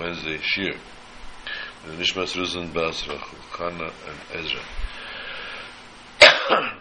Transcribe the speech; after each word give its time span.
Wednesday 0.00 0.38
Shir. 0.40 0.72
The 1.86 1.92
Nishmas 1.92 2.34
Ruzan 2.34 2.72
Basra, 2.72 3.18
Chana 3.52 3.92
and 4.08 4.18
Ezra. 4.32 4.62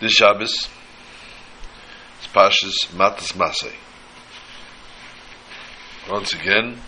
this 0.00 0.12
Shabbos 0.12 0.68
is 2.20 2.26
Pashas 2.34 2.88
Matas 2.92 3.32
Masay. 3.34 3.76
Once 6.10 6.34
again, 6.34 6.80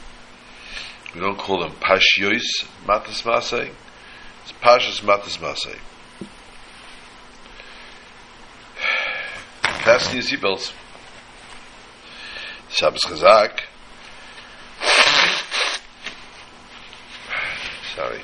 we 1.14 1.20
don't 1.20 1.38
call 1.38 1.60
them 1.60 1.70
Pashyois 1.76 2.65
Matas 2.84 3.23
Masay, 3.23 3.70
it's 4.42 4.52
Pashas 4.60 5.01
Matas 5.02 5.38
Masay. 5.38 5.78
Fasten 9.98 10.15
your 10.15 10.23
seatbelts. 10.23 10.73
Shabbos 12.69 13.02
Chazak. 13.02 13.62
Sorry. 17.97 18.21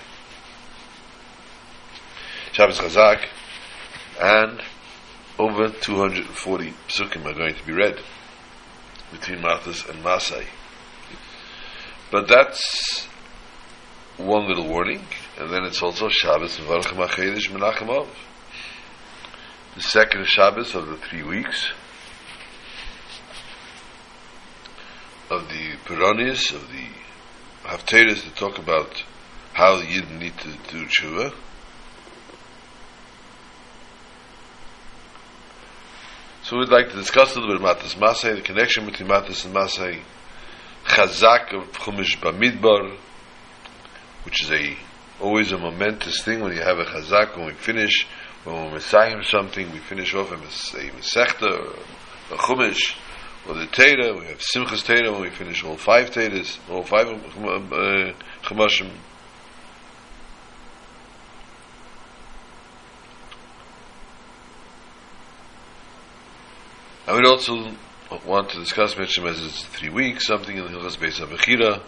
Shabbos 2.52 2.78
Chazak. 2.78 3.26
And 4.22 4.62
over 5.36 5.68
240 5.70 6.74
psukim 6.86 7.26
are 7.26 7.34
going 7.34 7.56
to 7.56 7.66
be 7.66 7.72
read 7.72 7.98
between 9.10 9.40
Mathas 9.40 9.88
and 9.90 10.00
Masai. 10.04 10.46
But 12.12 12.28
that's 12.28 13.08
one 14.16 14.46
little 14.46 14.68
warning, 14.68 15.02
and 15.40 15.52
then 15.52 15.64
it's 15.64 15.82
also 15.82 16.08
Shabbos 16.08 16.56
HaChedesh 16.56 17.50
Menachem 17.50 17.88
Av 17.88 18.08
the 19.74 19.82
second 19.82 20.24
Shabbos 20.26 20.74
of 20.76 20.86
the 20.86 20.96
three 20.96 21.24
weeks 21.24 21.72
of 25.30 25.48
the 25.48 25.72
Puranis, 25.84 26.54
of 26.54 26.70
the 26.70 26.86
Haftarahs 27.64 28.22
to 28.22 28.30
talk 28.36 28.58
about 28.58 29.02
how 29.52 29.80
you 29.80 30.02
need 30.02 30.36
to 30.38 30.48
do 30.70 30.86
tshuva. 30.86 31.34
So 36.44 36.58
we'd 36.58 36.68
like 36.68 36.90
to 36.90 36.96
discuss 36.96 37.34
a 37.34 37.40
little 37.40 37.54
bit 37.54 37.60
about 37.60 37.80
this 37.80 37.94
Masay, 37.94 38.36
the 38.36 38.42
connection 38.42 38.86
between 38.86 39.08
Matas 39.08 39.44
and 39.44 39.54
Masay, 39.54 40.02
Chazak 40.84 41.52
of 41.52 41.72
Chumash 41.72 42.20
Bamidbar, 42.20 42.96
which 44.24 44.44
is 44.44 44.52
a 44.52 44.76
always 45.20 45.50
a 45.50 45.58
momentous 45.58 46.22
thing 46.22 46.40
when 46.40 46.52
you 46.52 46.60
have 46.60 46.78
a 46.78 46.84
Chazak, 46.84 47.36
when 47.36 47.46
we 47.46 47.54
finish 47.54 48.06
when 48.44 48.66
we're 48.66 48.72
Messiahim 48.72 49.22
something, 49.24 49.72
we 49.72 49.78
finish 49.78 50.14
off 50.14 50.30
a 50.30 50.36
Masechta 50.36 51.74
a 52.30 52.36
Chumash 52.36 52.96
or 53.48 53.54
the 53.54 53.66
Teda. 53.66 54.18
We 54.18 54.26
have 54.26 54.38
Simchas 54.38 54.84
Teda 54.84 55.12
when 55.12 55.22
we 55.22 55.30
finish 55.30 55.64
all 55.64 55.76
five 55.76 56.10
Tedas, 56.10 56.58
all 56.70 56.82
five 56.82 57.08
uh, 57.08 58.12
Chumashim. 58.42 58.90
I 67.06 67.12
would 67.12 67.26
also 67.26 67.70
want 68.26 68.50
to 68.50 68.58
discuss 68.58 68.94
Mishim 68.94 69.28
as 69.28 69.42
it's 69.44 69.64
three 69.64 69.90
weeks, 69.90 70.26
something 70.26 70.56
in 70.56 70.64
the 70.64 70.70
Hilchas 70.70 70.96
Beis 70.96 71.20
HaBechira, 71.20 71.82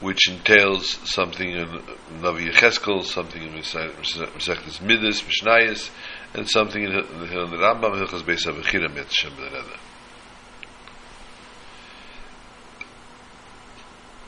which 0.00 0.28
entails 0.28 0.98
something 1.04 1.50
in 1.50 1.66
Navi 2.20 2.50
Yechezkel, 2.50 3.04
something 3.04 3.42
in 3.42 3.52
Mesechtes 3.52 4.80
Midas, 4.80 5.22
Mishnayis, 5.22 5.90
and 6.34 6.48
something 6.48 6.82
in 6.82 6.92
the 6.92 7.02
Rambam, 7.02 8.04
Hilchas 8.04 8.22
Beis 8.22 8.46
HaBechira, 8.46 8.92
Met 8.92 9.12
Shem 9.12 9.32
B'Reda. 9.32 9.78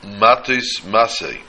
Matis 0.03 0.81
Masei. 0.85 1.41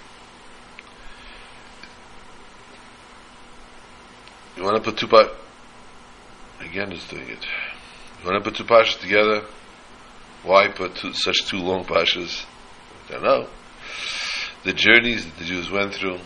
You 4.56 4.64
want 4.64 4.82
to 4.82 4.91
put 4.91 4.98
two 4.98 5.06
pa 5.06 5.28
again 6.60 6.91
is 6.91 7.04
doing 7.04 7.28
it. 7.28 7.47
You 8.20 8.28
want 8.28 8.43
to 8.43 8.50
put 8.50 8.56
two 8.56 8.64
pashas 8.64 9.00
together? 9.00 9.44
Why 10.43 10.66
put 10.66 10.97
two, 10.97 11.12
such 11.12 11.47
two 11.47 11.59
long 11.59 11.84
pashas? 11.84 12.44
I 13.09 13.12
don't 13.12 13.22
know 13.22 13.48
the 14.64 14.72
journeys 14.72 15.24
that 15.24 15.36
the 15.38 15.44
Jews 15.44 15.70
went 15.70 15.94
through 15.94 16.19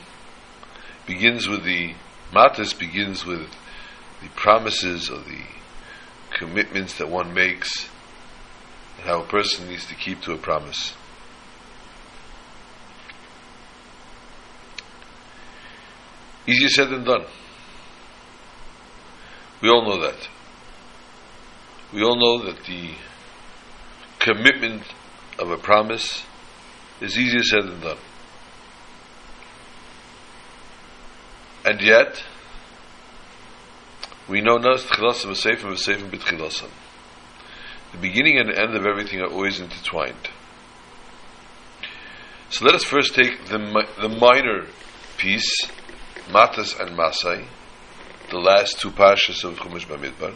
begins 1.07 1.49
with 1.49 1.65
the 1.65 1.95
matas 2.33 2.77
begins 2.79 3.27
with 3.27 3.49
the 4.23 4.29
promises 4.35 5.11
or 5.11 5.19
the 5.19 5.45
commitments 6.33 6.97
that 6.99 7.09
one 7.09 7.35
makes 7.35 7.89
and 8.99 9.07
how 9.07 9.21
a 9.23 9.27
person 9.27 9.69
needs 9.69 9.87
to 9.87 9.95
keep 9.95 10.21
to 10.23 10.33
a 10.33 10.39
promise. 10.39 10.95
Easier 16.47 16.69
said 16.69 16.91
than 16.91 17.05
done. 17.05 17.25
We 19.61 19.69
all 19.69 19.85
know 19.85 20.03
that. 20.03 20.29
We 21.93 22.03
all 22.03 22.17
know 22.17 22.47
that 22.47 22.65
the 22.65 22.95
commitment 24.19 24.83
of 25.39 25.51
a 25.51 25.57
promise 25.57 26.25
is 27.01 27.17
easier 27.19 27.43
said 27.43 27.65
than 27.65 27.81
done. 27.81 27.99
And 31.65 31.81
yet, 31.81 32.25
we 34.29 34.41
know 34.41 34.57
Nas 34.57 34.85
Tchilasam 34.85 35.31
V'Seifim 35.31 35.73
V'Seifim 35.73 36.11
B'Tchilasam. 36.11 36.71
The 37.93 37.99
beginning 37.99 38.39
and 38.39 38.49
the 38.49 38.59
end 38.59 38.75
of 38.75 38.87
everything 38.87 39.21
are 39.21 39.31
always 39.31 39.61
intertwined. 39.61 40.31
So 42.51 42.65
let 42.65 42.75
us 42.75 42.85
first 42.85 43.15
take 43.15 43.47
the, 43.47 43.87
the 44.01 44.09
minor 44.09 44.67
piece, 45.19 45.67
Matas 46.29 46.79
and 46.79 46.97
Masai, 46.97 47.47
the 48.31 48.39
last 48.39 48.81
two 48.81 48.91
pashas 48.91 49.45
of 49.45 49.59
Chumash 49.59 49.87
Bamidbar, 49.87 50.35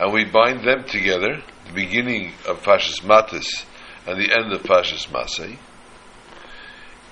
and 0.00 0.12
we 0.12 0.24
bind 0.24 0.64
them 0.64 0.84
together, 0.84 1.42
the 1.66 1.72
beginning 1.72 2.32
of 2.46 2.62
Pashas 2.62 3.00
Matas 3.02 3.64
and 4.06 4.20
the 4.20 4.32
end 4.32 4.52
of 4.52 4.62
Pashas 4.62 5.10
Masai, 5.12 5.58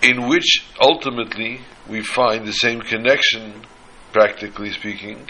in 0.03 0.29
which 0.29 0.65
ultimately 0.81 1.61
we 1.89 2.03
find 2.03 2.47
the 2.47 2.53
same 2.53 2.81
connection, 2.81 3.63
practically 4.13 4.73
speaking, 4.73 5.29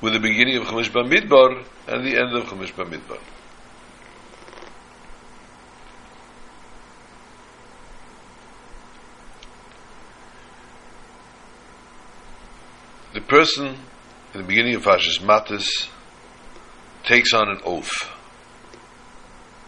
with 0.00 0.12
the 0.12 0.20
beginning 0.20 0.56
of 0.56 0.64
Chumash 0.64 0.90
Bamidbar 0.90 1.64
and 1.88 2.06
the 2.06 2.18
end 2.18 2.36
of 2.36 2.44
Chumash 2.44 2.72
Bamidbar. 2.72 3.20
The 13.14 13.20
person 13.22 13.66
in 14.34 14.40
the 14.40 14.46
beginning 14.46 14.76
of 14.76 14.84
Pashas 14.84 15.18
Matas 15.20 15.88
takes 17.04 17.32
on 17.32 17.48
an 17.48 17.60
oath, 17.64 17.90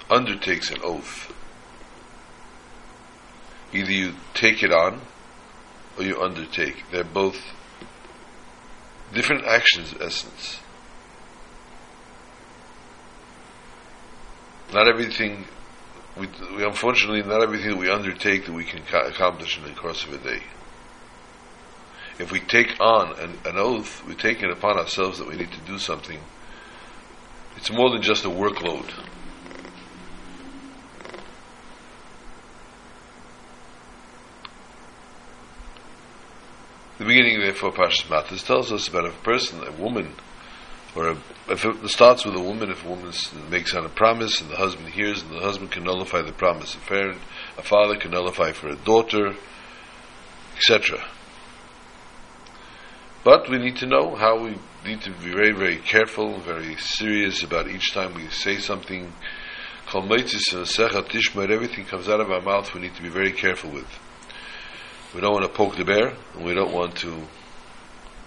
undertakes 0.09 0.71
an 0.71 0.78
oath 0.84 1.33
Either 3.73 3.93
you 3.93 4.15
take 4.35 4.63
it 4.63 4.73
on 4.73 5.01
or 5.97 6.05
you 6.05 6.21
undertake. 6.21 6.85
They're 6.91 7.05
both 7.05 7.37
different 9.13 9.45
actions, 9.45 9.95
essence. 10.01 10.61
Not 14.73 14.89
everything, 14.89 15.47
we, 16.17 16.29
we 16.57 16.65
unfortunately, 16.65 17.23
not 17.23 17.43
everything 17.43 17.71
that 17.71 17.79
we 17.79 17.91
undertake 17.91 18.47
that 18.47 18.53
we 18.53 18.65
can 18.65 18.83
ca- 18.84 19.07
accomplish 19.07 19.59
in 19.59 19.65
the 19.65 19.71
course 19.71 20.05
of 20.05 20.13
a 20.13 20.19
day. 20.19 20.43
If 22.19 22.31
we 22.31 22.41
take 22.41 22.78
on 22.81 23.19
an, 23.19 23.39
an 23.45 23.57
oath, 23.57 24.05
we 24.07 24.15
take 24.15 24.43
it 24.43 24.51
upon 24.51 24.78
ourselves 24.78 25.19
that 25.19 25.28
we 25.28 25.37
need 25.37 25.51
to 25.53 25.61
do 25.61 25.78
something. 25.78 26.21
It's 27.57 27.73
more 27.73 27.91
than 27.91 28.03
just 28.03 28.25
a 28.25 28.28
workload. 28.28 28.91
The 37.01 37.07
beginning, 37.07 37.37
of 37.37 37.45
therefore, 37.45 37.73
Parshas 37.73 38.05
Matas 38.09 38.45
tells 38.45 38.71
us 38.71 38.87
about 38.87 39.07
a 39.07 39.13
person, 39.23 39.67
a 39.67 39.73
woman, 39.73 40.13
or 40.95 41.09
a, 41.09 41.17
if 41.49 41.65
it 41.65 41.89
starts 41.89 42.27
with 42.27 42.35
a 42.35 42.41
woman, 42.43 42.71
if 42.71 42.85
a 42.85 42.89
woman 42.91 43.11
makes 43.49 43.75
on 43.75 43.87
a 43.87 43.89
promise 43.89 44.43
and 44.43 44.51
the 44.51 44.57
husband 44.57 44.91
hears, 44.91 45.23
and 45.23 45.31
the 45.31 45.41
husband 45.41 45.71
can 45.71 45.85
nullify 45.85 46.21
the 46.21 46.35
promise. 46.35 46.75
A 46.75 46.79
parent, 46.81 47.19
a 47.57 47.63
father 47.63 47.97
can 47.97 48.11
nullify 48.11 48.53
for 48.53 48.69
a 48.69 48.77
daughter, 48.77 49.35
etc. 50.57 51.03
But 53.25 53.49
we 53.49 53.57
need 53.57 53.79
to 53.79 53.87
know 53.87 54.15
how 54.15 54.39
we 54.39 54.59
need 54.85 55.01
to 55.01 55.11
be 55.11 55.33
very, 55.33 55.53
very 55.53 55.79
careful, 55.79 56.39
very 56.41 56.77
serious 56.77 57.43
about 57.43 57.67
each 57.67 57.95
time 57.95 58.13
we 58.13 58.29
say 58.29 58.59
something. 58.59 59.11
Everything 59.95 61.87
comes 61.87 62.11
out 62.11 62.21
of 62.21 62.31
our 62.31 62.43
mouth, 62.43 62.75
we 62.75 62.83
need 62.83 62.95
to 62.95 63.03
be 63.03 63.09
very 63.09 63.33
careful 63.33 63.71
with. 63.71 64.00
We 65.15 65.21
don't 65.21 65.33
want 65.33 65.45
to 65.45 65.53
poke 65.53 65.77
the 65.77 65.84
bear, 65.84 66.15
and 66.34 66.45
we 66.45 66.54
don't 66.54 66.72
want 66.72 66.97
to 66.98 67.27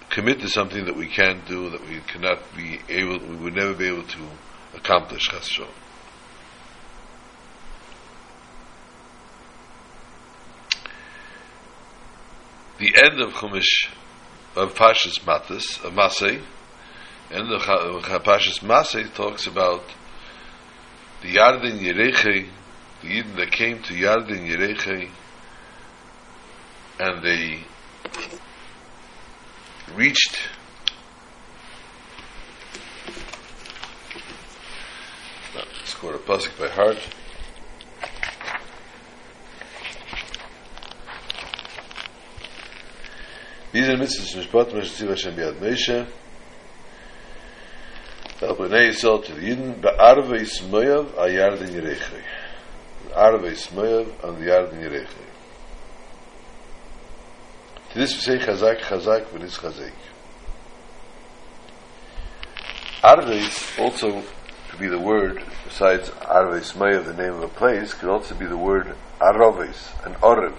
commit 0.10 0.42
to 0.42 0.50
something 0.50 0.86
that 0.86 0.98
we 0.98 1.08
can't 1.08 1.46
do, 1.48 1.70
that 1.70 1.82
we 1.88 2.02
cannot 2.02 2.40
be 2.58 2.80
able, 2.90 3.20
we 3.20 3.36
would 3.38 3.56
never 3.56 3.74
be 3.74 3.88
able 3.88 4.04
to 4.04 4.28
accomplish. 4.76 5.24
Chas 5.30 5.50
v'shalom. 5.50 5.70
The 12.80 12.94
end 13.02 13.22
of 13.22 13.34
Chumash 13.34 13.90
of 14.56 14.76
Pashas 14.76 15.20
Matas 15.22 15.84
of 15.86 15.94
Masay, 15.94 16.42
end 17.32 17.52
of 17.52 17.62
Pashas 17.62 18.60
Masay 18.60 19.14
talks 19.14 19.48
about 19.48 19.84
the 21.22 21.36
Yarden 21.36 21.80
Yereche, 21.80 22.50
the 23.02 23.08
Yidden 23.08 23.36
that 23.38 23.52
came 23.52 23.82
to 23.84 23.94
Yarden 23.94 24.50
Yereche, 24.50 25.10
and 27.00 27.24
they 27.24 27.60
reached 29.96 30.38
scored 35.86 36.16
a 36.16 36.20
pasuk 36.20 36.60
by 36.60 36.68
heart. 36.68 36.98
These 43.72 43.90
are 43.90 43.98
mitzvahs 43.98 44.36
mishpat 44.36 44.72
mishtiv 44.72 45.10
Hashem 45.10 45.36
biyad 45.36 45.60
Moshe. 45.60 46.08
El 48.42 48.56
b'nei 48.56 48.90
Yisrael 48.90 49.24
to 49.26 49.34
the 49.34 49.42
Yidden 49.42 49.82
be'arve 49.82 50.26
Yismoyav 50.26 51.14
ayarden 51.16 51.70
Yerechei. 51.70 52.24
Arve 53.16 53.46
Yismoyav 53.46 54.24
on 54.24 54.40
the 54.40 54.52
Yarden 54.52 54.82
Yerechei. 54.84 55.33
To 57.94 58.00
this 58.00 58.16
we 58.16 58.22
say 58.22 58.44
chazak 58.44 58.80
chazak 58.80 59.26
v'nis 59.26 59.60
chazek. 59.60 59.94
Arve 63.04 63.80
also 63.80 64.24
could 64.70 64.80
be 64.80 64.88
the 64.88 64.98
word, 64.98 65.44
besides 65.64 66.10
Arve 66.26 66.60
Yismoyav, 66.60 67.06
the 67.06 67.14
name 67.14 67.34
of 67.34 67.44
a 67.44 67.48
place, 67.48 67.94
could 67.94 68.10
also 68.10 68.34
be 68.34 68.48
the 68.48 68.58
word 68.58 68.96
Araves, 69.22 69.92
an 70.08 70.16
Orev, 70.16 70.58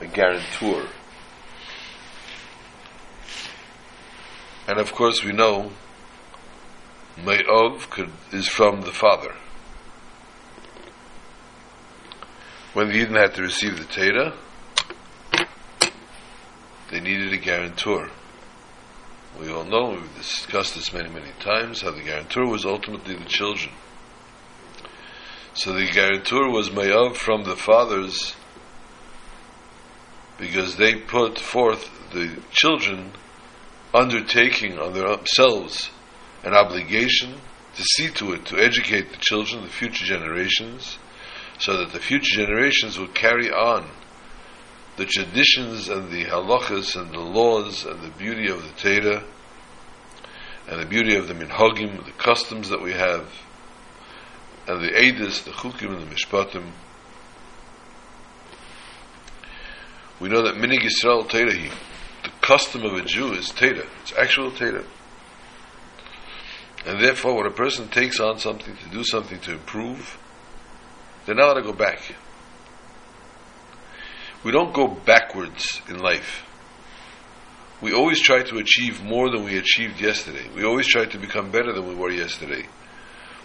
a 0.00 0.06
guarantor. 0.06 0.88
And 4.66 4.78
of 4.78 4.94
course, 4.94 5.22
we 5.22 5.32
know 5.32 5.70
Mayov 7.18 7.90
could, 7.90 8.10
is 8.32 8.48
from 8.48 8.80
the 8.80 8.92
father. 8.92 9.34
When 12.72 12.88
the 12.88 13.04
Yidden 13.04 13.20
had 13.20 13.34
to 13.34 13.42
receive 13.42 13.76
the 13.76 13.84
Torah, 13.84 14.32
they 16.94 17.00
needed 17.00 17.32
a 17.32 17.38
guarantor. 17.38 18.08
We 19.40 19.50
all 19.50 19.64
know, 19.64 19.98
we've 20.00 20.16
discussed 20.16 20.76
this 20.76 20.92
many, 20.92 21.08
many 21.08 21.32
times, 21.40 21.80
how 21.82 21.90
the 21.90 22.04
guarantor 22.04 22.46
was 22.46 22.64
ultimately 22.64 23.16
the 23.16 23.24
children. 23.24 23.74
So 25.54 25.72
the 25.72 25.90
guarantor 25.90 26.48
was 26.50 26.70
Mayav 26.70 27.16
from 27.16 27.42
the 27.42 27.56
fathers 27.56 28.36
because 30.38 30.76
they 30.76 30.94
put 30.94 31.40
forth 31.40 31.90
the 32.12 32.40
children 32.52 33.10
undertaking 33.92 34.78
on 34.78 34.92
themselves 34.92 35.90
an 36.44 36.54
obligation 36.54 37.34
to 37.74 37.82
see 37.82 38.08
to 38.10 38.34
it, 38.34 38.46
to 38.46 38.56
educate 38.56 39.10
the 39.10 39.18
children, 39.18 39.64
the 39.64 39.68
future 39.68 40.04
generations, 40.04 40.98
so 41.58 41.76
that 41.76 41.92
the 41.92 41.98
future 41.98 42.36
generations 42.36 43.00
will 43.00 43.08
carry 43.08 43.50
on 43.50 43.90
the 44.96 45.06
traditions 45.06 45.88
and 45.88 46.10
the 46.10 46.24
halachas 46.24 47.00
and 47.00 47.12
the 47.12 47.20
laws 47.20 47.84
and 47.84 48.02
the 48.02 48.10
beauty 48.10 48.48
of 48.48 48.62
the 48.62 48.70
Torah 48.80 49.24
and 50.68 50.80
the 50.80 50.86
beauty 50.86 51.16
of 51.16 51.28
the 51.28 51.34
minhagim, 51.34 52.04
the 52.04 52.12
customs 52.12 52.70
that 52.70 52.80
we 52.80 52.92
have, 52.92 53.28
and 54.66 54.82
the 54.82 54.88
edis, 54.88 55.44
the 55.44 55.50
chukim 55.50 55.94
and 55.94 56.08
the 56.08 56.14
mishpatim. 56.14 56.70
We 60.20 60.28
know 60.28 60.42
that 60.42 60.54
minhag 60.54 60.80
Yisrael 60.80 61.28
Torah, 61.28 61.52
the 61.52 62.30
custom 62.40 62.84
of 62.84 62.94
a 62.94 63.02
Jew 63.02 63.32
is 63.32 63.48
Torah. 63.48 63.86
It's 64.02 64.12
actual 64.16 64.50
Torah. 64.52 64.84
And 66.86 67.02
therefore, 67.02 67.36
when 67.36 67.46
a 67.46 67.50
person 67.50 67.88
takes 67.88 68.20
on 68.20 68.38
something 68.38 68.76
to 68.76 68.88
do 68.90 69.04
something 69.04 69.40
to 69.40 69.52
improve, 69.52 70.18
they're 71.24 71.34
not 71.34 71.44
allowed 71.44 71.54
to 71.54 71.62
go 71.62 71.72
back. 71.72 72.14
We 74.44 74.52
don't 74.52 74.74
go 74.74 74.88
backwards 74.88 75.80
in 75.88 75.98
life. 75.98 76.44
We 77.80 77.92
always 77.92 78.20
try 78.20 78.42
to 78.42 78.58
achieve 78.58 79.02
more 79.02 79.30
than 79.30 79.44
we 79.44 79.56
achieved 79.58 80.00
yesterday. 80.00 80.48
We 80.54 80.64
always 80.64 80.86
try 80.86 81.06
to 81.06 81.18
become 81.18 81.50
better 81.50 81.72
than 81.72 81.88
we 81.88 81.94
were 81.94 82.10
yesterday. 82.10 82.66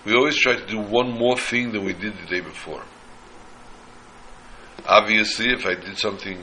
We 0.06 0.14
always 0.14 0.38
try 0.38 0.56
to 0.56 0.66
do 0.66 0.80
one 0.80 1.12
more 1.12 1.38
thing 1.38 1.72
than 1.72 1.86
we 1.86 1.94
did 1.94 2.18
the 2.18 2.26
day 2.26 2.42
before. 2.42 2.84
Obviously, 4.86 5.52
if 5.52 5.66
I 5.66 5.76
did 5.76 5.98
something 5.98 6.38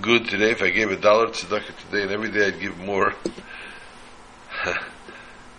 good 0.00 0.28
today, 0.28 0.52
if 0.52 0.62
I 0.62 0.70
gave 0.70 0.90
a 0.90 0.96
dollar 0.96 1.26
to 1.26 1.32
tzedakah 1.32 1.76
today, 1.86 2.02
and 2.02 2.12
every 2.12 2.30
day 2.30 2.46
I'd 2.48 2.60
give 2.60 2.78
more, 2.78 3.14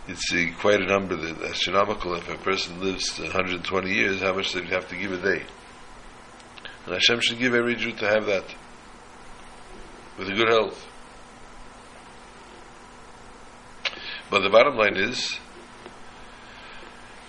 it's 0.08 0.34
quite 0.60 0.82
a 0.82 0.86
number 0.86 1.16
that 1.16 1.42
astronomical. 1.44 2.16
If 2.16 2.30
a 2.30 2.38
person 2.38 2.80
lives 2.82 3.20
120 3.20 3.94
years, 3.94 4.22
how 4.22 4.34
much 4.34 4.54
he 4.54 4.62
have 4.66 4.88
to 4.90 4.96
give 4.96 5.12
a 5.12 5.18
day? 5.18 5.44
And 6.86 6.94
Hashem 6.94 7.22
should 7.22 7.40
give 7.40 7.54
every 7.54 7.76
Jew 7.76 7.94
to 7.94 8.08
have 8.08 8.26
that 8.26 8.46
with 10.18 10.30
a 10.30 10.34
good 10.34 10.50
health. 10.50 10.88
But 14.30 14.42
the 14.42 14.50
bottom 14.50 14.76
line 14.76 14.98
is 14.98 15.40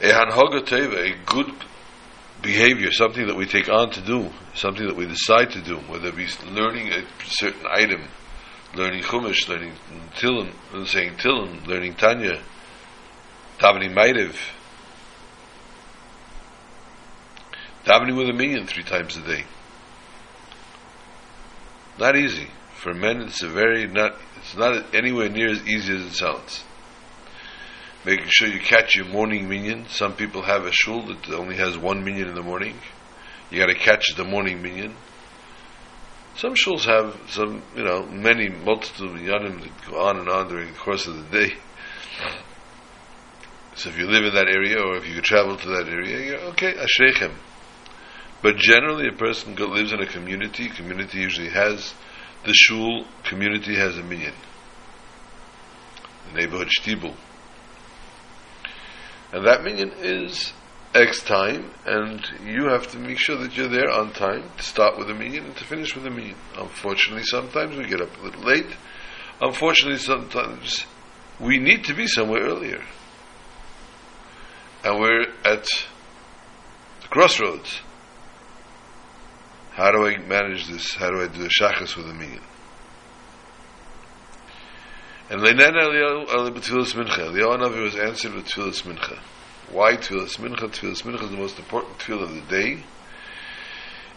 a 0.00 0.06
hanhoga 0.06 0.64
teva, 0.64 1.12
a 1.12 1.24
good 1.24 1.52
behavior, 2.42 2.92
something 2.92 3.26
that 3.26 3.36
we 3.36 3.46
take 3.46 3.68
on 3.68 3.90
to 3.90 4.00
do, 4.00 4.30
something 4.54 4.86
that 4.86 4.96
we 4.96 5.06
decide 5.06 5.50
to 5.52 5.62
do, 5.62 5.76
whether 5.76 6.08
it 6.08 6.16
be 6.16 6.26
learning 6.50 6.92
a 6.92 7.04
certain 7.24 7.66
item, 7.70 8.02
learning 8.74 9.02
chumash, 9.02 9.48
learning 9.48 9.72
tillim, 10.16 10.52
saying 10.86 11.14
tillim, 11.16 11.66
learning 11.66 11.94
tanya, 11.94 12.42
davening 13.58 13.94
maitiv, 13.94 14.36
davening 17.84 18.16
with 18.16 18.28
a 18.28 18.32
minyan 18.32 18.66
three 18.66 18.82
times 18.82 19.16
a 19.16 19.22
day. 19.22 19.44
Not 21.98 22.16
easy. 22.16 22.48
For 22.74 22.92
men, 22.92 23.22
it's 23.22 23.42
a 23.42 23.48
very 23.48 23.86
not. 23.86 24.16
It's 24.38 24.56
not 24.56 24.94
anywhere 24.94 25.28
near 25.28 25.48
as 25.48 25.66
easy 25.66 25.94
as 25.96 26.02
it 26.02 26.12
sounds. 26.12 26.64
Making 28.04 28.26
sure 28.28 28.48
you 28.48 28.60
catch 28.60 28.94
your 28.96 29.06
morning 29.06 29.48
minyan. 29.48 29.86
Some 29.88 30.14
people 30.14 30.42
have 30.42 30.66
a 30.66 30.72
shul 30.72 31.06
that 31.06 31.30
only 31.30 31.56
has 31.56 31.78
one 31.78 32.04
minyan 32.04 32.28
in 32.28 32.34
the 32.34 32.42
morning. 32.42 32.76
You 33.50 33.58
got 33.58 33.66
to 33.66 33.74
catch 33.74 34.14
the 34.16 34.24
morning 34.24 34.60
minyan. 34.60 34.94
Some 36.36 36.54
shuls 36.54 36.84
have 36.84 37.16
some, 37.30 37.62
you 37.76 37.84
know, 37.84 38.04
many 38.06 38.48
multitude 38.48 39.08
of 39.08 39.16
minyanim 39.16 39.62
that 39.62 39.90
go 39.90 40.00
on 40.00 40.18
and 40.18 40.28
on 40.28 40.48
during 40.48 40.72
the 40.72 40.78
course 40.78 41.06
of 41.06 41.16
the 41.16 41.38
day. 41.38 41.54
So 43.76 43.88
if 43.88 43.98
you 43.98 44.06
live 44.06 44.24
in 44.24 44.34
that 44.34 44.48
area, 44.48 44.78
or 44.80 44.96
if 44.96 45.08
you 45.08 45.20
travel 45.20 45.56
to 45.56 45.68
that 45.68 45.88
area, 45.88 46.26
you're 46.26 46.40
okay, 46.50 46.74
ashrechem. 46.74 47.32
But 48.42 48.56
generally, 48.56 49.08
a 49.08 49.16
person 49.16 49.54
lives 49.54 49.92
in 49.92 50.00
a 50.00 50.06
community. 50.06 50.68
Community 50.68 51.18
usually 51.18 51.48
has 51.48 51.94
the 52.44 52.52
shul. 52.52 53.06
Community 53.24 53.74
has 53.74 53.96
a 53.96 54.02
minyan. 54.02 54.34
The 56.28 56.40
neighborhood 56.40 56.68
shtibul. 56.68 57.16
And 59.32 59.46
that 59.46 59.64
minyan 59.64 59.92
is 59.98 60.52
X 60.94 61.24
time, 61.24 61.72
and 61.84 62.24
you 62.44 62.68
have 62.68 62.86
to 62.92 62.98
make 62.98 63.18
sure 63.18 63.36
that 63.38 63.56
you're 63.56 63.68
there 63.68 63.90
on 63.90 64.12
time 64.12 64.48
to 64.56 64.62
start 64.62 64.96
with 64.96 65.10
a 65.10 65.14
minyan 65.14 65.46
and 65.46 65.56
to 65.56 65.64
finish 65.64 65.96
with 65.96 66.06
a 66.06 66.10
minyan. 66.10 66.36
Unfortunately, 66.56 67.24
sometimes 67.24 67.76
we 67.76 67.88
get 67.88 68.00
up 68.00 68.16
a 68.20 68.22
little 68.22 68.42
late. 68.42 68.76
Unfortunately, 69.40 69.98
sometimes 69.98 70.84
we 71.40 71.58
need 71.58 71.84
to 71.84 71.94
be 71.94 72.06
somewhere 72.06 72.42
earlier. 72.42 72.80
And 74.84 75.00
we're 75.00 75.26
at 75.44 75.64
the 77.02 77.08
crossroads. 77.08 77.80
How 79.74 79.90
do 79.90 80.06
I 80.06 80.18
manage 80.18 80.68
this? 80.68 80.94
How 80.94 81.10
do 81.10 81.20
I 81.20 81.26
do 81.26 81.42
the 81.42 81.48
shachas 81.48 81.96
with 81.96 82.06
the 82.06 82.14
minyan? 82.14 82.40
And 85.28 85.40
Leinan 85.40 85.72
Eliyahu 85.72 86.26
b'tfilas 86.52 86.94
mincha. 86.94 87.18
Eliyahu 87.18 87.58
Navi 87.58 87.82
was 87.82 87.96
answered 87.96 88.34
with 88.34 88.46
tfilas 88.46 88.84
mincha. 88.84 89.18
Why 89.72 89.96
tfilas 89.96 90.36
mincha? 90.36 90.70
Tfilas 90.70 91.02
mincha 91.02 91.24
is 91.24 91.30
the 91.30 91.36
most 91.36 91.58
important 91.58 91.98
tefillah 91.98 92.22
of 92.22 92.34
the 92.36 92.40
day. 92.42 92.84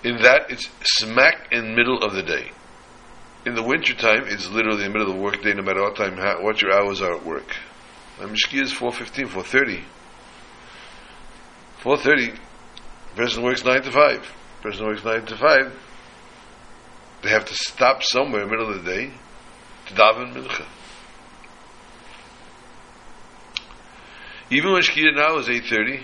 In 0.03 0.17
that, 0.21 0.51
it's 0.51 0.69
smack 0.83 1.47
in 1.51 1.69
the 1.69 1.75
middle 1.75 2.03
of 2.03 2.13
the 2.13 2.21
day. 2.21 2.51
In 3.47 3.55
the 3.55 3.63
winter 3.63 3.95
time, 3.95 4.25
it's 4.27 4.47
literally 4.51 4.85
in 4.85 4.91
the 4.91 4.99
middle 4.99 5.11
of 5.11 5.17
the 5.17 5.23
work 5.23 5.41
day, 5.41 5.55
no 5.55 5.63
matter 5.63 5.81
what 5.81 5.95
time, 5.95 6.17
what 6.43 6.61
your 6.61 6.71
hours 6.71 7.01
are 7.01 7.15
at 7.15 7.25
work. 7.25 7.55
My 8.19 8.25
mishki 8.25 8.61
is 8.61 8.71
4.15, 8.73 9.25
4.30. 9.25 9.83
4.30, 11.81 12.37
person 13.15 13.41
works 13.41 13.65
9 13.65 13.81
to 13.81 13.91
5 13.91 14.33
person 14.61 14.85
works 14.85 15.03
nine 15.03 15.25
to 15.25 15.37
five, 15.37 15.73
they 17.23 17.29
have 17.29 17.45
to 17.45 17.55
stop 17.55 18.03
somewhere 18.03 18.43
in 18.43 18.49
the 18.49 18.55
middle 18.55 18.71
of 18.71 18.83
the 18.83 18.91
day 18.91 19.11
to 19.87 19.93
daven 19.93 20.33
mincha. 20.33 20.65
Even 24.49 24.71
when 24.71 24.81
Shkita 24.81 25.15
now 25.15 25.37
is 25.37 25.49
eight 25.49 25.65
thirty, 25.65 26.03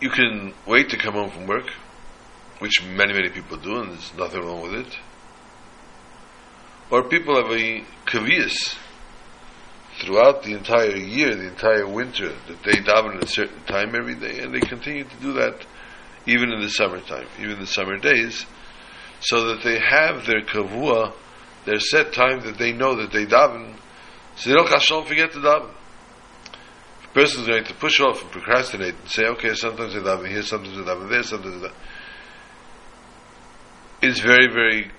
you 0.00 0.10
can 0.10 0.54
wait 0.66 0.90
to 0.90 0.96
come 0.96 1.14
home 1.14 1.30
from 1.30 1.46
work, 1.46 1.70
which 2.60 2.82
many 2.84 3.12
many 3.12 3.28
people 3.28 3.56
do, 3.56 3.76
and 3.80 3.92
there's 3.92 4.14
nothing 4.14 4.40
wrong 4.40 4.62
with 4.62 4.86
it. 4.86 4.98
Or 6.90 7.02
people 7.08 7.34
have 7.36 7.50
a 7.50 7.84
kavias 8.06 8.76
throughout 10.00 10.42
the 10.42 10.52
entire 10.52 10.96
year, 10.96 11.34
the 11.34 11.48
entire 11.48 11.86
winter, 11.86 12.34
that 12.48 12.62
they 12.64 12.72
daven 12.72 13.16
at 13.16 13.24
a 13.24 13.26
certain 13.26 13.62
time 13.64 13.94
every 13.94 14.14
day, 14.14 14.40
and 14.40 14.54
they 14.54 14.60
continue 14.60 15.04
to 15.04 15.16
do 15.16 15.32
that 15.34 15.64
even 16.26 16.50
in 16.52 16.60
the 16.60 16.68
summertime, 16.68 17.26
even 17.38 17.52
in 17.52 17.60
the 17.60 17.66
summer 17.66 17.96
days, 17.96 18.46
so 19.20 19.48
that 19.48 19.62
they 19.62 19.78
have 19.78 20.26
their 20.26 20.42
kavua, 20.42 21.12
their 21.64 21.80
set 21.80 22.12
time 22.12 22.40
that 22.40 22.58
they 22.58 22.72
know 22.72 22.96
that 22.96 23.12
they 23.12 23.24
daven, 23.24 23.74
so 24.36 24.50
they 24.50 24.56
don't 24.56 25.06
forget 25.06 25.32
to 25.32 25.38
daven 25.38 25.72
person 27.16 27.40
is 27.40 27.48
going 27.48 27.64
to 27.64 27.72
push 27.72 27.98
off 27.98 28.20
and 28.20 28.30
procrastinate 28.30 28.94
and 28.94 29.08
say, 29.08 29.24
okay, 29.24 29.54
sometimes 29.54 29.96
I 29.96 30.00
daven 30.00 30.28
here, 30.28 30.42
sometimes 30.42 30.76
I 30.76 30.82
daven 30.82 31.08
there, 31.08 31.22
sometimes 31.22 31.64
I 31.64 31.68
daven. 31.68 31.74
It's 34.02 34.20
very, 34.20 34.52
very 34.52 34.90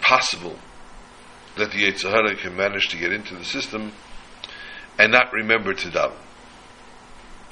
possible 0.00 0.58
that 1.56 1.72
the 1.72 1.78
Yetzer 1.78 2.10
Hara 2.10 2.34
can 2.36 2.56
manage 2.56 2.88
to 2.88 2.98
get 2.98 3.12
into 3.12 3.34
the 3.34 3.44
system 3.44 3.92
and 4.98 5.12
not 5.12 5.32
remember 5.32 5.74
to 5.74 5.88
daven. 5.88 6.16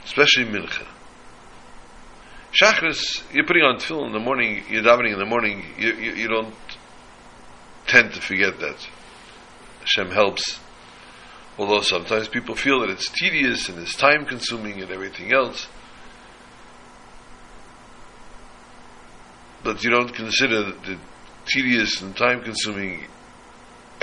Especially 0.04 0.44
Mincha. 0.44 0.86
Shachris, 2.60 3.22
you're 3.32 3.46
putting 3.46 3.62
on 3.62 3.78
tefillin 3.78 4.06
in 4.08 4.12
the 4.12 4.20
morning, 4.20 4.62
you're 4.68 4.82
davening 4.82 5.12
in 5.12 5.18
the 5.18 5.26
morning, 5.26 5.64
you, 5.78 5.92
you, 5.94 6.12
you 6.12 6.28
don't 6.28 6.54
tend 7.86 8.12
to 8.12 8.20
forget 8.20 8.60
that. 8.60 8.86
Hashem 9.80 10.10
helps 10.12 10.60
Although 11.56 11.82
sometimes 11.82 12.28
people 12.28 12.56
feel 12.56 12.80
that 12.80 12.90
it's 12.90 13.08
tedious 13.08 13.68
and 13.68 13.78
it's 13.78 13.94
time 13.94 14.26
consuming 14.26 14.82
and 14.82 14.90
everything 14.90 15.32
else. 15.32 15.68
But 19.62 19.84
you 19.84 19.90
don't 19.90 20.12
consider 20.12 20.72
the 20.72 20.98
tedious 21.46 22.00
and 22.02 22.16
time 22.16 22.42
consuming 22.42 23.06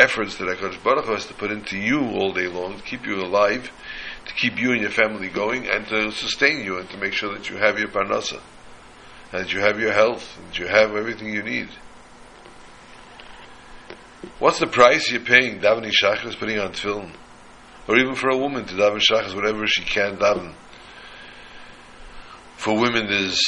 efforts 0.02 0.38
that 0.38 0.48
HaKadosh 0.48 0.84
Baruch 0.84 1.06
Hu 1.06 1.14
has 1.14 1.26
to 1.28 1.34
put 1.34 1.52
into 1.52 1.78
you 1.78 2.02
all 2.02 2.34
day 2.34 2.48
long 2.48 2.78
to 2.78 2.84
keep 2.84 3.06
you 3.06 3.22
alive, 3.22 3.72
to 4.26 4.34
keep 4.34 4.60
you 4.60 4.72
and 4.72 4.82
your 4.82 4.92
family 4.92 5.30
going, 5.30 5.68
and 5.68 5.88
to 5.88 6.12
sustain 6.12 6.64
you 6.66 6.78
and 6.78 6.90
to 6.90 6.98
make 6.98 7.14
sure 7.14 7.34
that 7.34 7.50
you 7.50 7.58
have 7.58 7.80
your 7.80 7.88
parnasa, 7.88 8.42
and 9.32 9.46
that 9.46 9.54
you 9.54 9.60
have 9.60 9.80
your 9.80 9.94
health, 9.94 10.38
and 10.38 10.48
that 10.50 10.60
you 10.60 10.68
have 10.68 10.96
everything 10.96 11.34
you 11.34 11.44
need. 11.44 11.70
What's 14.40 14.60
the 14.60 14.68
price 14.68 15.12
you're 15.12 15.22
paying 15.22 15.60
davening 15.60 15.92
shachris 15.92 16.38
putting 16.38 16.60
on 16.60 16.74
film? 16.74 17.14
or 17.88 17.98
even 17.98 18.16
for 18.16 18.30
a 18.30 18.38
woman 18.38 18.66
to 18.66 18.76
daven 18.76 19.02
shachas, 19.02 19.36
whatever 19.36 19.66
she 19.68 19.84
can 19.84 20.18
daven. 20.18 20.54
For 22.58 22.78
women, 22.78 23.08
there's, 23.08 23.42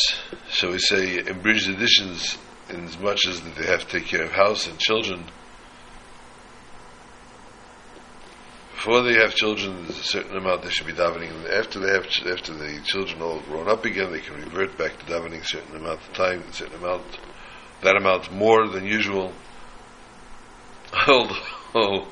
shall 0.50 0.72
we 0.72 0.80
say, 0.80 1.20
abridged 1.20 1.70
editions 1.70 2.38
in 2.70 2.86
as 2.86 2.98
much 2.98 3.28
as 3.28 3.42
that 3.42 3.56
they 3.56 3.68
have 3.68 3.88
to 3.88 4.00
take 4.00 4.08
care 4.08 4.24
of 4.24 4.32
house 4.32 4.68
and 4.68 4.80
children. 4.80 5.26
Before 8.76 9.02
they 9.04 9.14
have 9.14 9.34
children, 9.36 9.84
there's 9.84 10.00
a 10.00 10.04
certain 10.04 10.36
amount 10.36 10.64
they 10.64 10.70
should 10.70 10.88
be 10.88 10.94
davening. 10.94 11.32
And 11.32 11.48
after 11.48 11.80
they 11.80 11.92
have, 11.92 12.06
after 12.26 12.54
the 12.54 12.82
children 12.84 13.22
all 13.22 13.40
grown 13.42 13.70
up 13.70 13.86
again, 13.86 14.12
they 14.12 14.20
can 14.20 14.36
revert 14.36 14.78
back 14.78 14.98
to 15.00 15.06
davening 15.06 15.42
a 15.42 15.46
certain 15.46 15.76
amount 15.76 16.02
of 16.02 16.14
time, 16.14 16.44
a 16.50 16.54
certain 16.54 16.76
amount, 16.76 17.04
that 17.82 17.96
amount 17.96 18.32
more 18.32 18.68
than 18.68 18.86
usual. 18.86 19.34
Although 21.08 22.08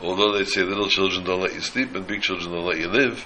although 0.00 0.36
they 0.36 0.44
say 0.44 0.62
little 0.62 0.88
children 0.88 1.24
don't 1.24 1.40
let 1.40 1.54
you 1.54 1.60
sleep 1.60 1.94
and 1.94 2.06
big 2.06 2.20
children 2.20 2.52
don't 2.52 2.66
let 2.66 2.78
you 2.78 2.88
live, 2.88 3.24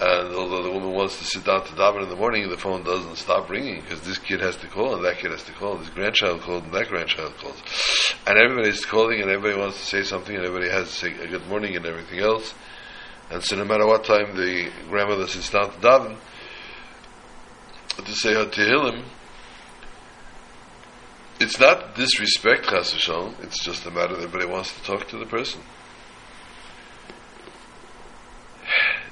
and 0.00 0.34
although 0.34 0.62
the 0.62 0.70
woman 0.70 0.92
wants 0.92 1.18
to 1.18 1.24
sit 1.24 1.44
down 1.44 1.62
to 1.66 1.72
daven 1.74 2.02
in 2.02 2.08
the 2.08 2.16
morning, 2.16 2.48
the 2.48 2.56
phone 2.56 2.82
doesn't 2.82 3.16
stop 3.16 3.50
ringing 3.50 3.82
because 3.82 4.00
this 4.00 4.18
kid 4.18 4.40
has 4.40 4.56
to 4.56 4.66
call 4.66 4.94
and 4.94 5.04
that 5.04 5.18
kid 5.18 5.30
has 5.30 5.42
to 5.44 5.52
call, 5.52 5.76
and 5.76 5.82
this 5.82 5.90
grandchild 5.90 6.40
calls 6.40 6.62
and 6.64 6.72
that 6.72 6.88
grandchild 6.88 7.36
calls, 7.36 7.62
and 8.26 8.38
everybody's 8.38 8.84
calling 8.86 9.20
and 9.20 9.30
everybody 9.30 9.60
wants 9.60 9.78
to 9.78 9.84
say 9.84 10.02
something 10.02 10.34
and 10.34 10.44
everybody 10.44 10.70
has 10.70 10.88
to 10.88 10.94
say 10.94 11.12
a 11.22 11.28
good 11.28 11.46
morning 11.48 11.76
and 11.76 11.84
everything 11.84 12.20
else, 12.20 12.54
and 13.30 13.42
so 13.42 13.56
no 13.56 13.64
matter 13.64 13.86
what 13.86 14.02
time 14.04 14.34
the 14.36 14.70
grandmother 14.88 15.26
sits 15.26 15.50
down 15.50 15.70
to 15.70 15.78
daven 15.78 16.16
to 18.02 18.12
say 18.12 18.32
her 18.32 18.46
tehillim, 18.46 19.04
it's 21.38 21.60
not 21.60 21.94
disrespect, 21.94 22.68
Chas 22.68 22.94
it's 23.42 23.62
just 23.62 23.84
a 23.84 23.90
matter 23.90 24.16
that 24.16 24.24
everybody 24.24 24.46
wants 24.46 24.74
to 24.74 24.82
talk 24.82 25.08
to 25.08 25.18
the 25.18 25.26
person. 25.26 25.60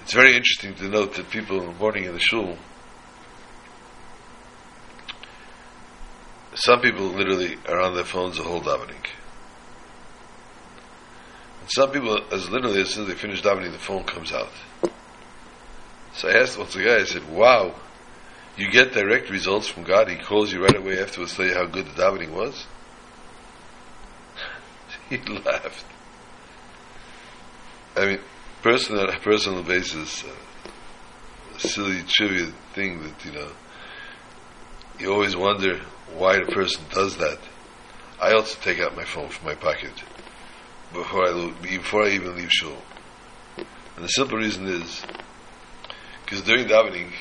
It's 0.09 0.15
very 0.15 0.35
interesting 0.35 0.75
to 0.77 0.89
note 0.89 1.17
that 1.17 1.29
people 1.29 1.61
in 1.61 1.67
the 1.67 1.79
morning 1.79 2.05
in 2.05 2.15
the 2.15 2.19
shul, 2.19 2.57
some 6.55 6.81
people 6.81 7.09
literally 7.09 7.59
are 7.69 7.79
on 7.79 7.95
their 7.95 8.07
phones 8.07 8.39
the 8.39 8.43
whole 8.43 8.63
davening. 8.63 9.05
And 11.61 11.69
some 11.69 11.91
people, 11.91 12.19
as 12.33 12.49
literally 12.49 12.81
as 12.81 12.89
soon 12.89 13.03
as 13.03 13.09
they 13.11 13.17
finish 13.17 13.43
davening, 13.43 13.71
the 13.71 13.79
phone 13.79 14.05
comes 14.05 14.33
out. 14.33 14.49
So 16.15 16.31
I 16.31 16.39
asked 16.41 16.57
once 16.57 16.73
the 16.73 16.85
guy, 16.85 17.01
I 17.01 17.05
said, 17.05 17.31
wow, 17.31 17.75
you 18.57 18.71
get 18.71 18.95
direct 18.95 19.29
results 19.29 19.69
from 19.69 19.83
God. 19.83 20.09
He 20.09 20.17
calls 20.17 20.51
you 20.51 20.63
right 20.63 20.75
away 20.75 21.03
afterwards 21.03 21.33
to 21.33 21.37
tell 21.37 21.47
you 21.49 21.55
how 21.55 21.67
good 21.67 21.85
the 21.85 22.03
davening 22.03 22.31
was. 22.31 22.67
he 25.11 25.19
laughed. 25.19 25.85
I 27.95 28.07
mean, 28.07 28.21
personal 28.63 29.07
personal 29.23 29.63
basis, 29.63 30.25
uh, 30.25 30.29
a 31.57 31.61
silly 31.61 32.03
trivia 32.07 32.53
thing 32.75 33.03
that 33.03 33.25
you 33.25 33.33
know. 33.33 33.51
You 34.99 35.13
always 35.13 35.37
wonder 35.37 35.81
why 36.17 36.39
the 36.39 36.47
person 36.47 36.83
does 36.93 37.17
that. 37.19 37.39
I 38.21 38.33
also 38.33 38.59
take 38.61 38.81
out 38.81 38.97
my 38.97 39.05
phone 39.05 39.29
from 39.29 39.47
my 39.47 39.55
pocket 39.55 39.93
before 40.93 41.29
I 41.29 41.53
before 41.63 42.05
I 42.05 42.11
even 42.11 42.37
leave 42.37 42.51
shul, 42.51 42.83
and 43.57 44.05
the 44.05 44.09
simple 44.09 44.39
reason 44.39 44.67
is 44.67 45.03
because 46.25 46.43
during 46.43 46.67
davening 46.67 47.13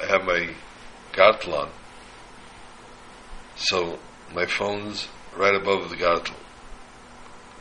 I 0.00 0.06
have 0.06 0.24
my 0.24 0.50
Gartlan. 1.12 1.70
So 3.56 3.98
my 4.34 4.46
phone's 4.46 5.08
right 5.36 5.54
above 5.54 5.88
the 5.90 5.96
Gartel. 5.96 6.36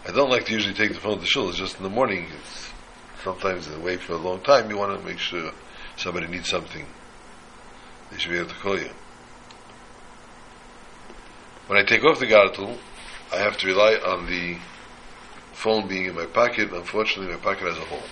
I 0.08 0.12
don't 0.12 0.29
like 0.29 0.46
to 0.46 0.53
usually 0.53 0.75
take 0.75 0.94
the 0.94 1.00
phone 1.00 1.20
to 1.20 1.25
shul. 1.25 1.50
It's 1.50 1.58
just 1.58 1.77
in 1.77 1.84
the 1.84 1.89
morning. 1.89 2.27
It's 2.39 2.72
sometimes 3.25 3.67
they 3.67 3.77
wait 3.77 4.00
for 4.01 4.13
a 4.13 4.17
long 4.17 4.39
time. 4.41 4.70
You 4.70 4.77
want 4.77 4.98
to 4.98 5.05
make 5.05 5.17
sure 5.17 5.51
somebody 5.98 6.27
needs 6.27 6.48
something. 6.48 6.86
They 8.12 8.20
should 8.20 8.32
be 8.32 8.38
able 8.38 8.50
to 8.50 8.55
call 8.55 8.79
you. 8.79 8.91
When 11.65 11.79
I 11.79 11.84
take 11.84 12.03
off 12.03 12.20
the 12.20 12.27
Gartel, 12.27 12.77
I 13.34 13.38
have 13.38 13.58
to 13.58 13.67
rely 13.67 13.96
on 13.96 14.27
the 14.27 14.58
phone 15.53 15.88
being 15.88 16.05
in 16.05 16.15
my 16.15 16.27
pocket. 16.27 16.72
Unfortunately, 16.72 17.34
my 17.34 17.39
pocket 17.39 17.74
has 17.74 17.77
a 17.79 17.86
hole. 17.86 18.03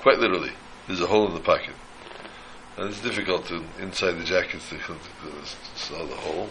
Quite 0.00 0.18
literally. 0.18 0.52
There's 0.86 1.02
a 1.02 1.06
hole 1.06 1.28
in 1.28 1.34
the 1.34 1.40
pocket. 1.40 1.74
And 2.78 2.88
it's 2.88 3.02
difficult 3.02 3.46
to, 3.48 3.62
inside 3.78 4.12
the 4.12 4.24
jackets 4.24 4.70
to, 4.70 4.78
to, 4.78 4.86
to 4.86 5.46
sew 5.76 6.06
the 6.06 6.16
hole. 6.16 6.48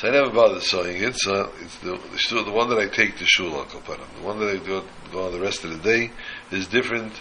So 0.00 0.08
I 0.08 0.12
never 0.12 0.30
bother 0.30 0.60
sewing 0.60 1.02
it. 1.02 1.14
So 1.14 1.52
it's 1.60 1.76
the, 1.80 1.90
the, 1.90 2.44
the 2.44 2.50
one 2.50 2.70
that 2.70 2.78
I 2.78 2.86
take 2.86 3.18
to 3.18 3.26
shul 3.26 3.54
on 3.54 3.66
Kopanim. 3.66 4.06
The 4.16 4.22
one 4.22 4.38
that 4.38 4.48
I 4.48 4.56
do 4.56 4.82
go 5.12 5.26
on 5.26 5.32
the 5.32 5.40
rest 5.40 5.62
of 5.62 5.72
the 5.72 5.78
day 5.78 6.10
is 6.50 6.66
different. 6.68 7.12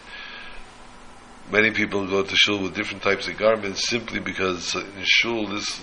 Many 1.51 1.71
people 1.71 2.07
go 2.07 2.23
to 2.23 2.35
shul 2.37 2.63
with 2.63 2.75
different 2.75 3.03
types 3.03 3.27
of 3.27 3.35
garments 3.35 3.89
simply 3.89 4.21
because 4.21 4.75
in 4.75 5.03
shul, 5.03 5.47
this, 5.47 5.81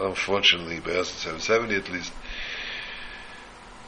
unfortunately, 0.00 0.80
by 0.80 0.92
us 0.92 1.12
in 1.12 1.38
770 1.38 1.74
at 1.74 1.92
least, 1.92 2.14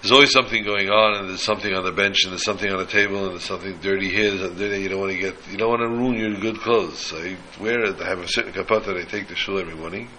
there's 0.03 0.13
always 0.13 0.33
something 0.33 0.63
going 0.65 0.91
on, 0.91 1.15
and 1.15 1.31
there's 1.31 1.43
something 1.43 1.73
on 1.73 1.83
the 1.83 1.93
bench, 1.93 2.25
and 2.25 2.33
there's 2.33 2.45
something 2.45 2.71
on 2.71 2.77
the 2.77 2.85
table, 2.85 3.25
and 3.25 3.31
there's 3.31 3.45
something 3.45 3.79
dirty 3.81 4.11
here, 4.11 4.37
something 4.37 4.59
dirty. 4.59 4.83
You 4.83 4.91
don't 4.91 5.01
want 5.01 5.13
to 5.13 5.19
get, 5.19 5.35
you 5.51 5.57
don't 5.57 5.71
want 5.71 5.81
to 5.81 5.89
ruin 5.89 6.19
your 6.19 6.39
good 6.39 6.61
clothes. 6.61 6.99
So 6.99 7.17
I 7.17 7.39
wear 7.59 7.85
it. 7.85 8.03
I 8.03 8.07
have 8.07 8.19
a 8.19 8.29
certain 8.29 8.53
kapat 8.53 8.85
that 8.85 8.99
I 8.99 9.05
take 9.05 9.29
to 9.29 9.35
shul 9.35 9.59
every 9.59 9.75
morning. 9.75 10.11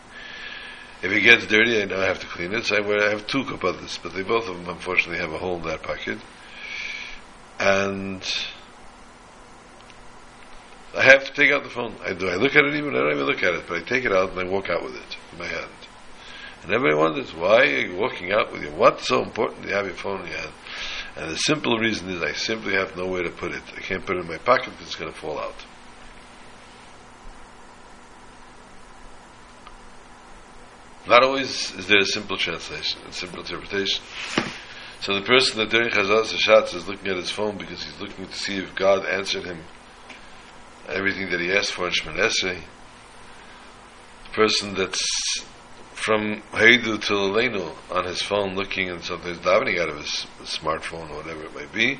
If 1.02 1.12
it 1.12 1.22
gets 1.22 1.46
dirty, 1.46 1.82
I 1.82 1.86
know 1.86 2.02
I 2.02 2.06
have 2.06 2.20
to 2.20 2.28
clean 2.28 2.54
it. 2.54 2.66
So 2.66 2.76
I 2.78 3.10
have 3.10 3.28
two 3.28 3.44
kapatas, 3.44 4.00
but 4.02 4.14
they 4.14 4.24
both 4.24 4.48
of 4.48 4.56
them 4.56 4.70
unfortunately 4.70 5.20
have 5.20 5.34
a 5.34 5.38
hole 5.38 5.58
in 5.58 5.64
that 5.64 5.84
pocket, 5.84 6.20
and 7.60 8.24
I 10.98 11.04
have 11.04 11.26
to 11.26 11.34
take 11.34 11.52
out 11.52 11.64
the 11.64 11.70
phone. 11.70 11.96
I 12.04 12.14
do. 12.14 12.30
I 12.30 12.36
look 12.36 12.56
at 12.56 12.64
it 12.64 12.76
even. 12.76 12.96
I 12.96 13.00
don't 13.00 13.14
even 13.14 13.26
look 13.26 13.44
at 13.44 13.54
it, 13.54 13.66
but 13.68 13.78
I 13.78 13.82
take 13.82 14.06
it 14.06 14.14
out 14.14 14.32
and 14.32 14.40
I 14.40 14.50
walk 14.50 14.70
out 14.70 14.84
with 14.84 14.96
it 14.96 15.18
in 15.34 15.40
my 15.40 15.48
hand. 15.48 15.70
And 16.64 16.74
everybody 16.74 16.96
wonders, 16.96 17.36
why 17.36 17.60
are 17.60 17.66
you 17.66 17.96
walking 17.96 18.32
out 18.32 18.52
with 18.52 18.64
your, 18.64 18.72
what's 18.72 19.08
so 19.08 19.22
important 19.22 19.68
to 19.68 19.74
have 19.76 19.86
your 19.86 19.94
phone 19.94 20.22
in 20.22 20.28
your 20.28 20.38
hand? 20.38 20.54
And 21.16 21.32
the 21.32 21.36
simple 21.36 21.78
reason 21.78 22.10
is 22.10 22.24
I 22.24 22.34
simply 22.34 22.74
have 22.74 22.98
nowhere 22.98 23.22
to 23.22 23.30
put 23.30 23.52
it. 23.52 23.62
I 23.78 23.82
can't 23.82 24.04
put 24.04 24.18
it 24.18 24.22
in 24.22 24.28
my 24.28 24.40
pocket 24.40 24.72
because 24.72 24.88
it's 24.88 24.96
going 24.96 25.12
to 25.14 25.18
fall 25.18 25.38
out. 25.38 25.54
Not 31.08 31.24
always 31.24 31.72
is 31.76 31.88
there 31.88 32.00
a 32.00 32.06
simple 32.06 32.38
translation, 32.38 33.02
a 33.08 33.14
simple 33.14 33.40
interpretation. 33.42 34.04
So 35.02 35.14
the 35.14 35.26
person 35.26 35.60
that 35.60 35.70
during 35.70 35.90
Chazaras 35.90 36.34
HaShatz 36.34 36.74
is 36.74 36.88
looking 36.88 37.10
at 37.10 37.18
his 37.18 37.30
phone 37.30 37.58
because 37.58 37.84
he's 37.84 38.02
looking 38.02 38.26
to 38.26 38.34
see 38.34 38.58
if 38.58 38.74
God 38.74 39.06
answered 39.06 39.44
him 39.44 39.60
everything 40.90 41.30
that 41.30 41.40
he 41.40 41.52
asked 41.52 41.74
for 41.74 41.86
in 41.86 41.94
Shemoneh 41.94 42.30
Esrei. 42.30 42.60
The 44.26 44.34
person 44.34 44.74
that's 44.74 45.46
from 45.94 46.42
Hodu 46.52 47.02
to 47.02 47.14
Aleinu 47.14 47.74
on 47.92 48.06
his 48.06 48.22
phone 48.22 48.56
looking 48.56 48.90
and 48.90 49.04
sometimes 49.04 49.40
davening 49.40 49.80
out 49.80 49.90
of 49.90 49.98
his 49.98 50.26
smartphone 50.44 51.10
or 51.12 51.18
whatever 51.18 51.44
it 51.44 51.56
might 51.56 51.72
be. 51.72 52.00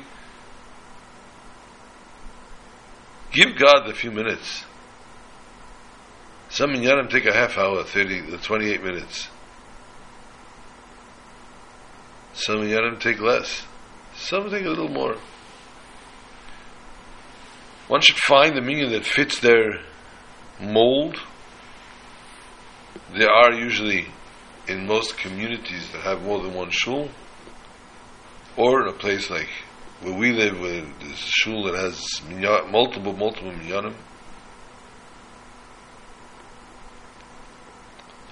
Give 3.32 3.56
God 3.56 3.88
a 3.88 3.94
few 3.94 4.10
minutes. 4.10 4.65
Some 6.56 6.70
minyanim 6.70 7.10
take 7.10 7.26
a 7.26 7.34
half 7.34 7.58
hour, 7.58 7.84
30, 7.84 8.32
uh, 8.32 8.38
28 8.38 8.82
minutes. 8.82 9.28
Some 12.32 12.62
minyanim 12.62 12.98
take 12.98 13.20
less. 13.20 13.66
Some 14.14 14.48
take 14.48 14.64
a 14.64 14.70
little 14.70 14.88
more. 14.88 15.16
One 17.88 18.00
should 18.00 18.16
find 18.16 18.56
the 18.56 18.62
minyan 18.62 18.90
that 18.92 19.04
fits 19.04 19.38
their 19.40 19.82
mold. 20.58 21.20
There 23.14 23.30
are 23.30 23.52
usually, 23.52 24.06
in 24.66 24.86
most 24.86 25.18
communities 25.18 25.92
that 25.92 26.04
have 26.04 26.22
more 26.22 26.40
than 26.40 26.54
one 26.54 26.70
shul, 26.70 27.10
or 28.56 28.80
in 28.80 28.88
a 28.88 28.96
place 28.96 29.28
like 29.28 29.50
where 30.00 30.18
we 30.18 30.32
live, 30.32 30.58
where 30.58 30.86
there's 31.00 31.22
a 31.22 31.32
shul 31.42 31.64
that 31.64 31.74
has 31.74 32.22
multiple, 32.70 33.12
multiple 33.12 33.52
minyanim, 33.52 33.94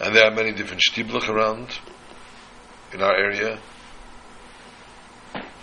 and 0.01 0.15
there 0.15 0.25
are 0.25 0.35
many 0.35 0.53
different 0.53 0.83
shtiblach 0.83 1.29
around 1.29 1.79
in 2.93 3.01
our 3.01 3.17
area. 3.17 3.59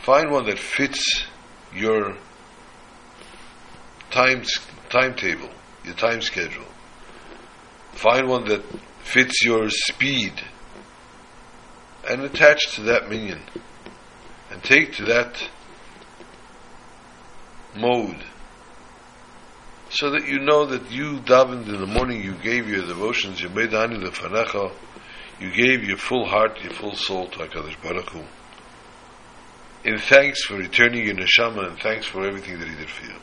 Find 0.04 0.32
one 0.32 0.46
that 0.46 0.60
fits 0.60 1.26
your 1.74 2.18
time 4.10 4.44
timetable, 4.90 5.50
your 5.86 5.96
time 5.96 6.22
schedule. 6.22 6.66
Find 7.94 8.28
one 8.28 8.46
that 8.46 8.64
fits 9.04 9.44
your 9.44 9.70
speed, 9.70 10.34
and 12.10 12.22
attach 12.24 12.76
to 12.76 12.82
that 12.82 13.10
minyan 13.10 13.42
and 14.50 14.64
take 14.64 14.94
to 14.94 15.06
that 15.06 15.50
mode, 17.76 18.24
so 19.92 20.10
that 20.12 20.26
you 20.26 20.40
know 20.40 20.66
that 20.66 20.90
you 20.90 21.20
davened 21.20 21.68
in 21.68 21.80
the 21.80 21.86
morning, 21.86 22.24
you 22.24 22.34
gave 22.36 22.68
your 22.68 22.86
devotions, 22.86 23.42
you 23.42 23.50
made 23.50 23.74
ani 23.74 23.98
lefanecha, 23.98 24.72
you 25.40 25.52
gave 25.52 25.84
your 25.84 25.98
full 25.98 26.26
heart, 26.26 26.62
your 26.64 26.72
full 26.72 26.96
soul 26.96 27.28
to 27.28 27.40
Hakadosh 27.40 27.82
Baruch 27.84 28.10
Hu. 28.12 28.24
In 29.84 29.98
thanks 29.98 30.46
for 30.46 30.56
returning 30.56 31.06
your 31.06 31.16
neshama, 31.16 31.68
and 31.68 31.80
thanks 31.80 32.06
for 32.06 32.26
everything 32.26 32.58
that 32.60 32.70
He 32.70 32.76
did 32.76 32.90
for 32.90 33.06
you. 33.06 33.16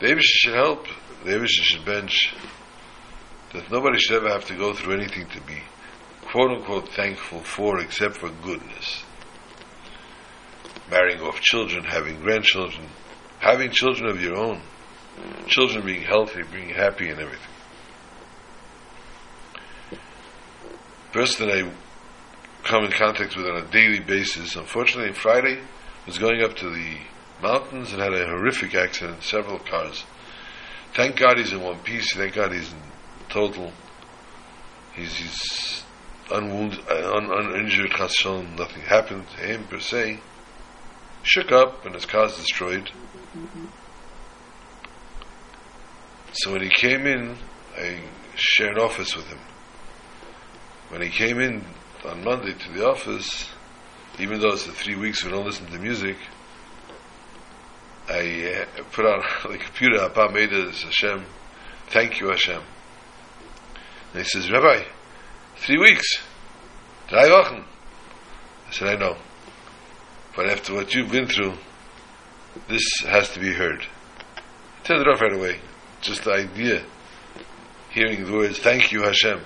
The 0.00 0.20
should 0.20 0.54
help. 0.54 0.86
The 1.24 1.32
Abish 1.32 1.48
should 1.48 1.84
bench 1.84 2.34
that 3.52 3.70
nobody 3.72 3.98
should 3.98 4.16
ever 4.16 4.28
have 4.28 4.44
to 4.46 4.54
go 4.54 4.72
through 4.72 4.94
anything 4.94 5.26
to 5.30 5.40
be 5.40 5.62
quote 6.30 6.50
unquote 6.50 6.88
thankful 6.90 7.40
for 7.40 7.80
except 7.80 8.18
for 8.18 8.30
goodness. 8.42 9.02
Marrying 10.90 11.20
off 11.20 11.40
children, 11.40 11.84
having 11.84 12.20
grandchildren, 12.20 12.86
having 13.38 13.70
children 13.70 14.08
of 14.10 14.20
your 14.20 14.36
own, 14.36 14.60
children 15.46 15.84
being 15.84 16.02
healthy, 16.02 16.42
being 16.52 16.70
happy 16.70 17.08
and 17.08 17.20
everything. 17.20 17.44
Person 21.12 21.50
I 21.50 21.70
come 22.64 22.84
in 22.84 22.92
contact 22.92 23.36
with 23.36 23.46
on 23.46 23.64
a 23.64 23.70
daily 23.70 24.00
basis, 24.00 24.56
unfortunately 24.56 25.14
Friday, 25.14 25.58
was 26.06 26.18
going 26.18 26.42
up 26.42 26.56
to 26.56 26.70
the 26.70 26.98
mountains 27.42 27.92
and 27.92 28.02
had 28.02 28.12
a 28.12 28.26
horrific 28.26 28.74
accident, 28.74 29.22
several 29.22 29.58
cars. 29.58 30.04
Thank 30.94 31.16
God 31.16 31.38
he's 31.38 31.52
in 31.52 31.62
one 31.62 31.78
piece. 31.78 32.14
Thank 32.14 32.34
God 32.34 32.52
he's 32.52 32.70
in 32.70 32.78
total. 33.28 33.72
He's, 34.94 35.14
he's 35.14 35.84
unwounded, 36.30 36.80
un, 36.88 37.30
uninjured. 37.30 37.92
Nothing 37.92 38.82
happened 38.82 39.28
to 39.30 39.40
him 39.40 39.64
per 39.64 39.80
se. 39.80 40.20
Shook 41.22 41.52
up 41.52 41.84
and 41.84 41.94
his 41.94 42.06
car's 42.06 42.36
destroyed. 42.36 42.90
Mm-hmm. 43.36 43.66
So 46.32 46.52
when 46.52 46.62
he 46.62 46.70
came 46.70 47.06
in, 47.06 47.36
I 47.76 48.00
shared 48.36 48.78
office 48.78 49.16
with 49.16 49.26
him. 49.26 49.40
When 50.88 51.02
he 51.02 51.10
came 51.10 51.40
in 51.40 51.64
on 52.04 52.24
Monday 52.24 52.54
to 52.54 52.72
the 52.72 52.86
office, 52.86 53.48
even 54.18 54.40
though 54.40 54.52
it's 54.52 54.66
the 54.66 54.72
three 54.72 54.96
weeks 54.96 55.24
we 55.24 55.30
don't 55.30 55.44
listen 55.44 55.66
to 55.66 55.78
music, 55.78 56.16
I 58.08 58.64
uh, 58.78 58.82
put 58.92 59.04
on 59.04 59.22
the 59.52 59.58
computer, 59.58 59.96
it 59.96 60.74
Hashem, 60.82 61.24
thank 61.88 62.20
you 62.20 62.28
Hashem. 62.28 62.62
And 64.12 64.22
he 64.22 64.24
says, 64.24 64.50
Rabbi, 64.50 64.84
three 65.58 65.78
weeks, 65.78 66.06
drei 67.08 67.28
Wochen. 67.28 67.64
I 68.68 68.70
said, 68.70 68.88
I 68.88 68.94
know. 68.96 69.16
But 70.36 70.50
after 70.50 70.74
what 70.74 70.94
you've 70.94 71.10
been 71.10 71.26
through, 71.26 71.54
this 72.68 72.84
has 73.06 73.30
to 73.32 73.40
be 73.40 73.52
heard. 73.52 73.86
I 74.36 74.82
turned 74.84 75.02
it 75.02 75.08
off 75.08 75.20
right 75.20 75.32
away. 75.32 75.60
Just 76.00 76.24
the 76.24 76.32
idea, 76.32 76.84
hearing 77.90 78.24
the 78.24 78.32
words, 78.32 78.58
thank 78.58 78.92
you 78.92 79.02
Hashem. 79.02 79.40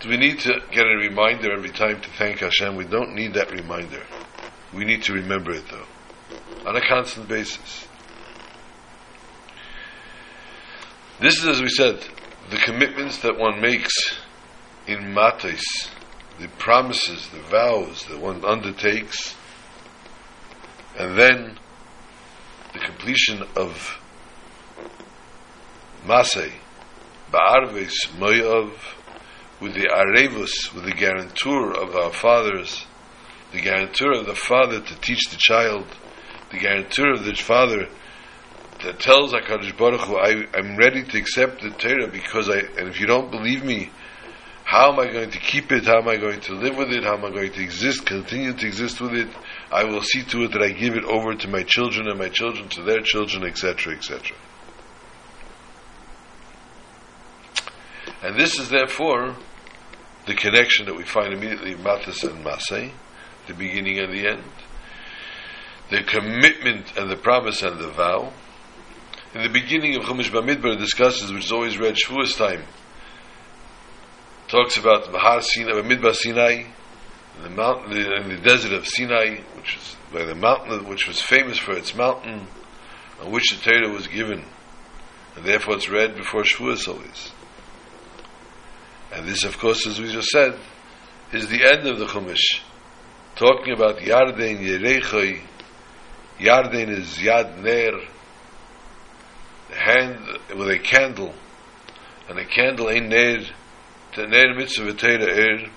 Do 0.00 0.08
we 0.08 0.16
need 0.16 0.38
to 0.40 0.60
get 0.70 0.86
a 0.86 0.96
reminder 0.96 1.52
every 1.52 1.70
time 1.70 2.00
to 2.00 2.10
thank 2.10 2.40
Hashem? 2.40 2.74
We 2.76 2.84
don't 2.84 3.14
need 3.14 3.34
that 3.34 3.50
reminder. 3.50 4.02
We 4.72 4.84
need 4.84 5.02
to 5.04 5.12
remember 5.12 5.52
it 5.52 5.64
though, 5.70 6.68
on 6.68 6.76
a 6.76 6.80
constant 6.80 7.28
basis. 7.28 7.86
This 11.20 11.38
is, 11.38 11.46
as 11.46 11.60
we 11.60 11.68
said, 11.68 12.02
the 12.50 12.56
commitments 12.56 13.18
that 13.22 13.38
one 13.38 13.60
makes 13.60 13.94
in 14.86 15.14
matis, 15.14 15.62
the 16.40 16.48
promises, 16.58 17.28
the 17.28 17.40
vows 17.42 18.04
that 18.06 18.20
one 18.20 18.44
undertakes, 18.44 19.36
and 20.98 21.16
then 21.16 21.58
the 22.72 22.80
completion 22.80 23.42
of 23.54 23.98
masay, 26.04 26.52
ba'arves, 27.32 27.94
moyav, 28.18 28.72
with 29.60 29.74
the 29.74 29.88
arevus, 29.88 30.74
with 30.74 30.84
the 30.84 30.92
guarantor 30.92 31.72
of 31.76 31.94
our 31.94 32.12
fathers, 32.12 32.84
the 33.52 33.60
guarantor 33.60 34.12
of 34.12 34.26
the 34.26 34.34
father 34.34 34.80
to 34.80 35.00
teach 35.00 35.30
the 35.30 35.36
child, 35.38 35.86
the 36.50 36.58
guarantor 36.58 37.12
of 37.12 37.24
the 37.24 37.34
father 37.34 37.88
that 38.82 38.98
tells 39.00 39.32
HaKadosh 39.32 39.76
Baruch 39.76 40.00
Hu, 40.02 40.16
I, 40.16 40.46
am 40.54 40.76
ready 40.76 41.02
to 41.02 41.18
accept 41.18 41.62
the 41.62 41.70
Torah 41.70 42.08
because 42.08 42.48
I, 42.48 42.58
and 42.58 42.88
if 42.88 43.00
you 43.00 43.06
don't 43.06 43.30
believe 43.30 43.64
me, 43.64 43.90
how 44.64 44.92
am 44.92 45.00
I 45.00 45.10
going 45.10 45.30
to 45.30 45.38
keep 45.38 45.72
it? 45.72 45.86
How 45.86 45.98
am 45.98 46.08
I 46.08 46.16
going 46.16 46.40
to 46.42 46.54
live 46.54 46.76
with 46.76 46.92
it? 46.92 47.02
How 47.02 47.16
am 47.16 47.24
I 47.24 47.30
going 47.30 47.52
to 47.52 47.62
exist, 47.62 48.06
continue 48.06 48.52
to 48.52 48.66
exist 48.66 49.00
with 49.00 49.14
it? 49.14 49.28
I 49.72 49.84
will 49.84 50.02
see 50.02 50.22
to 50.22 50.44
it 50.44 50.52
that 50.52 50.62
I 50.62 50.70
give 50.70 50.94
it 50.94 51.04
over 51.04 51.34
to 51.34 51.48
my 51.48 51.64
children 51.64 52.08
and 52.08 52.18
my 52.18 52.28
children 52.28 52.68
to 52.70 52.82
their 52.82 53.00
children, 53.00 53.44
etc., 53.44 53.96
etc. 53.96 54.36
And 58.22 58.38
this 58.38 58.58
is 58.58 58.68
therefore 58.68 59.36
the 60.26 60.34
connection 60.34 60.86
that 60.86 60.94
we 60.94 61.04
find 61.04 61.32
immediately 61.32 61.72
in 61.72 61.78
Matas 61.78 62.22
and 62.22 62.44
Masay 62.44 62.92
the 63.50 63.54
beginning 63.54 63.98
and 63.98 64.12
the 64.12 64.28
end, 64.28 64.44
the 65.90 66.02
commitment 66.04 66.96
and 66.96 67.10
the 67.10 67.16
promise 67.16 67.62
and 67.62 67.78
the 67.80 67.88
vow. 67.88 68.32
In 69.32 69.42
the 69.42 69.48
beginning 69.48 69.94
of 69.94 70.02
Chumash 70.02 70.28
Bamidbar 70.32 70.76
discusses, 70.76 71.32
which 71.32 71.44
is 71.44 71.52
always 71.52 71.78
read 71.78 71.94
Shavuos 71.94 72.36
time, 72.36 72.64
talks 74.48 74.76
about 74.76 75.12
Bahar 75.12 75.40
Sinai, 75.40 75.70
Bamidbar 75.70 76.14
Sinai, 76.16 76.64
in 77.36 77.42
the 77.44 77.50
mountain, 77.50 77.92
in 77.92 78.28
the 78.28 78.38
desert 78.42 78.72
of 78.72 78.88
Sinai, 78.88 79.36
which 79.54 79.76
is 79.76 79.96
by 80.12 80.24
the 80.24 80.34
mountain 80.34 80.88
which 80.88 81.06
was 81.06 81.22
famous 81.22 81.58
for 81.58 81.74
its 81.74 81.94
mountain, 81.94 82.48
on 83.20 83.30
which 83.30 83.50
the 83.50 83.62
Torah 83.62 83.88
was 83.92 84.08
given, 84.08 84.44
and 85.36 85.44
therefore 85.44 85.76
it's 85.76 85.88
read 85.88 86.16
before 86.16 86.42
Shavuos 86.42 86.88
always. 86.88 87.30
And 89.12 89.28
this, 89.28 89.44
of 89.44 89.56
course, 89.58 89.86
as 89.86 90.00
we 90.00 90.10
just 90.10 90.30
said, 90.30 90.58
is 91.32 91.48
the 91.48 91.64
end 91.64 91.86
of 91.86 92.00
the 92.00 92.06
Chumash 92.06 92.62
talking 93.36 93.74
about 93.74 93.98
Yarden 93.98 94.58
Yerechoi. 94.58 95.40
Yarden 96.40 96.88
is 96.88 97.18
Yad 97.18 97.62
Ner, 97.62 98.00
hand 99.80 100.38
with 100.56 100.68
a 100.68 100.78
candle, 100.78 101.34
and 102.28 102.38
a 102.38 102.44
candle 102.44 102.90
ain't 102.90 103.08
Ner, 103.08 103.38
the 104.14 104.26
Ner 104.26 104.54
mitzvah 104.54 104.92
Torah 104.92 105.24
Er. 105.24 105.70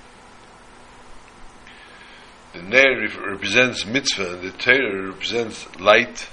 the 2.54 2.62
Ner 2.62 3.08
represents 3.32 3.86
mitzvah, 3.86 4.34
and 4.34 4.42
the 4.42 4.52
Torah 4.52 5.08
represents 5.08 5.68
light, 5.80 6.28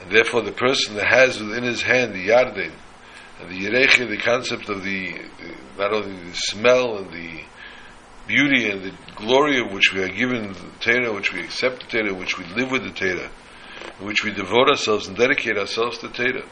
and 0.00 0.10
therefore 0.10 0.42
the 0.42 0.52
person 0.52 0.96
that 0.96 1.06
has 1.06 1.40
within 1.40 1.62
his 1.62 1.82
hand 1.82 2.12
the 2.12 2.28
Yarden, 2.28 2.72
and 3.40 3.50
the 3.50 3.64
Yereche, 3.64 4.08
the 4.08 4.16
concept 4.16 4.68
of 4.68 4.82
the, 4.82 5.12
the, 5.12 5.54
not 5.78 5.92
only 5.92 6.16
the 6.28 6.34
smell 6.34 6.98
and 6.98 7.12
the 7.12 7.40
beauty 8.26 8.68
and 8.68 8.82
the 8.82 8.92
glory 9.16 9.60
of 9.60 9.72
which 9.72 9.92
we 9.92 10.02
are 10.02 10.08
given 10.08 10.52
the 10.52 10.70
Torah, 10.80 11.12
which 11.12 11.32
we 11.32 11.40
accept 11.40 11.82
the 11.82 11.98
Torah, 11.98 12.14
which 12.14 12.36
we 12.38 12.44
live 12.46 12.70
with 12.70 12.82
the 12.82 12.90
Torah, 12.90 13.30
in 14.00 14.06
which 14.06 14.24
we 14.24 14.32
devote 14.32 14.68
ourselves 14.68 15.08
and 15.08 15.16
dedicate 15.16 15.56
ourselves 15.56 15.98
to 15.98 16.08
Torah. 16.08 16.44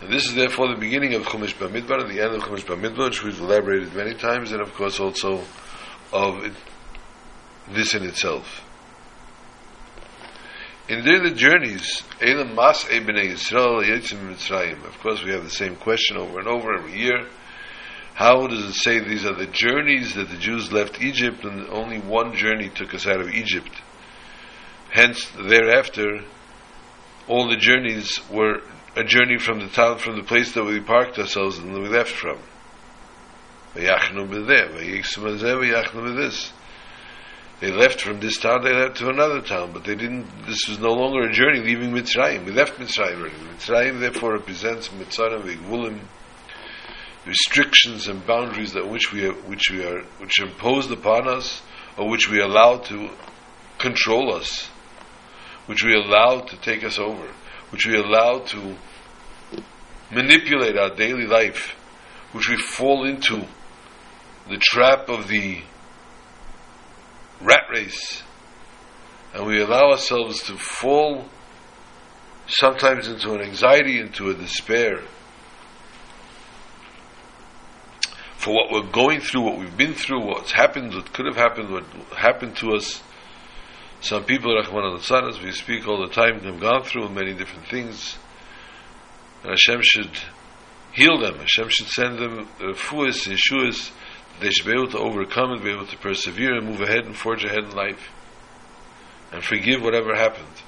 And 0.00 0.10
this 0.10 0.26
is 0.26 0.34
therefore 0.34 0.68
the 0.68 0.80
beginning 0.80 1.14
of 1.14 1.22
Chumash 1.24 1.54
Bamidbar 1.54 2.00
and 2.02 2.10
the 2.10 2.22
end 2.22 2.34
of 2.34 2.42
Chumash 2.42 2.64
Bamidbar, 2.64 3.10
which 3.10 3.22
we've 3.22 3.38
elaborated 3.38 3.94
many 3.94 4.14
times, 4.14 4.52
and 4.52 4.62
of 4.62 4.72
course 4.74 4.98
also 4.98 5.44
of 6.12 6.44
it, 6.44 6.54
this 7.68 7.94
in 7.94 8.04
itself. 8.04 8.64
In 10.88 11.04
the 11.04 11.30
journeys, 11.30 12.02
Elam 12.20 12.56
Mas 12.56 12.84
Ebnei 12.86 13.30
Yisrael 13.30 13.84
Yitzim 13.84 14.28
Mitzrayim. 14.28 14.84
Of 14.86 14.98
course, 14.98 15.22
we 15.22 15.30
have 15.30 15.44
the 15.44 15.50
same 15.50 15.76
question 15.76 16.16
over 16.16 16.40
and 16.40 16.48
over 16.48 16.74
every 16.74 16.98
year. 16.98 17.28
How 18.14 18.48
does 18.48 18.64
it 18.64 18.72
say 18.72 18.98
these 18.98 19.24
are 19.24 19.34
the 19.34 19.46
journeys 19.46 20.14
that 20.14 20.30
the 20.30 20.36
Jews 20.36 20.72
left 20.72 21.00
Egypt, 21.00 21.44
and 21.44 21.68
only 21.68 22.00
one 22.00 22.34
journey 22.34 22.70
took 22.70 22.92
us 22.92 23.06
out 23.06 23.20
of 23.20 23.28
Egypt? 23.28 23.70
Hence, 24.92 25.30
thereafter, 25.38 26.24
all 27.28 27.48
the 27.48 27.56
journeys 27.56 28.20
were 28.28 28.60
a 28.96 29.04
journey 29.04 29.38
from 29.38 29.60
the 29.60 29.68
town, 29.68 29.98
from 29.98 30.16
the 30.16 30.24
place 30.24 30.52
that 30.52 30.64
we 30.64 30.80
parked 30.80 31.16
ourselves 31.18 31.58
and 31.58 31.72
we 31.72 31.88
left 31.88 32.10
from. 32.10 32.38
They 33.74 33.86
left 37.70 38.00
from 38.00 38.20
this 38.20 38.38
town, 38.38 38.64
they 38.64 38.72
left 38.72 38.96
to 38.96 39.08
another 39.08 39.40
town, 39.42 39.70
but 39.72 39.84
they 39.84 39.94
didn't, 39.94 40.26
this 40.46 40.66
was 40.68 40.80
no 40.80 40.92
longer 40.92 41.22
a 41.28 41.32
journey 41.32 41.60
leaving 41.60 41.92
Mitzrayim. 41.92 42.44
We 42.44 42.50
left 42.52 42.78
Mitzrayim 42.78 43.20
already. 43.20 43.36
Mitzrayim 43.36 44.00
therefore 44.00 44.32
represents 44.32 44.88
Mitzrayim 44.88 45.42
Vigvulim, 45.42 46.00
restrictions 47.26 48.08
and 48.08 48.26
boundaries 48.26 48.72
that 48.72 48.88
which 48.88 49.12
we 49.12 49.24
are, 49.24 49.34
which 49.34 49.70
we 49.70 49.84
are, 49.84 50.02
which 50.18 50.40
are 50.40 50.46
imposed 50.46 50.90
upon 50.90 51.28
us, 51.28 51.62
or 51.96 52.08
which 52.08 52.28
we 52.28 52.40
allow 52.40 52.78
to 52.78 53.10
control 53.78 54.34
us, 54.34 54.68
which 55.70 55.84
we 55.84 55.94
allow 55.94 56.40
to 56.40 56.56
take 56.56 56.82
us 56.82 56.98
over? 56.98 57.28
Which 57.70 57.86
we 57.86 57.94
allow 57.96 58.40
to 58.40 58.74
manipulate 60.10 60.76
our 60.76 60.92
daily 60.96 61.28
life, 61.28 61.76
which 62.32 62.48
we 62.48 62.56
fall 62.56 63.04
into 63.04 63.46
the 64.48 64.56
trap 64.56 65.08
of 65.08 65.28
the 65.28 65.62
rat 67.40 67.66
race, 67.72 68.24
and 69.32 69.46
we 69.46 69.62
allow 69.62 69.92
ourselves 69.92 70.42
to 70.42 70.56
fall 70.56 71.26
sometimes 72.48 73.06
into 73.06 73.32
an 73.34 73.40
anxiety, 73.40 74.00
into 74.00 74.28
a 74.28 74.34
despair 74.34 75.02
for 78.38 78.52
what 78.52 78.72
we're 78.72 78.90
going 78.90 79.20
through, 79.20 79.42
what 79.42 79.56
we've 79.56 79.76
been 79.76 79.94
through, 79.94 80.26
what's 80.26 80.50
happened, 80.50 80.94
what 80.94 81.12
could 81.12 81.26
have 81.26 81.36
happened, 81.36 81.70
what 81.70 81.84
happened 82.16 82.56
to 82.56 82.72
us 82.74 83.00
some 84.00 84.24
people, 84.24 84.54
Rahman 84.54 84.84
al 84.84 85.42
we 85.42 85.52
speak 85.52 85.86
all 85.86 86.06
the 86.06 86.12
time, 86.12 86.40
have 86.40 86.60
gone 86.60 86.82
through 86.84 87.08
many 87.10 87.34
different 87.34 87.66
things. 87.68 88.16
And 89.42 89.50
Hashem 89.50 89.80
should 89.82 90.10
heal 90.92 91.18
them. 91.18 91.38
Hashem 91.38 91.68
should 91.68 91.88
send 91.88 92.18
them 92.18 92.48
fuas 92.74 93.26
and 93.26 93.38
shuas. 93.38 93.90
They 94.40 94.50
should 94.50 94.66
be 94.66 94.72
able 94.72 94.90
to 94.92 94.98
overcome 94.98 95.52
and 95.52 95.62
be 95.62 95.70
able 95.70 95.86
to 95.86 95.98
persevere 95.98 96.56
and 96.56 96.66
move 96.66 96.80
ahead 96.80 97.04
and 97.04 97.14
forge 97.14 97.44
ahead 97.44 97.64
in 97.64 97.72
life. 97.72 98.08
And 99.32 99.44
forgive 99.44 99.82
whatever 99.82 100.14
happened. 100.14 100.62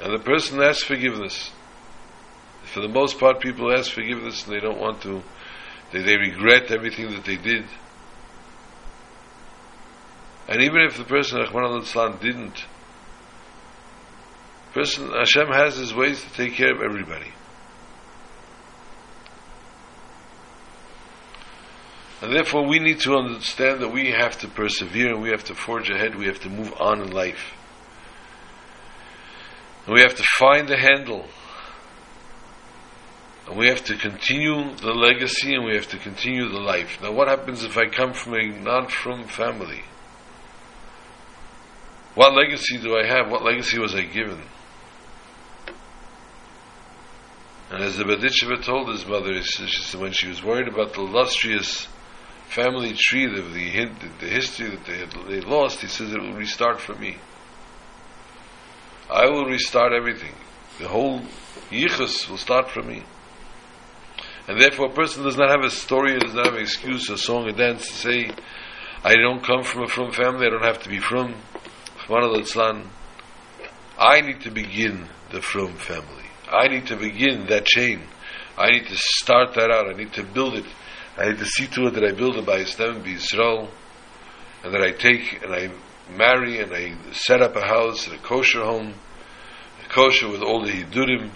And 0.00 0.14
the 0.14 0.22
person 0.22 0.62
asks 0.62 0.84
forgiveness. 0.84 1.50
For 2.62 2.80
the 2.80 2.88
most 2.88 3.18
part, 3.18 3.40
people 3.40 3.72
ask 3.72 3.90
forgiveness 3.90 4.46
and 4.46 4.54
they 4.54 4.60
don't 4.60 4.78
want 4.78 5.02
to, 5.02 5.22
they, 5.92 6.02
they 6.02 6.16
regret 6.16 6.70
everything 6.70 7.10
that 7.10 7.24
they 7.24 7.36
did. 7.36 7.64
And 10.50 10.62
even 10.62 10.80
if 10.80 10.96
the 10.96 11.04
person, 11.04 11.38
Rahman 11.38 11.84
al 11.94 12.12
didn't, 12.14 12.64
person, 14.74 15.12
Hashem 15.12 15.46
has 15.46 15.76
his 15.76 15.94
ways 15.94 16.20
to 16.22 16.30
take 16.32 16.54
care 16.54 16.74
of 16.74 16.82
everybody. 16.82 17.32
And 22.20 22.34
therefore 22.34 22.66
we 22.66 22.80
need 22.80 22.98
to 23.00 23.14
understand 23.14 23.80
that 23.80 23.92
we 23.92 24.10
have 24.10 24.38
to 24.40 24.48
persevere 24.48 25.14
and 25.14 25.22
we 25.22 25.30
have 25.30 25.44
to 25.44 25.54
forge 25.54 25.88
ahead, 25.88 26.16
we 26.16 26.26
have 26.26 26.40
to 26.40 26.50
move 26.50 26.74
on 26.80 27.00
in 27.00 27.12
life. 27.12 27.54
And 29.86 29.94
we 29.94 30.00
have 30.00 30.16
to 30.16 30.24
find 30.36 30.68
the 30.68 30.76
handle. 30.76 31.26
And 33.46 33.56
we 33.56 33.68
have 33.68 33.84
to 33.84 33.96
continue 33.96 34.74
the 34.76 34.92
legacy 34.92 35.54
and 35.54 35.64
we 35.64 35.76
have 35.76 35.88
to 35.88 35.98
continue 35.98 36.48
the 36.48 36.60
life. 36.60 36.98
Now 37.00 37.12
what 37.12 37.28
happens 37.28 37.62
if 37.62 37.78
I 37.78 37.86
come 37.88 38.14
from 38.14 38.34
a 38.34 38.48
non-frum 38.48 39.28
family? 39.28 39.84
What 42.14 42.34
legacy 42.34 42.78
do 42.78 42.96
I 42.96 43.06
have? 43.06 43.30
What 43.30 43.44
legacy 43.44 43.78
was 43.78 43.94
I 43.94 44.02
given? 44.02 44.42
And 47.70 47.84
as 47.84 47.96
the 47.96 48.04
Berditchever 48.04 48.64
told 48.64 48.88
his 48.88 49.06
mother, 49.06 49.40
she 49.42 49.68
said 49.68 50.00
when 50.00 50.12
she 50.12 50.26
was 50.26 50.42
worried 50.42 50.66
about 50.66 50.92
the 50.94 51.00
illustrious 51.00 51.86
family 52.48 52.94
tree 52.94 53.26
of 53.26 53.54
the, 53.54 53.90
the 54.18 54.26
history 54.26 54.70
that 54.70 54.84
they 54.84 54.98
had 54.98 55.12
they 55.28 55.40
lost, 55.40 55.80
he 55.80 55.86
says 55.86 56.12
it 56.12 56.20
will 56.20 56.34
restart 56.34 56.80
for 56.80 56.96
me. 56.96 57.16
I 59.08 59.26
will 59.26 59.44
restart 59.44 59.92
everything. 59.92 60.34
The 60.80 60.88
whole 60.88 61.20
yichus 61.70 62.28
will 62.28 62.38
start 62.38 62.70
from 62.70 62.88
me. 62.88 63.04
And 64.48 64.60
therefore 64.60 64.86
a 64.86 64.94
person 64.94 65.22
does 65.22 65.36
not 65.36 65.50
have 65.50 65.62
a 65.62 65.70
story, 65.70 66.18
does 66.18 66.34
not 66.34 66.46
have 66.46 66.54
an 66.54 66.62
excuse, 66.62 67.08
a 67.08 67.18
song, 67.18 67.48
a 67.48 67.52
dance 67.52 67.86
to 67.86 67.94
say, 67.94 68.30
I 69.04 69.14
don't 69.14 69.44
come 69.44 69.62
frum 69.62 69.84
a 69.84 69.88
frum 69.88 70.10
family, 70.10 70.46
I 70.46 70.50
don't 70.50 70.64
have 70.64 70.82
to 70.82 70.88
be 70.88 70.98
from. 70.98 71.36
I 73.98 74.20
need 74.22 74.40
to 74.40 74.50
begin 74.50 75.08
the 75.30 75.40
Frum 75.40 75.74
family. 75.74 76.24
I 76.50 76.66
need 76.66 76.86
to 76.88 76.96
begin 76.96 77.46
that 77.46 77.66
chain. 77.66 78.02
I 78.58 78.70
need 78.70 78.86
to 78.88 78.96
start 78.96 79.54
that 79.54 79.70
out. 79.70 79.88
I 79.88 79.92
need 79.92 80.12
to 80.14 80.24
build 80.24 80.54
it. 80.54 80.64
I 81.16 81.28
need 81.28 81.38
to 81.38 81.44
see 81.44 81.68
to 81.68 81.86
it 81.86 81.94
that 81.94 82.04
I 82.04 82.10
build 82.12 82.36
it 82.36 82.44
by 82.44 82.56
Islam, 82.56 83.02
by 83.02 83.10
Israel, 83.10 83.68
and 84.64 84.74
that 84.74 84.82
I 84.82 84.90
take 84.90 85.40
and 85.44 85.54
I 85.54 85.70
marry 86.10 86.58
and 86.58 86.72
I 86.74 86.96
set 87.12 87.42
up 87.42 87.54
a 87.54 87.64
house, 87.64 88.08
a 88.08 88.18
kosher 88.18 88.64
home, 88.64 88.94
a 89.84 89.88
kosher 89.88 90.28
with 90.28 90.42
all 90.42 90.64
the 90.64 90.72
hidurim, 90.72 91.30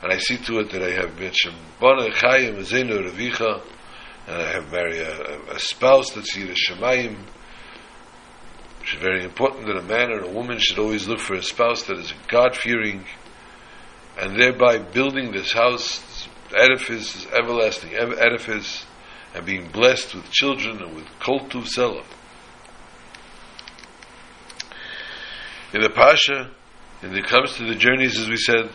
and 0.00 0.12
I 0.12 0.18
see 0.18 0.36
to 0.36 0.60
it 0.60 0.70
that 0.70 0.82
I 0.82 0.90
have 0.92 1.18
mentioned 1.18 1.56
Bana 1.80 2.10
Chayim 2.10 2.58
Zenu 2.60 3.10
Ravicha, 3.10 3.62
and 4.28 4.42
I 4.42 4.52
have 4.52 4.70
marry 4.70 5.00
a, 5.00 5.40
a 5.50 5.58
spouse 5.58 6.12
that's 6.12 6.36
Yirah 6.36 6.54
Is 8.86 9.00
very 9.00 9.24
important 9.24 9.66
that 9.66 9.76
a 9.76 9.82
man 9.82 10.12
or 10.12 10.20
a 10.20 10.28
woman 10.28 10.58
should 10.58 10.78
always 10.78 11.08
look 11.08 11.18
for 11.18 11.34
a 11.34 11.42
spouse 11.42 11.84
that 11.84 11.98
is 11.98 12.12
God 12.28 12.54
fearing, 12.54 13.04
and 14.20 14.38
thereby 14.38 14.78
building 14.78 15.32
this 15.32 15.52
house, 15.52 16.00
this 16.00 16.28
edifice, 16.54 17.12
this 17.14 17.26
everlasting 17.32 17.94
edifice, 17.94 18.84
and 19.34 19.46
being 19.46 19.68
blessed 19.68 20.14
with 20.14 20.30
children 20.30 20.82
and 20.82 20.94
with 20.94 21.06
kol 21.18 21.40
tuv 21.40 21.66
selah. 21.66 22.04
In 25.72 25.80
the 25.80 25.90
Pasha, 25.90 26.50
when 27.00 27.16
it 27.16 27.26
comes 27.26 27.56
to 27.56 27.66
the 27.66 27.74
journeys, 27.74 28.18
as 28.18 28.28
we 28.28 28.36
said, 28.36 28.70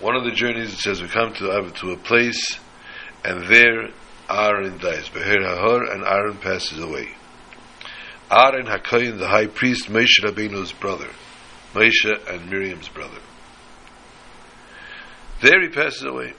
one 0.00 0.16
of 0.16 0.24
the 0.24 0.32
journeys 0.32 0.72
it 0.72 0.78
says 0.78 1.02
we 1.02 1.08
come 1.08 1.32
to 1.34 1.70
to 1.76 1.92
a 1.92 1.96
place, 1.98 2.58
and 3.24 3.46
there 3.46 3.90
Aaron 4.30 4.78
dies. 4.78 5.08
Beher 5.10 5.42
Hahor, 5.42 5.84
and 5.92 6.02
Aaron 6.04 6.38
passes 6.38 6.78
away. 6.78 7.10
Aaron 8.30 8.66
HaKoyin, 8.66 9.18
the 9.18 9.26
high 9.26 9.48
priest, 9.48 9.88
Moshe 9.88 10.22
Rabbeinu's 10.22 10.72
brother, 10.72 11.08
Moshe 11.74 12.28
and 12.28 12.48
Miriam's 12.48 12.88
brother. 12.88 13.18
There 15.42 15.60
he 15.62 15.68
passes 15.68 16.04
away. 16.04 16.34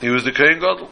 He 0.00 0.10
was 0.10 0.24
the 0.24 0.32
Kohen 0.32 0.58
Gadol. 0.60 0.90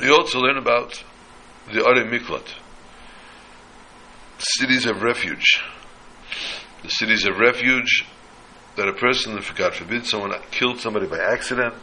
We 0.00 0.08
also 0.08 0.38
learn 0.38 0.56
about 0.56 1.04
the 1.66 1.80
Arei 1.80 2.08
Miklat, 2.10 2.54
cities 4.38 4.86
of 4.86 5.02
refuge. 5.02 5.60
The 6.82 6.88
cities 6.88 7.26
of 7.26 7.36
refuge 7.36 8.06
that 8.76 8.88
a 8.88 8.94
person, 8.94 9.36
if 9.36 9.54
God 9.54 9.74
forbid, 9.74 10.06
someone 10.06 10.32
killed 10.50 10.80
somebody 10.80 11.06
by 11.06 11.18
accident, 11.18 11.74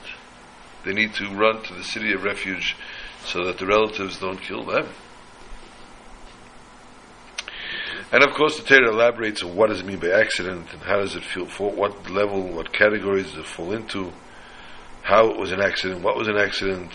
they 0.88 0.94
need 0.94 1.14
to 1.16 1.28
run 1.36 1.62
to 1.64 1.74
the 1.74 1.84
city 1.84 2.14
of 2.14 2.24
refuge 2.24 2.78
so 3.26 3.44
that 3.44 3.58
the 3.58 3.66
relatives 3.66 4.20
don't 4.20 4.42
kill 4.42 4.64
them. 4.64 4.88
And 8.10 8.24
of 8.24 8.34
course, 8.36 8.58
the 8.58 8.64
Torah 8.64 8.90
elaborates 8.90 9.44
on 9.44 9.54
what 9.54 9.68
does 9.70 9.82
it 9.82 9.86
mean 9.86 10.00
by 10.00 10.12
accident 10.12 10.72
and 10.72 10.82
how 10.84 10.96
does 10.96 11.16
it 11.18 11.26
feel, 11.26 11.46
for 11.46 11.72
what 11.72 12.10
level, 12.10 12.42
what 12.42 12.72
categories 12.72 13.26
does 13.32 13.40
it 13.40 13.46
fall 13.46 13.74
into, 13.74 14.14
how 15.04 15.30
it 15.30 15.38
was 15.38 15.52
an 15.52 15.60
accident, 15.60 16.04
what 16.04 16.16
was 16.16 16.30
an 16.30 16.38
accident. 16.38 16.92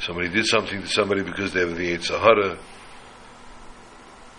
Somebody 0.00 0.28
did 0.28 0.46
something 0.46 0.82
to 0.82 0.88
somebody 0.88 1.22
because 1.22 1.52
they 1.52 1.60
have 1.60 1.76
the 1.76 1.96
Yetzer 1.96 2.18
Hara, 2.18 2.58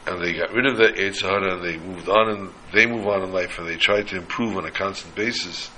and 0.05 0.21
they 0.21 0.33
got 0.33 0.51
rid 0.51 0.65
of 0.65 0.77
that 0.79 0.95
Yetzer 0.95 1.29
Hara 1.29 1.53
and 1.53 1.63
they 1.63 1.77
moved 1.77 2.09
on 2.09 2.29
and 2.29 2.49
they 2.73 2.85
move 2.85 3.07
on 3.07 3.23
in 3.23 3.31
life 3.31 3.57
and 3.57 3.69
they 3.69 3.77
try 3.77 4.01
to 4.01 4.17
improve 4.17 4.57
on 4.57 4.65
a 4.65 4.71
constant 4.71 5.15
basis. 5.15 5.71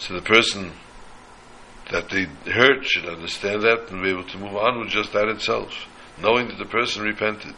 So 0.00 0.14
the 0.14 0.22
person 0.22 0.72
that 1.90 2.08
they 2.08 2.24
hurt 2.50 2.86
should 2.86 3.04
understand 3.04 3.62
that 3.62 3.90
and 3.90 4.02
be 4.02 4.08
able 4.08 4.24
to 4.24 4.38
move 4.38 4.56
on 4.56 4.80
with 4.80 4.88
just 4.88 5.12
that 5.12 5.28
itself, 5.28 5.86
knowing 6.18 6.48
that 6.48 6.56
the 6.56 6.64
person 6.64 7.02
repented, 7.02 7.54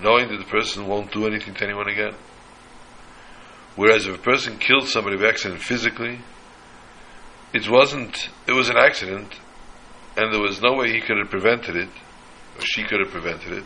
knowing 0.00 0.28
that 0.28 0.36
the 0.36 0.44
person 0.44 0.86
won't 0.86 1.12
do 1.12 1.26
anything 1.26 1.54
to 1.54 1.64
anyone 1.64 1.88
again. 1.88 2.14
Whereas 3.74 4.06
if 4.06 4.14
a 4.14 4.22
person 4.22 4.58
killed 4.58 4.86
somebody 4.86 5.16
by 5.16 5.30
accident 5.30 5.60
physically, 5.60 6.20
it 7.52 7.68
wasn't, 7.68 8.28
it 8.46 8.52
was 8.52 8.68
an 8.68 8.76
accident, 8.76 9.34
and 10.16 10.32
there 10.32 10.40
was 10.40 10.62
no 10.62 10.74
way 10.74 10.92
he 10.92 11.00
could 11.00 11.18
have 11.18 11.30
prevented 11.30 11.74
it, 11.74 11.90
or 12.56 12.62
she 12.62 12.84
could 12.84 13.00
have 13.00 13.10
prevented 13.10 13.54
it, 13.54 13.64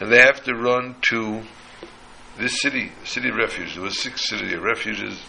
and 0.00 0.10
they 0.10 0.18
have 0.18 0.42
to 0.44 0.54
run 0.54 0.96
to 1.10 1.42
this 2.38 2.62
city, 2.62 2.92
city 3.04 3.30
refuge. 3.30 3.74
There 3.74 3.82
were 3.82 3.90
six 3.90 4.26
city 4.30 4.56
refuges 4.56 5.20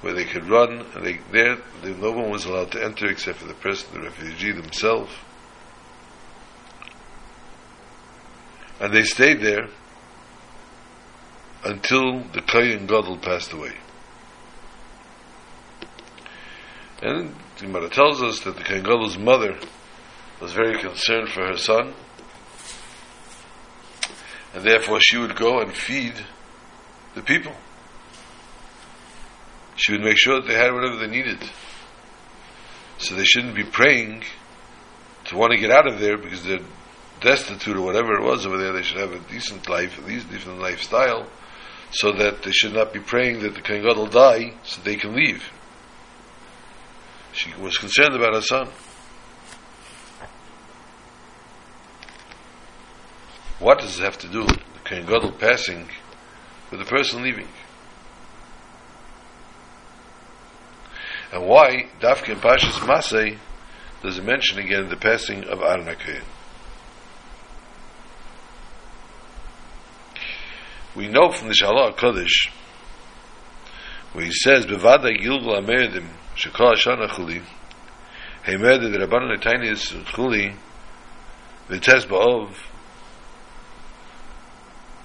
where 0.00 0.12
they 0.12 0.24
could 0.24 0.48
run, 0.48 0.84
and 0.94 1.04
they, 1.04 1.18
there, 1.30 1.56
no 1.82 2.12
one 2.12 2.30
was 2.30 2.44
allowed 2.44 2.72
to 2.72 2.84
enter 2.84 3.06
except 3.06 3.38
for 3.38 3.46
the 3.46 3.54
person, 3.54 3.88
the 3.94 4.00
refugee 4.00 4.52
themselves. 4.52 5.12
And 8.80 8.92
they 8.92 9.02
stayed 9.02 9.40
there 9.40 9.68
until 11.64 12.20
the 12.32 12.42
Kohen 12.42 12.86
Gadol 12.86 13.18
passed 13.18 13.52
away. 13.52 13.72
And 17.02 17.34
the 17.56 17.66
Gemara 17.66 17.88
tells 17.88 18.22
us 18.22 18.40
that 18.40 18.56
the 18.56 18.62
Kohen 18.62 19.24
mother 19.24 19.58
was 20.40 20.52
very 20.52 20.78
concerned 20.78 21.28
for 21.30 21.46
her 21.46 21.56
son, 21.56 21.94
and 24.54 24.64
therefore 24.64 25.00
she 25.00 25.18
would 25.18 25.36
go 25.36 25.60
and 25.60 25.72
feed 25.72 26.14
the 27.14 27.22
people. 27.22 27.54
She 29.76 29.92
would 29.92 30.02
make 30.02 30.18
sure 30.18 30.40
that 30.40 30.46
they 30.46 30.54
had 30.54 30.72
whatever 30.72 30.96
they 30.96 31.08
needed. 31.08 31.38
So 32.98 33.14
they 33.14 33.24
shouldn't 33.24 33.56
be 33.56 33.64
praying 33.64 34.24
to 35.26 35.36
want 35.36 35.52
to 35.52 35.58
get 35.58 35.70
out 35.70 35.86
of 35.86 35.98
there 35.98 36.16
because 36.16 36.44
they're 36.44 36.60
destitute 37.20 37.76
or 37.76 37.82
whatever 37.82 38.14
it 38.14 38.22
was 38.22 38.46
over 38.46 38.58
there. 38.58 38.72
They 38.72 38.82
should 38.82 39.00
have 39.00 39.12
a 39.12 39.18
decent 39.30 39.68
life, 39.68 39.98
at 39.98 40.04
least 40.04 40.30
decent 40.30 40.58
lifestyle, 40.58 41.26
so 41.90 42.12
that 42.12 42.42
they 42.42 42.52
should 42.52 42.74
not 42.74 42.92
be 42.92 43.00
praying 43.00 43.40
that 43.40 43.54
the 43.54 43.62
Kohen 43.62 43.82
will 43.82 44.06
die 44.06 44.54
so 44.62 44.80
they 44.82 44.96
can 44.96 45.14
leave. 45.14 45.50
She 47.32 47.52
was 47.60 47.78
concerned 47.78 48.14
about 48.14 48.34
her 48.34 48.42
son. 48.42 48.68
What 53.58 53.80
does 53.80 53.98
it 53.98 54.04
have 54.04 54.18
to 54.18 54.28
do 54.28 54.44
the 54.44 54.80
Kohen 54.84 55.06
Gadol 55.06 55.32
passing 55.32 55.88
with 56.70 56.80
the 56.80 56.86
person 56.86 57.22
leaving? 57.22 57.48
And 61.34 61.48
why 61.48 61.88
Dafka 62.00 62.34
and 62.34 62.40
Pashas 62.40 62.78
Masay 62.86 63.36
does 64.04 64.18
it 64.18 64.24
mention 64.24 64.60
again 64.60 64.88
the 64.88 64.96
passing 64.96 65.42
of 65.42 65.62
Aaron? 65.62 65.92
We 70.94 71.08
know 71.08 71.32
from 71.32 71.48
the 71.48 71.54
Shalah 71.54 71.96
Kodesh 71.96 72.52
where 74.12 74.24
he 74.24 74.30
says 74.30 74.64
Bevada 74.64 75.10
Gilgul 75.20 75.60
Amerdim 75.60 76.06
Shekol 76.36 76.74
Hashana 76.76 77.08
Chuli 77.08 77.42
Heimerda 78.44 78.92
the 78.92 79.04
Rabbanon 79.04 79.36
Etainis 79.36 79.92
Chuli 80.04 80.54
V'tes 81.68 82.06
Ba'ov 82.06 82.54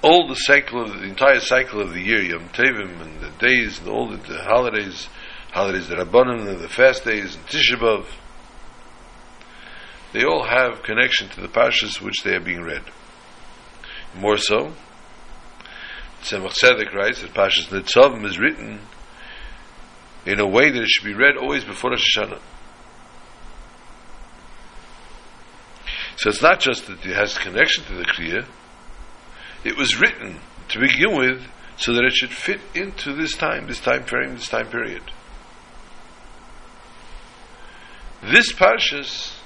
all 0.04 0.28
the 0.28 0.36
cycle 0.36 0.84
of 0.84 0.92
the 0.92 1.06
entire 1.06 1.40
cycle 1.40 1.82
of 1.82 1.92
the 1.92 2.02
year 2.02 2.22
Yom 2.22 2.50
Tevim 2.50 3.02
and 3.02 3.20
the 3.20 3.32
days 3.40 3.80
and 3.80 3.88
all 3.88 4.08
the, 4.08 4.18
the 4.18 4.44
holidays 4.44 5.10
holidays 5.52 5.88
the 5.88 5.96
Rabbanon 5.96 6.48
and 6.48 6.60
the 6.60 6.70
fast 6.70 7.04
days 7.06 7.36
and 7.36 7.46
Tisha 7.48 7.78
B'Av 7.78 8.06
they 10.12 10.24
all 10.24 10.44
have 10.44 10.84
connection 10.84 11.30
to 11.30 11.42
the 11.42 11.48
Pashas 11.48 12.02
which 12.02 12.24
they 12.24 12.36
are 12.36 12.40
being 12.42 12.62
read 12.62 12.84
more 14.16 14.38
so 14.38 14.74
Tzemach 16.24 16.54
Tzedek 16.54 16.94
writes 16.94 17.22
that 17.22 17.34
Pashas 17.34 17.68
Nitzavim 17.68 18.26
is 18.26 18.38
written 18.38 18.82
in 20.26 20.40
a 20.40 20.48
way 20.48 20.70
that 20.70 20.82
it 20.82 20.90
should 20.90 21.06
be 21.06 21.14
read 21.14 21.38
always 21.38 21.64
before 21.64 21.92
Rosh 21.92 22.18
Hashanah. 22.18 22.42
So 26.18 26.30
it's 26.30 26.42
not 26.42 26.60
just 26.60 26.88
that 26.88 27.06
it 27.06 27.16
has 27.16 27.38
connection 27.38 27.86
to 27.86 27.96
the 27.96 28.04
Kriya, 28.04 28.46
it 29.64 29.78
was 29.78 30.00
written 30.00 30.40
to 30.70 30.80
begin 30.80 31.18
with 31.18 31.42
so 31.78 31.94
that 31.94 32.04
it 32.04 32.14
should 32.14 32.32
fit 32.32 32.60
into 32.76 33.16
this 33.16 33.36
time, 33.36 33.68
this 33.68 33.80
time 33.80 34.04
frame, 34.04 34.36
this 34.36 34.50
time 34.50 34.68
period. 34.68 35.04
This 38.22 38.52
Pashas, 38.54 39.38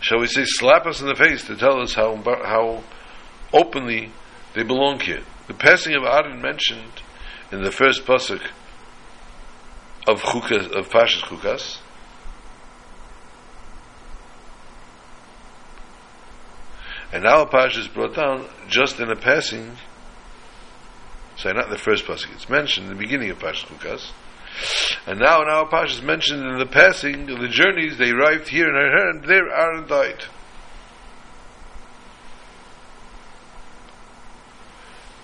shall 0.00 0.20
we 0.20 0.26
say, 0.26 0.44
slap 0.44 0.86
us 0.86 1.00
in 1.00 1.06
the 1.06 1.14
face 1.14 1.44
to 1.46 1.56
tell 1.56 1.80
us 1.80 1.94
how, 1.94 2.16
how 2.16 2.82
openly 3.52 4.10
they 4.54 4.62
belong 4.62 5.00
here. 5.00 5.22
The 5.46 5.54
passing 5.54 5.94
of 5.94 6.04
Aaron 6.04 6.40
mentioned 6.40 7.02
in 7.52 7.62
the 7.62 7.70
first 7.70 8.06
pasuk 8.06 8.40
of 10.08 10.22
Chukas, 10.22 10.70
of 10.70 10.88
Pashas 10.88 11.22
Chukas. 11.22 11.78
And 17.12 17.22
now 17.22 17.42
a 17.42 17.46
Pasha 17.46 17.78
is 17.78 17.86
brought 17.86 18.16
down 18.16 18.48
just 18.68 18.98
in 18.98 19.08
a 19.08 19.14
passing. 19.14 19.76
Sorry, 21.36 21.54
not 21.54 21.70
the 21.70 21.78
first 21.78 22.06
pasuk. 22.06 22.32
It's 22.34 22.48
mentioned 22.48 22.88
in 22.88 22.92
the 22.92 22.98
beginning 22.98 23.30
of 23.30 23.38
Pashas 23.38 23.66
Chukas. 23.66 24.10
And 25.06 25.18
now 25.18 25.42
in 25.42 25.48
our 25.48 25.68
Pasha 25.68 26.02
mentioned 26.02 26.44
in 26.44 26.58
the 26.58 26.66
passing 26.66 27.30
of 27.30 27.40
the 27.40 27.48
journeys. 27.48 27.98
They 27.98 28.10
arrived 28.10 28.48
here 28.48 28.68
and 28.68 29.24
there 29.24 29.50
Aaron 29.50 29.86
died. 29.86 30.24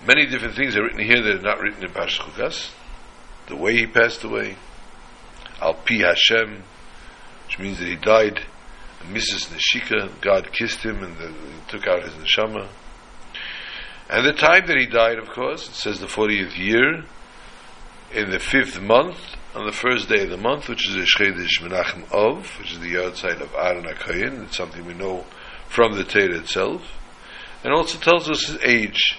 Many 0.06 0.26
different 0.26 0.54
things 0.54 0.76
are 0.76 0.82
written 0.82 0.98
here 0.98 1.22
that 1.22 1.40
are 1.40 1.42
not 1.42 1.60
written 1.60 1.84
in 1.84 1.90
Pashas 1.90 2.20
Chukas. 2.20 2.70
The 3.48 3.56
way 3.56 3.76
he 3.76 3.86
passed 3.86 4.24
away, 4.24 4.56
Al 5.60 5.74
Pi 5.74 5.96
Hashem, 5.96 6.62
which 7.46 7.58
means 7.58 7.78
that 7.78 7.88
he 7.88 7.96
died. 7.96 8.40
And 9.00 9.14
Misas 9.14 9.48
Neshika, 9.48 10.20
God 10.20 10.52
kissed 10.52 10.82
him 10.82 11.02
and 11.02 11.16
the, 11.16 11.34
took 11.68 11.86
out 11.86 12.02
his 12.02 12.14
neshama. 12.14 12.68
And 14.08 14.26
the 14.26 14.32
time 14.32 14.66
that 14.66 14.76
he 14.76 14.86
died, 14.86 15.18
of 15.18 15.28
course, 15.28 15.68
it 15.68 15.74
says 15.74 16.00
the 16.00 16.06
40th 16.06 16.58
year, 16.58 17.04
in 18.12 18.30
the 18.30 18.38
fifth 18.38 18.80
month, 18.80 19.18
on 19.54 19.66
the 19.66 19.72
first 19.72 20.08
day 20.08 20.22
of 20.22 20.30
the 20.30 20.36
month, 20.36 20.68
which 20.68 20.88
is 20.88 20.94
the 20.94 21.02
Shchedish 21.02 21.60
Menachem 21.60 22.12
Ov, 22.12 22.58
which 22.58 22.72
is 22.72 22.80
the 22.80 23.04
outside 23.04 23.40
of 23.40 23.54
Aaron 23.54 23.84
HaKayin. 23.84 24.44
It's 24.44 24.56
something 24.56 24.84
we 24.84 24.94
know 24.94 25.24
from 25.68 25.94
the 25.94 26.04
Torah 26.04 26.38
itself. 26.38 26.82
And 27.62 27.72
also 27.72 27.98
tells 27.98 28.28
us 28.30 28.46
his 28.46 28.58
age. 28.64 29.18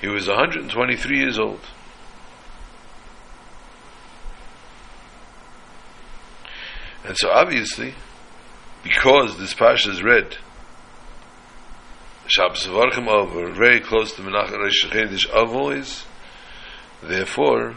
He 0.00 0.08
was 0.08 0.28
123 0.28 1.18
years 1.18 1.38
old. 1.38 1.60
And 7.04 7.16
so 7.16 7.30
obviously, 7.30 7.94
because 8.82 9.38
this 9.38 9.54
Pasha 9.54 9.90
is 9.90 10.02
read, 10.02 10.36
Shabbos 12.26 12.66
Varchim 12.66 13.06
over, 13.08 13.52
very 13.52 13.80
close 13.80 14.12
to 14.14 14.22
Menachem 14.22 14.58
Rosh 14.58 14.84
Chodesh 14.84 15.26
of 15.30 15.54
always, 15.54 16.04
therefore, 17.08 17.76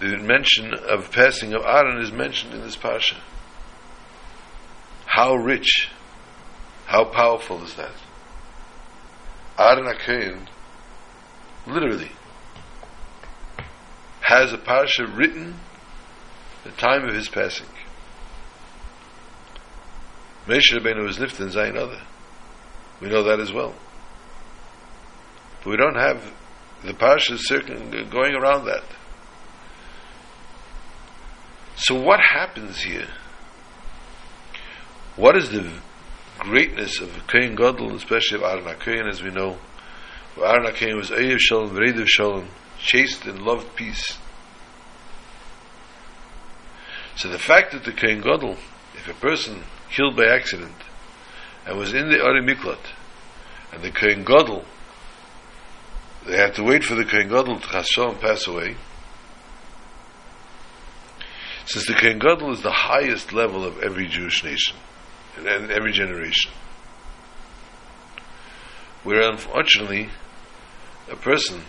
the 0.00 0.16
mention 0.18 0.74
of 0.74 1.12
passing 1.12 1.54
of 1.54 1.62
Aaron 1.62 2.02
is 2.02 2.12
mentioned 2.12 2.54
in 2.54 2.60
this 2.62 2.76
Pasha. 2.76 3.16
How 5.06 5.34
rich, 5.34 5.88
how 6.86 7.04
powerful 7.04 7.62
is 7.62 7.74
that? 7.74 7.94
Aaron 9.58 9.84
HaKohen 9.84 10.48
literally 11.66 12.10
has 14.22 14.52
a 14.52 14.58
Pasha 14.58 15.06
written 15.06 15.60
the 16.64 16.70
time 16.70 17.06
of 17.06 17.14
his 17.14 17.28
passing. 17.28 17.66
Moshe 20.46 20.72
Rabbeinu 20.72 21.04
was 21.04 21.18
lifted 21.18 21.44
in 21.44 21.48
Zayin 21.50 21.76
Adar. 21.76 22.02
We 23.00 23.08
know 23.08 23.22
that 23.22 23.40
as 23.40 23.52
well. 23.52 23.74
But 25.62 25.70
we 25.70 25.76
don't 25.76 25.96
have 25.96 26.32
the 26.84 26.94
Pasha 26.94 27.36
going 28.10 28.34
around 28.34 28.64
that. 28.66 28.84
So 31.76 31.94
what 32.00 32.20
happens 32.20 32.82
here? 32.82 33.08
What 35.16 35.36
is 35.36 35.50
the 35.50 35.70
greatness 36.38 37.00
of 37.00 37.26
Kohen 37.26 37.54
Gadol, 37.54 37.94
especially 37.94 38.38
of 38.38 38.44
Aaron 38.44 38.64
HaKohen, 38.64 39.08
as 39.08 39.22
we 39.22 39.30
know? 39.30 39.58
Aaron 40.36 40.66
HaKohen 40.66 40.96
was 40.96 41.10
Eyev 41.10 41.38
Shalom, 41.38 41.70
V'Reidev 41.70 42.06
Shalom, 42.08 42.48
chased 42.78 43.26
and 43.26 43.42
loved 43.42 43.76
peace. 43.76 44.18
So 47.16 47.28
the 47.28 47.38
fact 47.38 47.72
that 47.72 47.84
the 47.84 47.92
Kohen 47.92 48.22
Gadol, 48.22 48.56
if 48.94 49.08
a 49.08 49.14
person 49.14 49.62
killed 49.90 50.16
by 50.16 50.26
accident 50.26 50.74
and 51.66 51.78
was 51.78 51.92
in 51.92 52.08
the 52.08 52.16
Arei 52.16 52.42
Miklat, 52.42 52.80
and 53.72 53.82
the 53.82 53.90
Kohen 53.90 54.24
Gadol, 54.24 54.64
they 56.26 56.36
had 56.36 56.54
to 56.54 56.62
wait 56.62 56.84
for 56.84 56.94
the 56.94 57.04
Kohen 57.04 57.28
Gadol 57.28 57.60
to 57.60 57.66
Chashon 57.66 58.20
pass 58.20 58.46
away, 58.46 58.76
since 61.64 61.86
the 61.86 61.94
Kohen 61.94 62.18
Gadol 62.18 62.52
is 62.52 62.62
the 62.62 62.70
highest 62.70 63.32
level 63.32 63.64
of 63.64 63.82
every 63.82 64.06
Jewish 64.06 64.44
nation, 64.44 64.76
and 65.36 65.70
every 65.70 65.92
generation. 65.92 66.52
Where 69.02 69.28
unfortunately, 69.28 70.10
a 71.10 71.16
person 71.16 71.62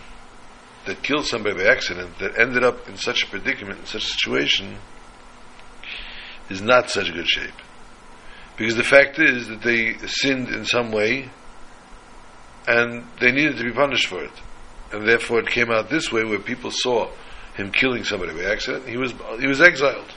that 0.86 1.02
killed 1.02 1.26
somebody 1.26 1.56
by 1.56 1.64
accident, 1.64 2.18
that 2.18 2.38
ended 2.38 2.62
up 2.62 2.88
in 2.88 2.96
such 2.96 3.24
a 3.24 3.26
predicament, 3.26 3.80
in 3.80 3.86
such 3.86 4.04
a 4.04 4.08
situation, 4.08 4.76
is 6.50 6.60
not 6.60 6.90
such 6.90 7.12
good 7.12 7.26
shape. 7.26 7.54
Because 8.56 8.76
the 8.76 8.84
fact 8.84 9.18
is 9.18 9.48
that 9.48 9.62
they 9.62 9.96
sinned 10.06 10.48
in 10.48 10.64
some 10.64 10.92
way, 10.92 11.30
and 12.66 13.04
they 13.20 13.32
needed 13.32 13.56
to 13.58 13.64
be 13.64 13.72
punished 13.72 14.06
for 14.06 14.22
it. 14.22 14.32
And 14.92 15.08
therefore 15.08 15.40
it 15.40 15.48
came 15.48 15.70
out 15.70 15.90
this 15.90 16.12
way 16.12 16.24
where 16.24 16.38
people 16.38 16.70
saw 16.70 17.10
him 17.54 17.70
killing 17.70 18.04
somebody 18.04 18.32
by 18.32 18.44
accident, 18.44 18.88
he 18.88 18.96
was, 18.96 19.12
he 19.38 19.46
was 19.46 19.60
exiled. 19.60 20.10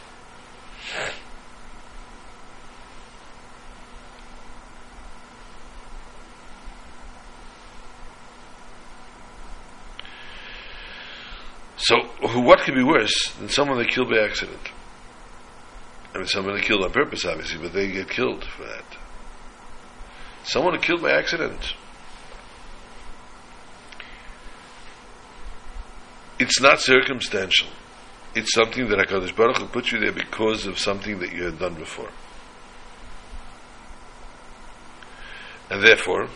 So, 11.77 11.99
what 12.41 12.59
could 12.61 12.73
be 12.73 12.83
worse 12.83 13.31
than 13.39 13.49
someone 13.49 13.77
that 13.77 13.89
killed 13.89 14.09
by 14.09 14.17
accident? 14.17 14.71
I 16.13 16.17
mean, 16.17 16.27
someone 16.27 16.55
that 16.55 16.63
killed 16.63 16.83
on 16.83 16.91
purpose, 16.91 17.23
obviously, 17.23 17.61
but 17.61 17.73
they 17.73 17.91
get 17.91 18.09
killed 18.09 18.43
for 18.43 18.63
that. 18.63 18.83
Someone 20.43 20.77
killed 20.79 21.03
by 21.03 21.11
accident. 21.11 21.75
It's 26.39 26.61
not 26.61 26.79
circumstantial. 26.79 27.67
It's 28.35 28.53
something 28.53 28.87
that 28.89 28.99
HaKadosh 28.99 29.35
Baruch 29.35 29.57
Hu 29.57 29.65
put 29.65 29.91
you 29.91 29.99
there 29.99 30.11
because 30.11 30.67
of 30.67 30.77
something 30.77 31.19
that 31.19 31.33
you 31.33 31.45
had 31.45 31.57
done 31.57 31.73
before. 31.73 32.09
And 35.69 35.83
therefore, 35.83 36.29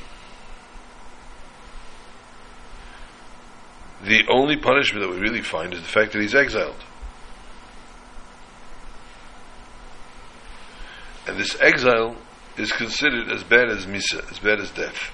the 4.03 4.23
only 4.29 4.57
punishment 4.57 5.05
that 5.05 5.13
we 5.13 5.19
really 5.19 5.41
find 5.41 5.73
is 5.73 5.81
the 5.81 5.87
fact 5.87 6.13
that 6.13 6.21
he's 6.21 6.35
exiled. 6.35 6.83
And 11.27 11.39
this 11.39 11.55
exile 11.61 12.17
is 12.57 12.71
considered 12.71 13.31
as 13.31 13.43
bad 13.43 13.69
as 13.69 13.85
Misa, 13.85 14.29
as 14.31 14.39
bad 14.39 14.59
as 14.59 14.71
death. 14.71 15.11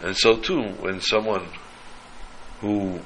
And 0.00 0.16
so 0.16 0.38
too, 0.38 0.62
when 0.80 1.00
someone 1.00 1.48
who 2.60 3.00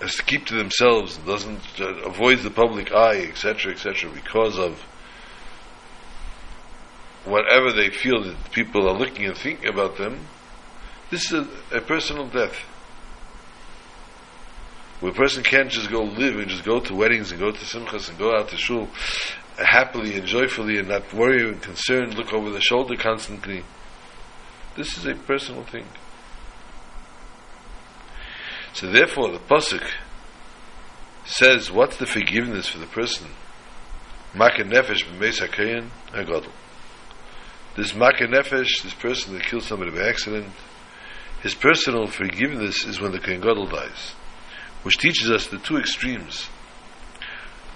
has 0.00 0.16
to 0.16 0.22
keep 0.24 0.46
to 0.46 0.54
themselves, 0.54 1.16
doesn't 1.18 1.80
uh, 1.80 1.86
avoid 2.04 2.40
the 2.40 2.50
public 2.50 2.92
eye, 2.92 3.22
etc., 3.22 3.72
etc., 3.72 4.10
because 4.10 4.58
of 4.58 4.80
whatever 7.24 7.72
they 7.72 7.90
feel 7.90 8.22
that 8.22 8.36
people 8.52 8.88
are 8.88 8.96
looking 8.96 9.26
and 9.26 9.36
thinking 9.36 9.68
about 9.68 9.96
them, 9.96 10.26
this 11.10 11.32
is 11.32 11.46
a, 11.72 11.76
a 11.78 11.80
personal 11.80 12.26
death. 12.28 12.56
Where 15.00 15.12
a 15.12 15.14
person 15.14 15.42
can't 15.42 15.70
just 15.70 15.90
go 15.90 16.02
live 16.02 16.36
and 16.36 16.48
just 16.48 16.64
go 16.64 16.80
to 16.80 16.94
weddings 16.94 17.30
and 17.30 17.40
go 17.40 17.50
to 17.50 17.58
simchas 17.58 18.08
and 18.08 18.18
go 18.18 18.34
out 18.34 18.48
to 18.48 18.56
shul 18.56 18.88
happily 19.58 20.16
and 20.16 20.26
joyfully 20.26 20.78
and 20.78 20.88
not 20.88 21.12
worry 21.12 21.48
and 21.48 21.62
concerned, 21.62 22.14
look 22.14 22.32
over 22.32 22.50
the 22.50 22.60
shoulder 22.60 22.96
constantly. 22.96 23.64
This 24.76 24.96
is 24.96 25.06
a 25.06 25.14
personal 25.14 25.64
thing. 25.64 25.86
So 28.76 28.90
therefore, 28.92 29.32
the 29.32 29.38
pasuk 29.38 29.90
says, 31.24 31.70
"What's 31.70 31.96
the 31.96 32.04
forgiveness 32.04 32.68
for 32.68 32.76
the 32.76 32.86
person?" 32.86 33.28
Makan 34.34 34.68
nefesh 34.70 35.02
b'meis 35.02 35.40
hakayin 35.40 35.88
hagadol. 36.12 36.52
This 37.74 37.94
makan 37.94 38.32
nefesh, 38.32 38.82
this 38.82 38.92
person 38.92 39.32
that 39.32 39.46
killed 39.46 39.62
somebody 39.62 39.92
by 39.92 40.06
accident, 40.06 40.52
his 41.42 41.54
personal 41.54 42.06
forgiveness 42.06 42.84
is 42.84 43.00
when 43.00 43.12
the 43.12 43.18
Kohen 43.18 43.40
Gadol 43.40 43.66
dies, 43.66 44.12
which 44.82 44.98
teaches 44.98 45.30
us 45.30 45.46
the 45.46 45.56
two 45.56 45.78
extremes 45.78 46.46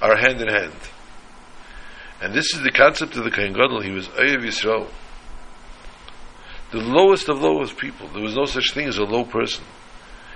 are 0.03 0.19
hand 0.19 0.43
in 0.43 0.49
hand. 0.49 0.77
And 2.21 2.35
this 2.35 2.53
is 2.53 2.61
the 2.61 2.71
concept 2.71 3.17
of 3.17 3.25
the 3.25 3.31
Kohen 3.31 3.55
Gadol. 3.55 3.81
He 3.81 3.91
was 3.91 4.09
Ayev 4.09 4.45
Yisrael, 4.45 4.91
the 6.73 6.81
lowest 6.81 7.31
of 7.31 7.41
lowest 7.41 7.79
people. 7.79 8.07
There 8.09 8.23
was 8.23 8.37
no 8.37 8.45
such 8.45 8.75
thing 8.75 8.87
as 8.87 8.99
a 8.99 9.05
low 9.05 9.25
person. 9.25 9.65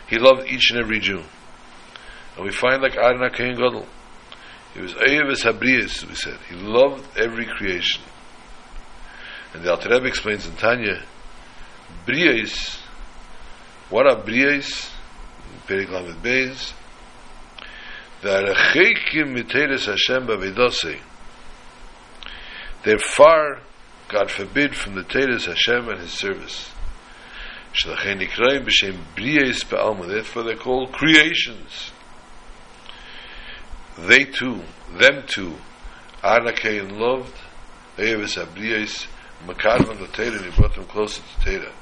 He 0.08 0.18
loved 0.18 0.48
each 0.48 0.70
and 0.70 0.80
every 0.80 1.00
Jew. 1.00 1.22
And 2.36 2.44
we 2.44 2.52
find 2.52 2.82
like 2.82 2.96
Aaron 2.96 3.30
Kohen 3.30 3.56
Gadol. 3.56 3.86
He 4.74 4.80
was 4.80 4.92
Ayev 4.94 5.30
Habriyas, 5.30 6.06
we 6.06 6.14
said. 6.14 6.38
He 6.48 6.56
loved 6.56 7.06
every 7.16 7.46
creation. 7.46 8.02
And 9.52 9.62
the 9.62 9.70
Alter 9.70 9.88
Rebbe 9.88 10.06
explains 10.06 10.46
in 10.46 10.56
Tanya, 10.56 11.02
Briyas 12.06 12.80
what 13.90 14.06
are 14.06 14.16
briyas? 14.16 14.90
Perik 15.68 15.90
Lamed 15.90 16.22
Beis. 16.22 16.72
V'arechekim 18.22 19.36
miteres 19.36 19.86
Hashem 19.86 20.26
b'avidose. 20.26 20.98
They're 22.82 22.98
far, 22.98 23.60
God 24.08 24.30
forbid, 24.30 24.74
from 24.74 24.94
the 24.94 25.04
Teres 25.04 25.46
Hashem 25.46 25.88
and 25.88 26.00
His 26.00 26.12
service. 26.12 26.73
Therefore 30.08 30.42
they're 30.44 30.56
called 30.56 30.92
creations. 30.92 31.90
They 33.98 34.24
too, 34.24 34.62
them 34.96 35.24
too, 35.26 35.56
Arnakayin 36.22 36.98
loved, 36.98 37.36
Eves 37.98 38.36
Abriyas, 38.36 39.06
Makarvan 39.46 39.98
the 39.98 40.06
Torah, 40.08 40.36
and 40.36 40.44
he 40.44 40.50
brought 40.50 40.74
them 40.74 40.86
closer 40.86 41.22
to 41.22 41.44
Torah. 41.44 41.72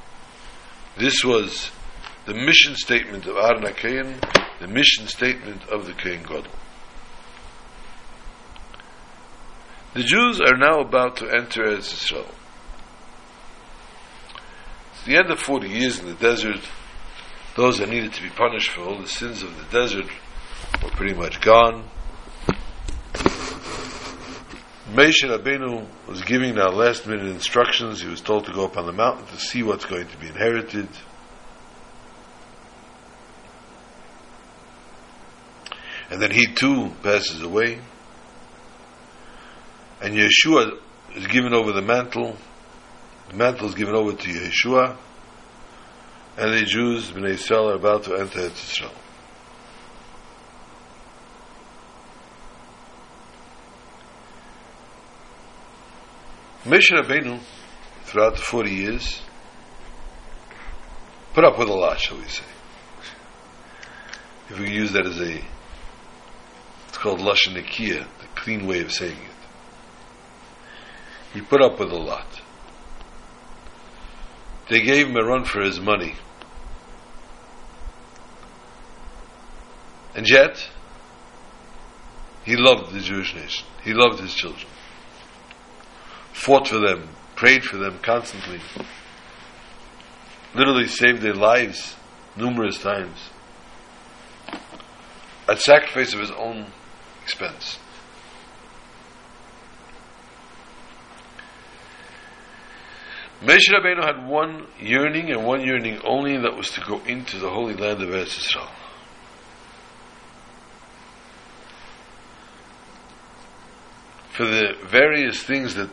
This 0.99 1.25
was 1.25 1.71
the 2.27 2.35
mission 2.35 2.75
statement 2.77 3.27
of 3.27 3.35
HaKayin, 3.37 4.21
the 4.61 4.69
mission 4.69 5.07
statement 5.07 5.69
of 5.69 5.87
the 5.87 5.93
Kohen 5.93 6.23
God. 6.23 6.49
The 9.95 10.03
Jews 10.03 10.41
are 10.41 10.57
now 10.57 10.81
about 10.81 11.17
to 11.17 11.29
enter 11.29 11.65
Eretz 11.65 11.93
Yisrael. 11.93 12.31
It's 15.03 15.09
the 15.09 15.17
end 15.17 15.33
of 15.33 15.41
40 15.41 15.69
years 15.69 15.99
in 15.99 16.07
the 16.07 16.15
desert. 16.15 16.61
Those 17.57 17.79
that 17.79 17.89
needed 17.89 18.13
to 18.13 18.23
be 18.23 18.29
punished 18.31 18.71
for 18.71 18.83
all 18.83 19.01
the 19.01 19.09
sins 19.09 19.43
of 19.43 19.51
the 19.59 19.65
desert 19.77 20.07
were 20.81 20.91
pretty 20.91 21.15
much 21.15 21.41
gone. 21.41 21.91
Moshe 24.93 25.25
Rabbeinu 25.25 25.89
was 26.07 26.23
giving 26.23 26.55
now 26.55 26.69
last 26.69 27.09
minute 27.09 27.27
instructions. 27.27 28.01
He 28.01 28.09
was 28.09 28.21
told 28.21 28.47
to 28.47 28.53
go 28.53 28.65
up 28.65 28.77
on 28.77 28.87
the 28.87 28.93
mountain 28.93 29.27
to 29.27 29.39
see 29.39 29.65
what's 29.65 29.87
going 29.87 30.07
to 30.07 30.17
be 30.19 30.29
inherited. 30.29 30.87
and 36.13 36.21
then 36.21 36.31
he 36.31 36.47
too 36.47 36.93
passes 37.03 37.41
away. 37.43 37.81
And 40.03 40.15
Yeshua 40.15 40.79
is 41.17 41.27
given 41.27 41.55
over 41.55 41.73
the 41.73 41.81
mantle. 41.81 42.37
The 43.33 43.39
mantle 43.39 43.69
is 43.69 43.75
given 43.75 43.95
over 43.95 44.13
to 44.13 44.29
Yeshua, 44.29 44.99
and 46.37 46.53
the 46.53 46.67
Jews, 46.67 47.11
Bnei 47.13 47.31
Israel, 47.31 47.71
are 47.71 47.77
about 47.77 48.05
to 48.05 48.15
enter 48.15 48.41
Israel. 48.41 48.93
Moshe 56.65 56.91
Rabbeinu, 56.91 57.41
throughout 58.05 58.37
the 58.37 58.43
40 58.43 58.71
years, 58.71 59.23
put 61.33 61.45
up 61.45 61.59
with 61.59 61.71
a 61.71 61.73
lot, 61.73 61.99
shall 61.99 62.19
we 62.19 62.25
say. 62.25 62.45
If 64.51 64.59
we 64.59 64.71
use 64.71 64.93
that 64.93 65.07
as 65.07 65.19
a 65.19 65.43
it's 66.89 66.99
called 66.99 67.21
Lashon 67.21 67.57
Nikia, 67.57 68.07
the 68.21 68.27
clean 68.35 68.67
way 68.67 68.83
of 68.83 68.93
saying 68.93 69.17
it. 69.17 69.31
He 71.33 71.41
put 71.41 71.63
up 71.63 71.81
with 71.81 71.91
a 71.91 71.97
lot. 71.97 72.42
They 74.73 74.81
gave 74.81 75.09
him 75.09 75.17
a 75.19 75.23
run 75.23 75.45
for 75.45 75.61
his 75.61 75.79
money. 75.79 76.15
And 80.15 80.27
yet, 80.27 80.67
he 82.43 82.57
loved 82.57 82.91
the 82.91 83.01
Jewish 83.01 83.35
nation. 83.35 83.67
He 83.85 83.93
loved 83.93 84.21
his 84.21 84.33
children. 84.33 84.67
Fought 86.33 86.69
for 86.69 86.79
them, 86.79 87.11
prayed 87.37 87.65
for 87.65 87.77
them 87.77 87.99
constantly. 88.01 88.63
literally 90.55 90.87
saved 90.87 91.21
their 91.21 91.35
lives 91.35 91.95
numerous 92.35 92.81
times 92.81 93.29
at 95.51 95.61
sacrifice 95.61 96.15
of 96.15 96.21
his 96.21 96.31
own 96.31 96.73
expense. 97.23 97.79
Moshe 103.43 103.69
Rabbeinu 103.73 104.05
had 104.05 104.29
one 104.29 104.67
yearning 104.79 105.31
and 105.31 105.45
one 105.45 105.67
yearning 105.67 106.01
only, 106.05 106.35
and 106.35 106.45
that 106.45 106.57
was 106.57 106.71
to 106.71 106.81
go 106.81 107.01
into 107.05 107.39
the 107.39 107.51
holy 107.51 107.75
land 107.75 108.01
of 108.01 108.09
Eretz 108.09 108.39
Yisrael. 108.39 108.71
For 114.31 114.45
the 114.45 114.75
various 114.87 115.43
things 115.43 115.75
that 115.75 115.91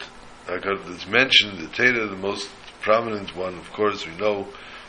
like 0.47 0.64
that 0.64 0.80
is 0.88 1.08
mentioned, 1.08 1.60
the 1.60 1.68
Torah, 1.68 2.08
the 2.08 2.16
most 2.16 2.50
prominent 2.82 3.36
one, 3.36 3.56
of 3.56 3.72
course, 3.72 4.06
we 4.06 4.16
know, 4.16 4.47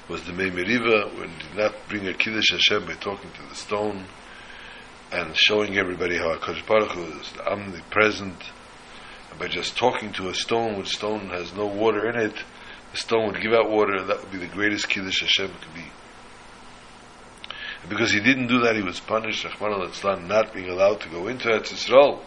was 0.09 0.25
the 0.25 0.33
Mei 0.33 0.51
Meriva, 0.51 1.15
when 1.19 1.31
did 1.39 1.57
not 1.57 1.75
bring 1.89 2.07
a 2.09 2.15
Kiddush 2.15 2.51
Hashem 2.51 2.87
by 2.87 2.95
talking 2.95 3.31
to 3.31 3.43
the 3.49 3.55
stone 3.55 4.05
and 5.13 5.37
showing 5.37 5.77
everybody 5.77 6.17
how 6.17 6.37
HaKadosh 6.37 6.67
Baruch 6.67 6.93
Hu 6.93 7.21
is 7.21 7.33
omnipresent, 7.47 8.43
by 9.39 9.49
just 9.49 9.76
talking 9.76 10.12
to 10.14 10.28
a 10.28 10.35
stone, 10.35 10.76
which 10.76 10.89
stone 10.89 11.28
has 11.31 11.55
no 11.55 11.66
water 11.66 12.09
in 12.11 12.16
it, 12.20 12.35
the 12.93 12.97
stone 12.97 13.26
would 13.26 13.41
give 13.41 13.53
out 13.53 13.70
water, 13.70 13.95
and 13.95 14.09
that 14.09 14.20
would 14.20 14.33
be 14.33 14.39
the 14.39 14.47
greatest 14.47 14.89
Kiddush 14.89 15.20
Hashem 15.20 15.53
could 15.61 15.74
be. 15.74 15.85
And 17.83 17.91
because 17.91 18.12
he 18.12 18.20
didn't 18.20 18.49
do 18.49 18.61
that, 18.61 18.76
he 18.76 18.83
was 18.83 19.01
punished, 19.01 19.45
Rahman 19.45 19.91
al 20.05 20.20
not 20.20 20.53
being 20.53 20.68
allowed 20.68 21.01
to 21.03 21.09
go 21.09 21.28
into 21.28 21.49
Eretz 21.49 21.72
Yisrael 21.72 22.20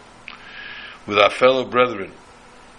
with 1.06 1.18
our 1.18 1.30
fellow 1.30 1.64
brethren, 1.64 2.12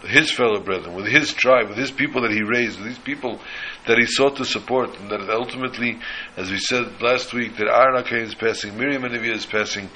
his 0.01 0.32
fellow 0.32 0.59
brethren, 0.59 0.95
with 0.95 1.07
his 1.07 1.34
tribe, 1.34 1.69
with 1.69 1.78
his 1.78 1.91
people 1.91 2.21
that 2.23 2.32
he 2.32 2.41
raised, 2.41 2.80
with 2.80 2.88
these 2.88 2.99
people 2.99 3.39
that 3.88 3.97
he 3.97 4.05
sought 4.05 4.36
to 4.38 4.45
support, 4.45 4.97
and 4.99 5.09
that 5.09 5.30
ultimately, 5.30 5.99
as 6.36 6.51
we 6.51 6.57
said 6.57 7.01
last 7.01 7.34
week, 7.34 7.55
that 7.57 7.67
Aaron 7.67 8.03
is 8.23 8.36
passing, 8.36 8.78
Miriam 8.78 9.03
and 9.03 9.15
is 9.15 9.45
passing, 9.45 9.89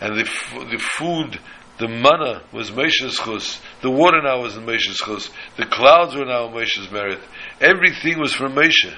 and 0.00 0.16
the, 0.16 0.22
f- 0.22 0.70
the 0.70 0.78
food, 0.78 1.40
the 1.78 1.88
manna 1.88 2.42
was 2.52 2.70
Moshe's 2.70 3.18
chus, 3.18 3.60
the 3.80 3.90
water 3.90 4.20
now 4.22 4.42
was 4.42 4.56
in 4.56 4.64
Moshe's 4.64 4.98
chus, 4.98 5.30
the 5.56 5.66
clouds 5.66 6.14
were 6.14 6.24
now 6.24 6.48
Moshe's 6.48 6.90
merit, 6.90 7.20
everything 7.60 8.18
was 8.18 8.32
from 8.32 8.54
Moshe. 8.54 8.94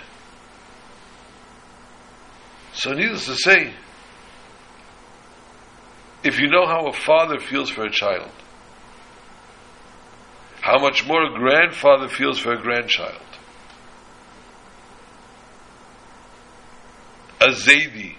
So 2.72 2.92
needless 2.92 3.26
to 3.26 3.36
say, 3.36 3.72
if 6.24 6.40
you 6.40 6.48
know 6.48 6.66
how 6.66 6.88
a 6.88 6.92
father 6.92 7.38
feels 7.38 7.70
for 7.70 7.84
a 7.84 7.90
child, 7.90 8.30
how 10.60 10.78
much 10.78 11.06
more 11.06 11.22
a 11.22 11.38
grandfather 11.38 12.08
feels 12.08 12.38
for 12.38 12.54
a 12.54 12.60
grandchild. 12.60 13.20
A 17.40 17.48
Zaidi. 17.48 18.16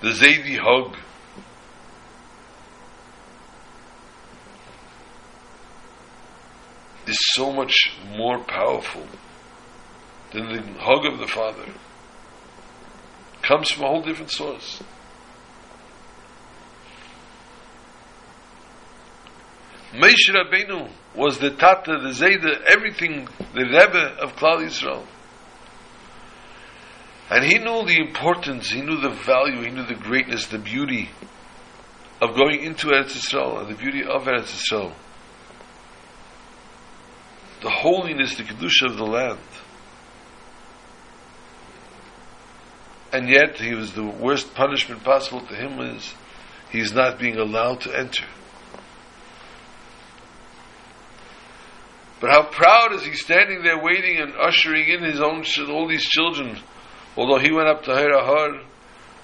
The 0.00 0.08
Zaidi 0.08 0.58
hug. 0.58 0.96
Is 7.12 7.34
so 7.34 7.52
much 7.52 7.74
more 8.16 8.38
powerful 8.38 9.06
than 10.32 10.48
the 10.48 10.62
hug 10.80 11.04
of 11.04 11.18
the 11.18 11.26
father. 11.26 11.66
Comes 13.42 13.70
from 13.70 13.84
a 13.84 13.88
whole 13.88 14.00
different 14.00 14.30
source. 14.30 14.82
Moshe 19.92 20.30
Rabbeinu 20.30 20.88
was 21.14 21.38
the 21.38 21.50
Tata, 21.50 21.98
the 21.98 22.14
Zayda, 22.14 22.62
everything, 22.74 23.28
the 23.52 23.66
Rebbe 23.66 24.16
of 24.18 24.34
Klal 24.36 24.62
Yisrael. 24.62 25.04
And 27.28 27.44
he 27.44 27.58
knew 27.58 27.84
the 27.84 27.98
importance, 27.98 28.70
he 28.70 28.80
knew 28.80 28.98
the 29.02 29.10
value, 29.10 29.60
he 29.60 29.70
knew 29.70 29.84
the 29.84 30.02
greatness, 30.02 30.46
the 30.46 30.56
beauty 30.56 31.10
of 32.22 32.34
going 32.36 32.62
into 32.62 32.86
Eretz 32.86 33.14
Yisrael 33.14 33.60
and 33.60 33.68
the 33.68 33.78
beauty 33.78 34.02
of 34.02 34.22
Eretz 34.22 34.56
Yisrael. 34.56 34.94
The 37.62 37.70
holiness, 37.70 38.36
the 38.36 38.42
Kedusha 38.42 38.86
of 38.86 38.96
the 38.96 39.04
land. 39.04 39.38
And 43.12 43.28
yet, 43.28 43.58
he 43.58 43.74
was 43.74 43.92
the 43.92 44.04
worst 44.04 44.54
punishment 44.54 45.04
possible 45.04 45.40
to 45.46 45.54
him 45.54 45.78
is 45.80 46.14
he's 46.70 46.92
not 46.92 47.18
being 47.18 47.36
allowed 47.36 47.82
to 47.82 47.96
enter. 47.96 48.24
But 52.20 52.30
how 52.30 52.44
proud 52.44 52.92
is 52.92 53.04
he 53.04 53.14
standing 53.14 53.62
there 53.62 53.82
waiting 53.82 54.18
and 54.18 54.32
ushering 54.34 54.88
in 54.88 55.02
his 55.02 55.20
own 55.20 55.44
all 55.68 55.88
these 55.88 56.04
children, 56.04 56.58
although 57.16 57.38
he 57.38 57.52
went 57.52 57.68
up 57.68 57.82
to 57.84 57.94
Har 57.94 58.62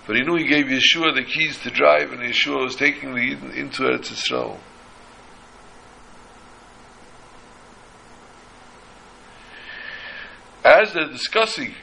but 0.07 0.17
he 0.17 0.23
knew 0.23 0.37
he 0.37 0.49
gave 0.49 0.65
Yeshua 0.65 1.15
the 1.15 1.23
keys 1.23 1.59
to 1.61 1.71
drive, 1.71 2.13
and 2.13 2.23
Yeshua 2.23 2.65
was 2.65 2.77
taking 2.77 3.15
the 3.15 3.61
into 3.61 3.83
Eretz 3.83 4.11
Yisrael. 4.11 4.59
As 10.69 10.93
they're 10.93 11.09
discussing 11.09 11.75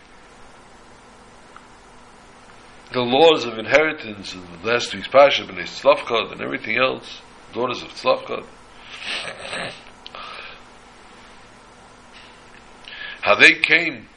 the 2.93 3.01
laws 3.01 3.43
of 3.43 3.57
inheritance 3.57 4.35
in 4.35 4.43
last 4.63 4.93
week's 4.93 5.07
Pasha, 5.07 5.41
B'nai 5.41 5.63
Tzelafchad, 5.63 6.33
and 6.33 6.41
everything 6.41 6.77
else, 6.77 7.19
daughters 7.51 7.81
of 7.81 7.89
Tzelafchad, 7.89 8.45
how 13.21 13.33
they 13.33 13.53
came 13.53 14.07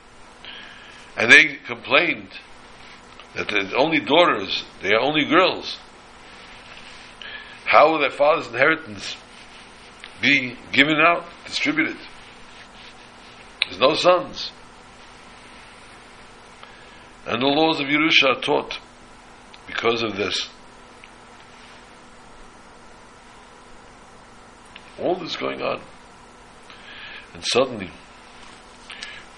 and 1.17 1.33
they 1.33 1.57
complained 1.67 2.29
that 3.37 3.49
they're 3.49 3.75
only 3.75 4.01
daughters, 4.01 4.65
they 4.83 4.93
are 4.93 5.01
only 5.01 5.25
girls. 5.25 5.79
How 7.65 7.91
will 7.91 8.01
their 8.01 8.11
father's 8.11 8.49
inheritance 8.49 9.17
be 10.21 10.59
given 10.73 10.97
out, 11.01 11.25
distributed? 11.47 11.97
There's 13.63 13.81
no 13.81 13.95
sons. 13.95 14.53
And 17.29 17.43
the 17.43 17.47
laws 17.47 17.79
of 17.79 17.89
Yerusha 17.89 18.39
are 18.39 18.41
taught 18.41 18.79
because 19.67 20.03
of 20.03 20.17
this. 20.17 20.49
All 24.99 25.15
this 25.15 25.37
going 25.37 25.61
on. 25.61 25.83
And 27.35 27.45
suddenly, 27.45 27.91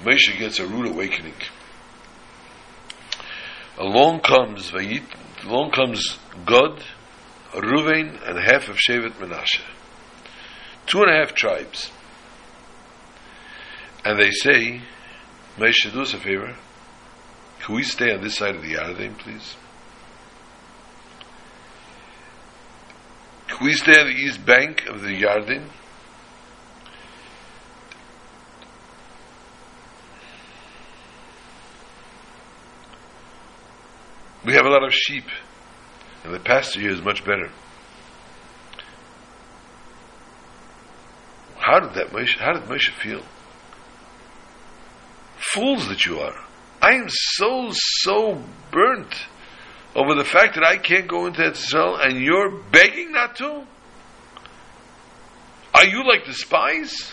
Moshe 0.05 0.39
gets 0.39 0.61
a 0.61 0.67
rude 0.69 0.87
awakening. 0.87 1.35
Along 3.77 4.21
comes 4.21 4.71
Vayit, 4.71 5.03
along 5.45 5.73
comes 5.73 6.17
Gad, 6.47 6.85
Ruvain, 7.55 8.21
and 8.25 8.39
half 8.39 8.69
of 8.69 8.77
Shevet 8.77 9.15
Menashe. 9.15 9.63
Two 10.87 11.03
and 11.03 11.11
a 11.11 11.17
half 11.17 11.35
tribes. 11.35 11.91
And 14.05 14.17
they 14.17 14.31
say, 14.31 14.83
Moshe, 15.59 15.93
do 15.93 16.03
us 16.03 16.15
a 16.15 16.19
favor. 16.19 16.55
Can 17.61 17.75
we 17.75 17.83
stay 17.83 18.13
on 18.13 18.23
this 18.23 18.37
side 18.37 18.57
of 18.57 18.63
the 18.63 18.75
Yarden, 18.75 19.19
please? 19.19 19.57
Can 23.49 23.67
we 23.67 23.75
stay 23.75 24.01
on 24.01 24.07
the 24.07 24.13
east 24.13 24.45
bank 24.45 24.87
of 24.87 25.03
the 25.03 25.09
Yarden? 25.09 25.69
We 34.45 34.55
have 34.55 34.65
a 34.65 34.71
lot 34.71 34.83
of 34.83 34.95
sheep, 34.95 35.27
and 36.25 36.33
the 36.33 36.41
pasture 36.41 36.81
here 36.81 36.91
is 36.91 37.03
much 37.03 37.25
better. 37.25 37.51
How 41.59 41.79
did 41.79 41.95
that 41.95 42.09
Moshe, 42.09 42.39
how 42.39 42.55
did 42.55 42.63
Moshe 42.63 42.91
feel? 42.91 43.23
Fools 45.53 45.87
that 45.89 46.05
you 46.07 46.19
are. 46.19 46.50
I 46.91 46.95
am 46.95 47.07
so, 47.09 47.69
so 47.71 48.43
burnt 48.73 49.15
over 49.95 50.17
the 50.17 50.25
fact 50.25 50.57
that 50.57 50.65
I 50.65 50.77
can't 50.77 51.07
go 51.07 51.27
into 51.27 51.49
Israel 51.49 51.97
and 51.97 52.19
you're 52.21 52.51
begging 52.51 53.13
not 53.13 53.37
to? 53.37 53.63
Are 55.73 55.85
you 55.85 56.03
like 56.05 56.27
the 56.27 56.33
spies? 56.33 57.13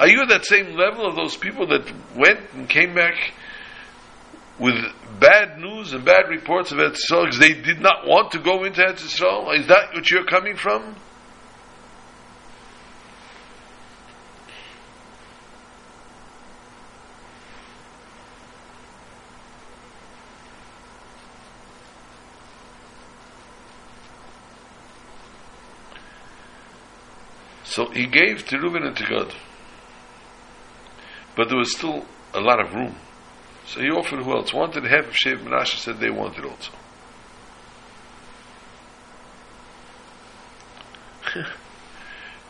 Are 0.00 0.08
you 0.08 0.22
at 0.22 0.28
that 0.30 0.46
same 0.46 0.76
level 0.76 1.06
of 1.06 1.14
those 1.14 1.36
people 1.36 1.66
that 1.66 1.92
went 2.16 2.40
and 2.54 2.66
came 2.66 2.94
back 2.94 3.34
with 4.58 4.76
bad 5.20 5.58
news 5.58 5.92
and 5.92 6.02
bad 6.02 6.30
reports 6.30 6.72
of 6.72 6.78
Eretz 6.78 7.00
Yisrael 7.04 7.24
because 7.24 7.38
they 7.38 7.52
did 7.52 7.80
not 7.80 8.06
want 8.06 8.32
to 8.32 8.38
go 8.38 8.64
into 8.64 8.80
Eretz 8.80 9.02
Yisrael? 9.02 9.58
Is 9.58 9.66
that 9.66 9.92
what 9.92 10.10
you're 10.10 10.24
coming 10.24 10.56
from? 10.56 10.96
So 27.74 27.86
he 27.86 28.06
gave 28.06 28.46
to 28.46 28.58
Reuben 28.60 28.84
and 28.84 28.96
to 28.96 29.04
Gad. 29.04 29.34
but 31.36 31.48
there 31.48 31.58
was 31.58 31.72
still 31.72 32.06
a 32.32 32.40
lot 32.40 32.64
of 32.64 32.72
room. 32.72 32.94
So 33.66 33.80
he 33.80 33.88
offered 33.88 34.22
who 34.22 34.30
else 34.30 34.54
wanted 34.54 34.84
half 34.84 35.08
of 35.08 35.14
Shevet 35.14 35.42
Menashe 35.42 35.78
said 35.78 35.98
they 35.98 36.08
wanted 36.08 36.44
also. 36.44 36.70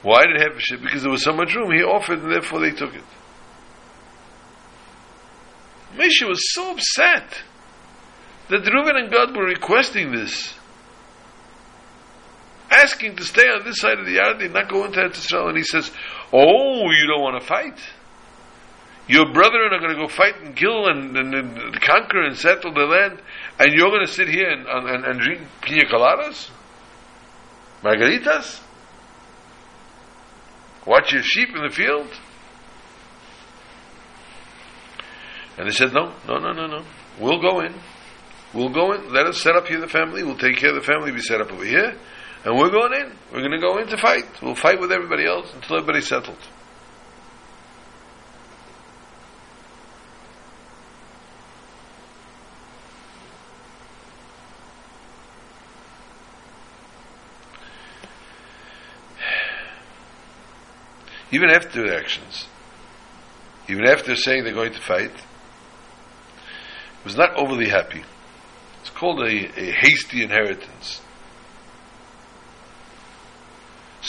Why 0.02 0.26
did 0.26 0.42
half 0.42 0.56
of 0.56 0.58
Shevet? 0.58 0.82
Because 0.82 1.00
there 1.00 1.10
was 1.10 1.24
so 1.24 1.32
much 1.32 1.54
room. 1.54 1.72
He 1.72 1.82
offered, 1.82 2.18
and 2.18 2.30
therefore 2.30 2.60
they 2.60 2.72
took 2.72 2.94
it. 2.94 3.04
Misha 5.96 6.26
was 6.26 6.52
so 6.52 6.72
upset 6.72 7.44
that 8.50 8.70
Reuben 8.70 8.96
and 8.96 9.10
Gad 9.10 9.34
were 9.34 9.46
requesting 9.46 10.12
this, 10.12 10.52
asking 12.74 13.16
to 13.16 13.24
stay 13.24 13.48
on 13.48 13.64
this 13.64 13.78
side 13.78 13.98
of 13.98 14.06
the 14.06 14.16
Yarden, 14.16 14.52
not 14.52 14.68
go 14.68 14.84
into 14.84 14.98
Eretz 15.00 15.18
Israel. 15.18 15.48
And 15.48 15.56
he 15.56 15.64
says, 15.64 15.90
"Oh, 16.32 16.90
you 16.90 17.06
don't 17.06 17.22
want 17.22 17.40
to 17.40 17.46
fight? 17.46 17.78
Your 19.06 19.32
brethren 19.32 19.72
are 19.72 19.80
going 19.80 19.94
to 19.94 20.00
go 20.00 20.08
fight 20.08 20.40
and 20.40 20.56
kill 20.56 20.88
and, 20.88 21.16
and, 21.16 21.34
and 21.34 21.80
conquer 21.80 22.22
and 22.22 22.36
settle 22.36 22.72
the 22.72 22.86
land, 22.86 23.20
and 23.58 23.72
you're 23.74 23.90
going 23.90 24.06
to 24.06 24.12
sit 24.12 24.28
here 24.28 24.48
and, 24.48 24.66
and, 24.66 25.04
and 25.04 25.20
drink 25.20 25.42
pina 25.60 25.84
coladas, 25.84 26.48
margaritas, 27.82 28.62
watch 30.86 31.12
your 31.12 31.22
sheep 31.22 31.50
in 31.54 31.62
the 31.62 31.74
field." 31.74 32.08
And 35.56 35.68
they 35.68 35.72
said, 35.72 35.92
"No, 35.92 36.12
no, 36.26 36.38
no, 36.38 36.52
no, 36.52 36.66
no. 36.66 36.84
We'll 37.20 37.40
go 37.40 37.60
in." 37.60 37.74
We'll 38.54 38.68
go 38.68 38.92
in, 38.92 39.12
let 39.12 39.26
us 39.26 39.42
set 39.42 39.56
up 39.56 39.66
here 39.66 39.80
the 39.80 39.88
family, 39.88 40.22
we'll 40.22 40.38
take 40.38 40.58
care 40.58 40.70
of 40.70 40.76
the 40.76 40.86
family, 40.86 41.10
we 41.10 41.20
set 41.20 41.40
up 41.40 41.50
over 41.50 41.64
here, 41.64 41.96
and 42.45 42.57
we're 42.59 42.70
going 42.70 42.92
in. 42.92 43.11
We're 43.32 43.40
going 43.40 43.53
to 43.53 43.59
go 43.59 43.78
in 43.78 43.86
to 43.88 43.97
fight. 43.97 44.26
We'll 44.42 44.55
fight 44.55 44.78
with 44.78 44.92
everybody 44.92 45.24
else 45.26 45.51
until 45.55 45.78
everybody's 45.78 46.07
settled. 46.07 46.36
Even 61.32 61.49
after 61.51 61.82
their 61.82 61.99
actions, 61.99 62.47
even 63.66 63.86
after 63.86 64.14
saying 64.14 64.45
they're 64.45 64.53
going 64.53 64.74
to 64.74 64.82
fight, 64.82 65.11
was 67.03 67.16
not 67.16 67.34
overly 67.34 67.70
happy. 67.70 68.05
It's 68.82 68.90
called 68.90 69.20
a, 69.20 69.49
a 69.59 69.72
hasty 69.72 70.22
inheritance. 70.22 71.01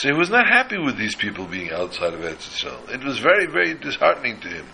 So 0.06 0.12
he 0.12 0.18
was 0.20 0.30
not 0.30 0.46
happy 0.46 0.78
with 0.78 0.96
these 0.96 1.16
people 1.16 1.46
being 1.46 1.72
outside 1.72 2.14
of 2.14 2.20
Eretz 2.20 2.46
Yisrael. 2.46 2.94
It 2.94 3.02
was 3.02 3.18
very, 3.18 3.46
very 3.46 3.74
disheartening 3.74 4.38
to 4.38 4.48
him. 4.48 4.66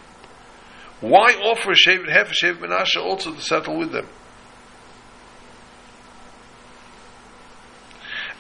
Why 1.01 1.33
offer 1.33 1.71
Shevet, 1.71 2.15
a 2.15 2.25
Shevet 2.27 2.59
Menashe 2.59 3.03
also 3.03 3.33
to 3.33 3.41
settle 3.41 3.79
with 3.79 3.93
them? 3.93 4.07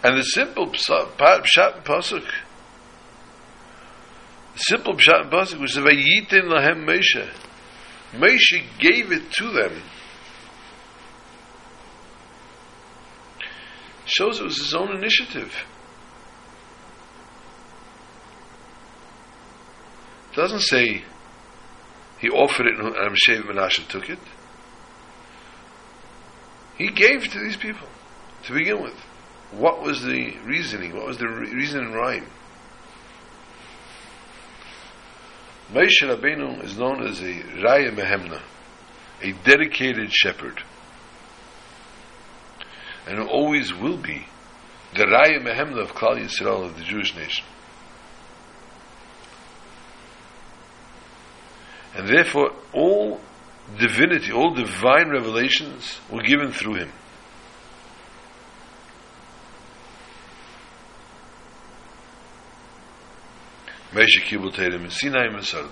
And 0.04 0.18
the 0.18 0.22
simple 0.22 0.66
pshat 0.66 1.76
and 1.76 1.84
pasuk, 1.86 2.26
simple 4.54 4.94
pshat 4.94 5.22
and 5.22 5.32
pasuk, 5.32 5.66
says, 5.66 5.82
"Vayitin 5.82 6.50
lahem 6.50 6.84
Moshe." 6.84 7.26
Moshe 8.12 8.64
gave 8.78 9.10
it 9.12 9.32
to 9.32 9.50
them. 9.50 9.82
Shows 14.04 14.40
it 14.40 14.44
was 14.44 14.58
his 14.58 14.74
own 14.74 14.94
initiative. 14.94 15.56
Doesn't 20.34 20.60
say 20.60 21.02
he 22.20 22.28
offered 22.28 22.66
it 22.66 22.78
and 22.78 23.16
Shevet 23.28 23.44
Menashe 23.44 23.86
took 23.88 24.08
it. 24.08 24.18
He 26.78 26.88
gave 26.88 27.28
to 27.28 27.38
these 27.38 27.56
people 27.56 27.88
to 28.44 28.52
begin 28.52 28.82
with. 28.82 28.94
What 29.52 29.82
was 29.82 30.02
the 30.02 30.36
reasoning? 30.44 30.94
What 30.96 31.06
was 31.06 31.18
the 31.18 31.28
re- 31.28 31.52
reason 31.52 31.84
and 31.84 31.94
rhyme? 31.94 32.26
Moshe 35.72 36.02
Rabbeinu 36.02 36.62
is 36.64 36.76
known 36.78 37.06
as 37.06 37.20
a 37.20 37.32
Raya 37.64 37.94
Mehemna, 37.94 38.40
a 39.22 39.32
dedicated 39.44 40.12
shepherd, 40.12 40.62
and 43.06 43.18
always 43.20 43.72
will 43.74 43.96
be 43.96 44.26
the 44.94 45.04
Raya 45.04 45.40
Mehemna 45.42 45.82
of 45.82 45.92
Klal 45.94 46.18
Yisrael 46.18 46.66
of 46.66 46.76
the 46.76 46.84
Jewish 46.84 47.14
nation. 47.16 47.44
And 51.94 52.08
therefore, 52.08 52.52
all 52.72 53.20
divinity, 53.78 54.32
all 54.32 54.54
divine 54.54 55.10
revelations 55.10 56.00
were 56.10 56.22
given 56.22 56.52
through 56.52 56.74
him. 56.74 56.92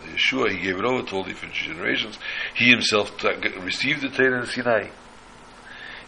The 0.02 0.12
Yeshua, 0.12 0.50
he 0.50 0.58
gave 0.58 0.78
it 0.78 0.84
over 0.84 1.02
to 1.06 1.16
all 1.16 1.24
different 1.24 1.54
generations. 1.54 2.18
He 2.54 2.68
himself 2.68 3.16
t- 3.18 3.28
uh, 3.28 3.60
received 3.62 4.02
the 4.02 4.10
Torah 4.10 4.42
in 4.42 4.46
Sinai. 4.46 4.90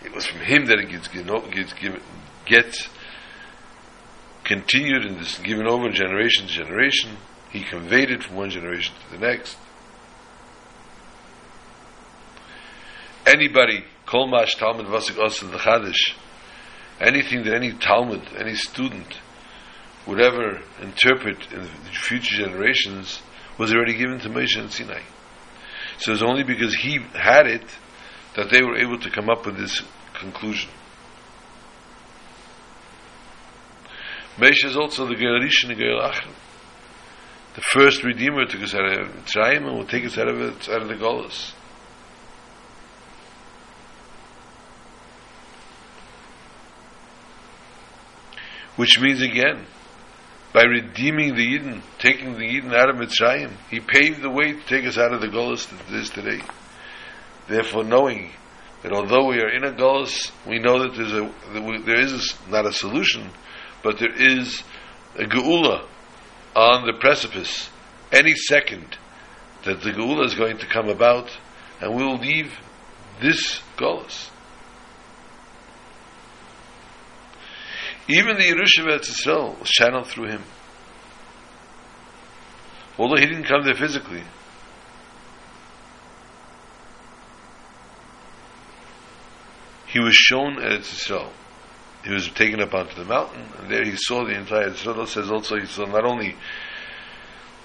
It 0.04 0.14
was 0.14 0.26
from 0.26 0.40
him 0.40 0.66
that 0.66 0.78
it 0.78 0.90
gets, 0.90 1.08
gets, 1.08 1.72
gets 2.44 2.88
continued 4.44 5.06
and 5.06 5.20
is 5.20 5.38
given 5.38 5.66
over 5.66 5.88
generation 5.90 6.46
to 6.48 6.52
generation. 6.52 7.16
He 7.50 7.62
conveyed 7.62 8.10
it 8.10 8.24
from 8.24 8.36
one 8.36 8.50
generation 8.50 8.94
to 9.06 9.16
the 9.16 9.26
next. 9.26 9.56
Anybody, 13.26 13.84
Kol 14.06 14.28
Mash 14.28 14.54
Talmud 14.56 14.86
Vasik 14.86 15.18
Osa 15.18 15.46
the 15.46 15.58
Chadish, 15.58 16.14
anything 17.00 17.44
that 17.44 17.54
any 17.54 17.72
Talmud, 17.72 18.22
any 18.38 18.54
student 18.54 19.18
would 20.06 20.20
ever 20.20 20.60
interpret 20.80 21.52
in 21.52 21.64
future 21.92 22.44
generations 22.44 23.22
was 23.58 23.72
already 23.72 23.94
given 23.94 24.18
to 24.20 24.28
Moshe 24.28 24.58
and 24.58 24.70
Sinai. 24.70 25.02
So 25.98 26.12
it's 26.12 26.22
only 26.22 26.42
because 26.42 26.74
he 26.74 26.98
had 27.14 27.46
it 27.46 27.64
that 28.36 28.50
they 28.50 28.62
were 28.62 28.76
able 28.76 28.98
to 28.98 29.10
come 29.10 29.28
up 29.28 29.46
with 29.46 29.56
this 29.56 29.82
conclusion. 30.14 30.70
Moshe 34.36 34.64
is 34.64 34.76
also 34.76 35.06
the 35.06 35.14
Rishon 35.14 35.70
and 35.70 35.78
Geir 35.78 36.00
Achim. 36.00 36.32
The 37.54 37.60
first 37.60 38.02
Redeemer 38.02 38.46
took 38.46 38.62
us 38.62 38.74
out 38.74 38.86
of 38.86 39.08
Mitzrayim 39.08 39.66
and 39.66 39.76
will 39.76 39.86
take 39.86 40.06
us 40.06 40.16
out 40.16 40.26
of, 40.26 40.40
out 40.40 40.82
of 40.82 40.88
the 40.88 40.94
Golas. 40.94 41.52
Which 48.76 49.00
means 49.00 49.20
again, 49.20 49.66
by 50.52 50.64
redeeming 50.64 51.34
the 51.34 51.46
Yidden, 51.46 51.82
taking 51.98 52.34
the 52.34 52.44
Yidden 52.44 52.74
out 52.74 52.90
of 52.90 52.96
Mitzrayim, 52.96 53.52
he 53.70 53.80
paved 53.80 54.22
the 54.22 54.30
way 54.30 54.52
to 54.52 54.60
take 54.66 54.86
us 54.86 54.98
out 54.98 55.12
of 55.12 55.20
the 55.20 55.28
Golas 55.28 55.68
that 55.68 55.94
is 55.94 56.10
today. 56.10 56.42
Therefore, 57.48 57.84
knowing 57.84 58.32
that 58.82 58.92
although 58.92 59.28
we 59.28 59.40
are 59.40 59.48
in 59.48 59.64
a 59.64 59.72
Golas, 59.72 60.30
we 60.46 60.58
know 60.58 60.82
that 60.82 60.94
there's 60.94 61.12
a 61.12 61.32
that 61.52 61.62
we, 61.62 61.78
there 61.78 62.00
is 62.00 62.12
a, 62.46 62.50
not 62.50 62.66
a 62.66 62.72
solution, 62.72 63.30
but 63.82 63.98
there 63.98 64.14
is 64.14 64.62
a 65.16 65.24
Geula 65.24 65.86
on 66.54 66.86
the 66.86 66.94
precipice 67.00 67.70
any 68.10 68.34
second 68.34 68.98
that 69.64 69.80
the 69.80 69.90
Geula 69.90 70.26
is 70.26 70.34
going 70.34 70.58
to 70.58 70.66
come 70.66 70.88
about, 70.88 71.30
and 71.80 71.94
we 71.94 72.04
will 72.04 72.18
leave 72.18 72.52
this 73.20 73.60
Golas. 73.76 74.32
Even 78.09 78.36
the 78.36 78.44
Yerusha 78.44 78.94
of 78.94 79.00
Yisrael 79.00 79.59
was 79.59 79.68
channeled 79.68 80.09
through 80.09 80.28
him. 80.28 80.42
Although 82.98 83.16
he 83.16 83.26
didn't 83.26 83.44
come 83.44 83.64
there 83.64 83.74
physically. 83.74 84.22
He 89.86 90.00
was 90.00 90.14
shown 90.14 90.59
at 90.62 90.80
Yisrael. 90.80 91.30
He 92.05 92.12
was 92.12 92.28
taken 92.30 92.61
up 92.61 92.74
onto 92.74 92.96
the 92.96 93.05
mountain, 93.05 93.44
and 93.59 93.70
there 93.70 93.84
he 93.84 93.96
saw 93.96 94.24
the 94.24 94.36
entire. 94.36 94.70
Yisrael 94.70 95.07
says 95.07 95.30
also 95.30 95.57
he 95.57 95.66
saw 95.66 95.86
not 95.86 96.05
only 96.05 96.34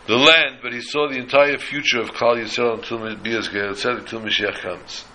the 0.05 0.15
land, 0.15 0.59
but 0.61 0.71
he 0.73 0.81
saw 0.81 1.09
the 1.09 1.17
entire 1.17 1.57
future 1.57 1.99
of 1.99 2.11
Klal 2.11 2.41
Yisrael 2.41 2.75
until 2.75 4.19
Mashiach 4.21 4.61
comes. 4.61 5.05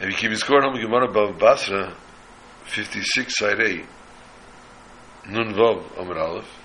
If 0.00 0.10
you 0.10 0.14
keep 0.14 0.30
his 0.30 0.40
score 0.40 0.64
on 0.64 0.80
Gemara 0.80 1.08
Bav 1.08 1.38
Basra, 1.38 1.96
56 2.66 3.36
side 3.36 3.60
A, 3.60 3.86
Nun 5.28 5.54
Vav 5.54 5.98
Amar 5.98 6.18
Aleph, 6.18 6.58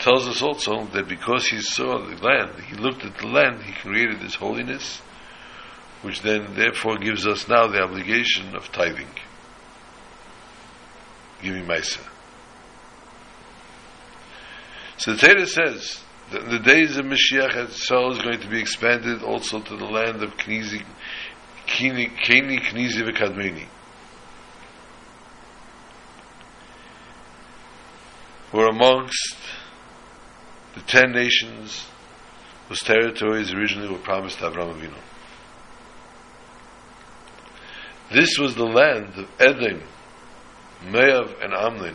tells 0.00 0.26
us 0.26 0.42
also 0.42 0.86
that 0.86 1.08
because 1.08 1.46
he 1.46 1.60
saw 1.60 1.98
the 1.98 2.16
land, 2.16 2.60
he 2.64 2.74
looked 2.74 3.04
at 3.04 3.18
the 3.18 3.26
land, 3.28 3.62
he 3.62 3.72
created 3.72 4.20
this 4.20 4.34
holiness, 4.34 4.98
which 6.02 6.22
then 6.22 6.54
therefore 6.54 6.96
gives 6.98 7.26
us 7.26 7.48
now 7.48 7.68
the 7.68 7.80
obligation 7.80 8.56
of 8.56 8.70
tithing. 8.72 9.10
giving 11.40 11.64
Maisa. 11.64 12.04
So 14.96 15.14
the 15.14 15.18
Torah 15.18 15.46
says 15.46 16.02
that 16.32 16.50
the 16.50 16.58
days 16.58 16.96
of 16.96 17.06
Mashiach, 17.06 17.68
Israel 17.68 18.12
is 18.12 18.22
going 18.22 18.40
to 18.40 18.48
be 18.48 18.60
expanded 18.60 19.22
also 19.22 19.60
to 19.60 19.76
the 19.76 19.84
land 19.84 20.22
of 20.22 20.36
Knizi, 20.36 20.84
Kini, 21.68 22.08
Keni, 22.08 22.58
Knizi, 22.60 23.02
V'Kadmeni. 23.02 23.66
Were 28.52 28.66
amongst 28.66 29.36
the 30.74 30.80
ten 30.80 31.12
nations 31.12 31.86
whose 32.68 32.80
territories 32.80 33.52
originally 33.52 33.88
were 33.88 33.98
promised 33.98 34.38
to 34.38 34.50
Avraham 34.50 34.74
Avinu. 34.74 34.98
This 38.10 38.38
was 38.38 38.54
the 38.54 38.64
land 38.64 39.18
of 39.18 39.28
Edom, 39.38 39.82
Meav, 40.86 41.42
and 41.42 41.52
Amlin, 41.52 41.94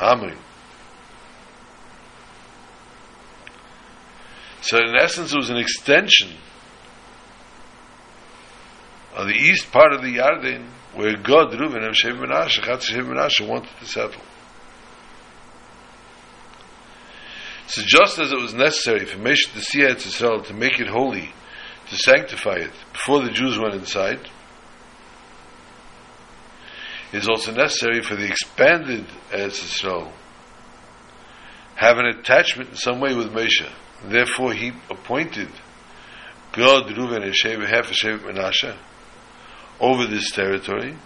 Ammon. 0.00 0.38
So 4.62 4.78
in 4.78 4.94
essence, 4.94 5.32
it 5.32 5.36
was 5.36 5.50
an 5.50 5.56
extension 5.56 6.36
of 9.20 9.26
the 9.26 9.34
east 9.34 9.70
part 9.70 9.92
of 9.92 10.00
the 10.00 10.16
Yarden, 10.16 10.66
where 10.94 11.14
Gad, 11.16 11.52
Reuven, 11.52 11.84
and 11.84 11.94
Shev 11.94 12.18
Menashe, 12.18 12.62
Chatz 12.62 12.90
Shev 12.90 13.06
Menashe, 13.06 13.46
wanted 13.46 13.70
to 13.78 13.84
settle. 13.84 14.22
So 17.66 17.82
just 17.84 18.18
as 18.18 18.32
it 18.32 18.38
was 18.38 18.54
necessary 18.54 19.04
for 19.04 19.18
Meshach 19.18 19.52
to 19.52 19.60
see 19.60 19.80
Eretz 19.80 20.06
Yisrael 20.06 20.44
to 20.46 20.54
make 20.54 20.80
it 20.80 20.88
holy, 20.88 21.32
to 21.90 21.96
sanctify 21.96 22.54
it, 22.54 22.72
before 22.92 23.22
the 23.22 23.30
Jews 23.30 23.58
went 23.58 23.74
inside, 23.74 24.20
it 27.12 27.18
is 27.18 27.28
also 27.28 27.52
necessary 27.52 28.00
for 28.00 28.16
the 28.16 28.26
expanded 28.26 29.06
Eretz 29.30 29.60
Yisrael 29.62 30.10
have 31.76 31.98
an 31.98 32.06
attachment 32.06 32.70
in 32.70 32.76
some 32.76 33.00
way 33.00 33.14
with 33.14 33.32
Moshe. 33.32 33.68
Therefore, 34.04 34.52
he 34.52 34.72
appointed 34.90 35.48
Gad, 36.52 36.84
Reuven, 36.84 37.22
and 37.22 37.34
Shevet, 37.34 37.68
half 37.68 37.90
of 37.90 37.96
Shevet 37.96 38.20
Menashe, 38.20 38.76
over 39.80 40.06
this 40.06 40.30
territory, 40.30 40.96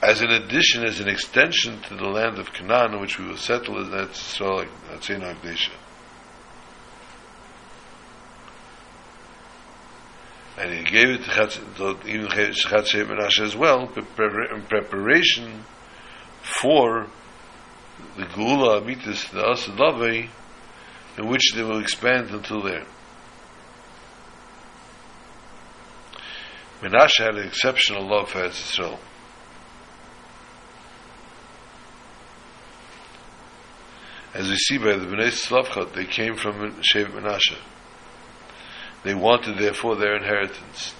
as 0.00 0.20
an 0.20 0.30
addition, 0.30 0.84
as 0.84 1.00
an 1.00 1.08
extension 1.08 1.80
to 1.82 1.96
the 1.96 2.08
land 2.08 2.38
of 2.38 2.52
Canaan, 2.52 3.00
which 3.00 3.18
we 3.18 3.26
will 3.26 3.36
settle 3.36 3.78
as 3.80 3.88
Eretz 3.88 4.38
Yisrael, 4.38 4.68
Atzin 4.92 5.22
Agdesha. 5.22 5.72
And 10.56 10.72
he 10.72 10.84
gave 10.84 11.08
it 11.10 11.24
to 11.24 11.98
even 12.06 12.28
Chatz 12.28 12.92
Menashe 12.92 13.40
as 13.44 13.56
well, 13.56 13.92
in 13.96 14.62
preparation 14.62 15.64
for 16.42 17.08
the 18.16 18.24
Geula 18.24 18.80
Amitis, 18.82 19.30
the 19.30 19.42
Asadave, 19.42 20.28
in 21.16 21.28
which 21.28 21.52
they 21.54 21.62
will 21.62 21.80
expand 21.80 22.30
until 22.30 22.62
there. 22.62 22.86
Menashe 26.80 27.18
had 27.18 27.34
an 27.34 27.46
exceptional 27.46 28.08
love 28.08 28.30
for 28.30 28.44
Israel. 28.44 29.00
As 34.34 34.48
we 34.48 34.56
see 34.56 34.78
by 34.78 34.96
the 34.96 35.06
Bnei 35.06 35.32
Slavchat, 35.32 35.94
they 35.94 36.04
came 36.04 36.36
from 36.36 36.80
Shevet 36.82 37.10
Menashe. 37.10 37.58
They 39.02 39.14
wanted, 39.14 39.58
therefore, 39.58 39.96
their 39.96 40.16
inheritance. 40.16 40.94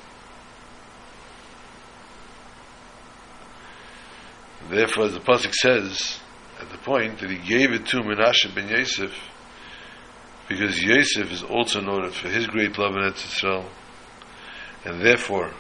Therefore, 4.69 5.05
as 5.05 5.13
the 5.15 5.21
Pasuk 5.21 5.55
says, 5.55 6.19
at 6.61 6.71
the 6.71 6.79
point 6.79 7.21
that 7.21 7.31
he 7.31 7.39
gave 7.39 7.73
it 7.73 7.87
to 7.87 7.99
Menashe 7.99 8.53
ben 8.53 8.69
Yosef, 8.69 9.13
because 10.49 10.83
Yosef 10.83 11.31
is 11.31 11.43
also 11.45 11.81
noted 11.81 12.15
for 12.15 12.29
his 12.29 12.49
great 12.49 12.77
love 12.79 12.97
in 12.97 13.03
Eretz 13.03 13.23
Yisrael, 13.25 13.67
and 14.85 15.01
therefore, 15.01 15.53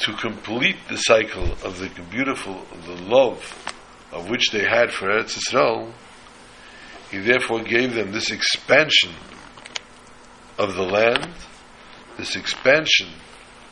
to 0.00 0.14
complete 0.14 0.76
the 0.88 0.96
cycle 0.96 1.52
of 1.62 1.78
the 1.78 1.90
beautiful, 2.10 2.64
the 2.86 3.02
love 3.02 3.74
of 4.12 4.30
which 4.30 4.50
they 4.50 4.64
had 4.64 4.90
for 4.90 5.08
Eretz 5.08 5.38
Yisrael, 5.38 5.92
he 7.10 7.18
therefore 7.18 7.62
gave 7.62 7.94
them 7.94 8.10
this 8.12 8.30
expansion 8.30 9.12
of 10.58 10.74
the 10.74 10.82
land, 10.82 11.28
this 12.16 12.34
expansion 12.34 13.08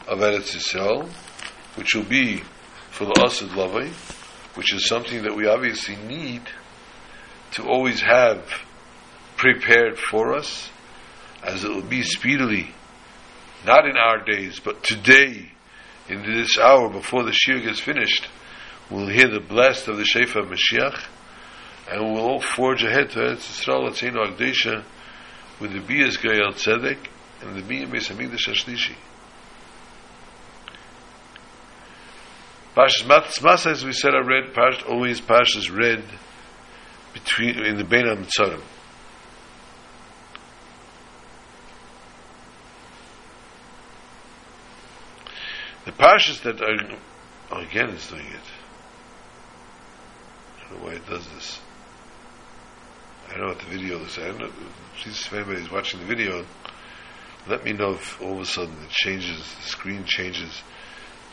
of 0.07 0.19
Eretz 0.19 0.55
Yisrael, 0.55 1.09
which 1.77 1.95
will 1.95 2.05
be 2.05 2.43
for 2.91 3.07
the 3.07 3.23
Asad 3.25 3.49
Lavai, 3.51 3.91
which 4.55 4.75
is 4.75 4.87
something 4.87 5.23
that 5.23 5.35
we 5.35 5.47
obviously 5.47 5.97
need 5.97 6.43
to 7.53 7.63
always 7.63 8.03
have 8.03 8.45
prepared 9.37 9.99
for 9.99 10.35
us, 10.35 10.69
as 11.43 11.65
it 11.65 11.71
will 11.71 11.81
be 11.81 12.03
speedily, 12.03 12.75
not 13.65 13.87
in 13.87 13.97
our 13.97 14.23
days, 14.25 14.61
but 14.61 14.83
today, 14.83 15.53
in 16.09 16.23
this 16.23 16.59
hour 16.59 16.89
before 16.89 17.25
the 17.25 17.33
Shir 17.33 17.61
gets 17.61 17.81
finished, 17.81 18.27
we'll 18.91 19.09
hear 19.09 19.29
the 19.29 19.41
blast 19.41 19.89
of 19.89 19.97
the 19.97 20.05
Shefa 20.05 20.43
Mashiach, 20.43 21.05
and 21.91 22.03
we'll 22.03 22.23
all 22.23 22.41
forge 22.41 22.83
ahead 22.83 23.11
to 23.11 23.19
Eretz 23.19 23.65
Yisrael, 23.65 23.89
Tzenu 23.91 24.27
Agdesha, 24.27 24.85
with 25.61 25.73
the 25.73 25.81
Biyas 25.81 26.19
Gayal 26.19 26.53
Tzedek, 26.53 26.99
and 27.43 27.57
the 27.57 27.63
Biyas 27.63 27.89
Beis 27.89 28.09
Hamikdash 28.09 28.49
Hashlishi. 28.49 28.95
Pashas 32.75 33.05
Matzmasa, 33.05 33.73
as 33.73 33.85
we 33.85 33.93
said, 33.93 34.15
I 34.15 34.21
read, 34.21 34.57
always 34.87 35.21
Pashas 35.21 35.71
read 35.75 36.05
between, 37.13 37.59
in 37.59 37.77
the 37.77 37.85
Bein 37.85 38.05
HaMitzarim. 38.05 38.63
The 45.89 45.95
Pashas 45.95 46.43
that 46.43 46.61
are, 46.61 46.77
oh, 47.51 47.61
again 47.61 47.89
it's 47.89 48.11
doing 48.11 48.27
it. 48.27 48.49
I 50.59 50.69
don't 50.69 50.81
know 50.81 50.87
why 50.87 50.93
it 50.97 51.09
does 51.09 51.27
this. 51.31 51.61
I 53.27 53.31
don't 53.31 53.41
know 53.41 53.47
what 53.49 53.59
the 53.61 53.71
video 53.71 53.99
like. 53.99 54.19
I 54.19 54.27
don't 54.27 54.39
know, 54.39 54.51
please, 55.01 55.19
if 55.19 55.33
anybody's 55.33 55.71
watching 55.71 56.01
the 56.01 56.07
video, 56.07 56.45
let 57.49 57.65
me 57.65 57.73
know 57.73 57.93
if 57.93 58.21
all 58.21 58.35
of 58.35 58.41
a 58.41 58.45
sudden 58.45 58.75
it 58.85 58.91
changes, 58.91 59.39
the 59.39 59.63
screen 59.63 60.05
changes 60.05 60.61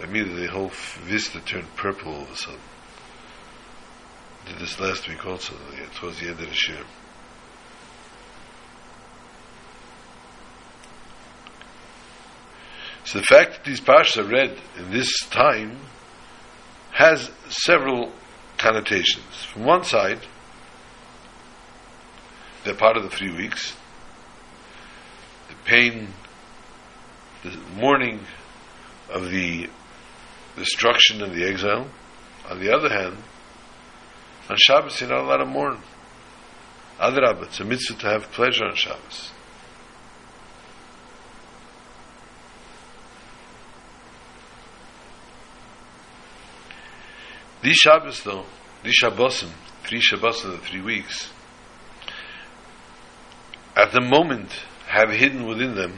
immediately 0.02 0.46
the 0.46 0.54
whole 0.54 0.72
vista 1.04 1.42
turned 1.42 1.76
purple 1.76 2.14
all 2.14 2.22
of 2.22 2.32
a 2.32 2.38
sudden. 2.38 2.60
Did 4.46 4.60
this 4.60 4.80
last 4.80 5.10
week 5.10 5.26
also, 5.26 5.54
towards 5.96 6.22
the 6.22 6.30
end 6.30 6.40
of 6.40 6.48
the 6.50 6.58
year. 6.70 6.86
So 13.06 13.20
the 13.20 13.26
fact 13.26 13.54
that 13.54 13.64
these 13.64 13.80
parshas 13.80 14.18
are 14.18 14.24
read 14.24 14.58
in 14.78 14.92
this 14.92 15.12
time 15.30 15.78
has 16.92 17.30
several 17.50 18.12
connotations. 18.58 19.46
From 19.54 19.64
one 19.64 19.84
side, 19.84 20.22
they're 22.64 22.74
part 22.74 22.98
of 22.98 23.04
the 23.04 23.10
three 23.10 23.32
weeks. 23.32 23.76
The 25.50 25.56
pain, 25.66 26.08
the 27.44 27.56
mourning 27.76 28.22
of 29.10 29.30
the 29.30 29.70
destruction 30.56 31.22
and 31.22 31.34
the 31.34 31.48
exile. 31.48 31.88
On 32.50 32.60
the 32.60 32.74
other 32.74 32.90
hand, 32.90 33.18
on 34.50 34.58
Shabbos 34.58 35.00
you're 35.00 35.10
not 35.10 35.26
allowed 35.26 35.38
to 35.38 35.46
mourn. 35.46 35.80
Adrab, 37.00 37.44
it's 37.44 37.60
a 37.60 37.66
mitzvah 37.66 38.00
to 38.00 38.08
have 38.08 38.32
pleasure 38.32 38.66
on 38.66 38.76
Shabbos. 38.76 39.32
These 47.66 47.78
Shabbos, 47.78 48.22
though, 48.22 48.46
these 48.84 48.94
Shabbosim, 49.02 49.50
three 49.86 50.00
Shabbosim 50.00 50.54
in 50.54 50.60
three 50.60 50.82
weeks, 50.82 51.32
at 53.76 53.92
the 53.92 54.02
moment 54.02 54.52
have 54.86 55.10
hidden 55.10 55.48
within 55.48 55.74
them 55.74 55.98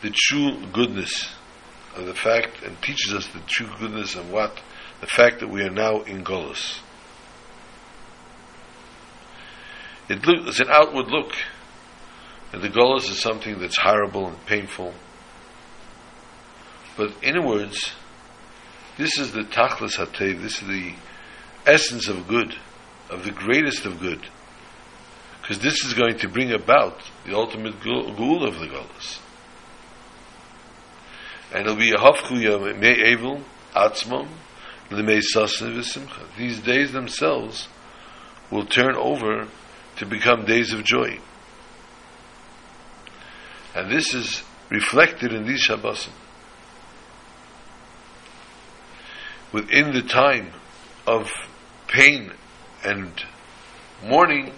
the 0.00 0.10
true 0.10 0.66
goodness 0.72 1.32
of 1.94 2.06
the 2.06 2.14
fact 2.14 2.64
and 2.64 2.82
teaches 2.82 3.14
us 3.14 3.28
the 3.28 3.38
true 3.46 3.68
goodness 3.78 4.16
of 4.16 4.32
what 4.32 4.60
the 5.00 5.06
fact 5.06 5.38
that 5.38 5.48
we 5.48 5.62
are 5.62 5.70
now 5.70 6.00
in 6.00 6.24
Golos. 6.24 6.80
It 10.08 10.26
look, 10.26 10.48
it's 10.48 10.58
an 10.58 10.70
outward 10.70 11.06
look. 11.06 11.34
And 12.52 12.62
the 12.62 12.68
Golos 12.68 13.08
is 13.08 13.20
something 13.20 13.60
that's 13.60 13.78
horrible 13.78 14.26
and 14.26 14.44
painful. 14.44 14.92
But 16.96 17.14
inwards, 17.22 17.92
this 18.98 19.18
is 19.18 19.32
the 19.32 19.42
Tachlis 19.42 19.96
Hatev, 19.96 20.42
this 20.42 20.62
is 20.62 20.68
the 20.68 20.94
essence 21.66 22.08
of 22.08 22.28
good, 22.28 22.54
of 23.10 23.24
the 23.24 23.30
greatest 23.30 23.86
of 23.86 24.00
good. 24.00 24.26
Because 25.40 25.58
this 25.58 25.84
is 25.84 25.94
going 25.94 26.18
to 26.18 26.28
bring 26.28 26.52
about 26.52 27.00
the 27.26 27.34
ultimate 27.34 27.82
goal 27.82 28.46
of 28.46 28.58
the 28.58 28.66
Golos 28.66 29.18
and 31.52 31.66
it'll 31.66 31.76
be 31.76 31.90
a 31.90 31.98
hafkuya 31.98 32.82
evil 33.06 33.42
atzmom 33.74 34.28
l'meisasin 34.90 35.74
v'simcha. 35.74 36.36
These 36.36 36.60
days 36.60 36.92
themselves 36.92 37.68
will 38.50 38.66
turn 38.66 38.96
over 38.96 39.48
to 39.96 40.06
become 40.06 40.44
days 40.44 40.72
of 40.72 40.84
joy. 40.84 41.18
And 43.74 43.90
this 43.90 44.14
is 44.14 44.42
reflected 44.70 45.32
in 45.32 45.46
these 45.46 45.66
Shabbosim. 45.66 46.10
Within 49.52 49.92
the 49.92 50.02
time 50.02 50.50
of 51.06 51.30
pain 51.88 52.32
and 52.84 53.12
mourning, 54.02 54.52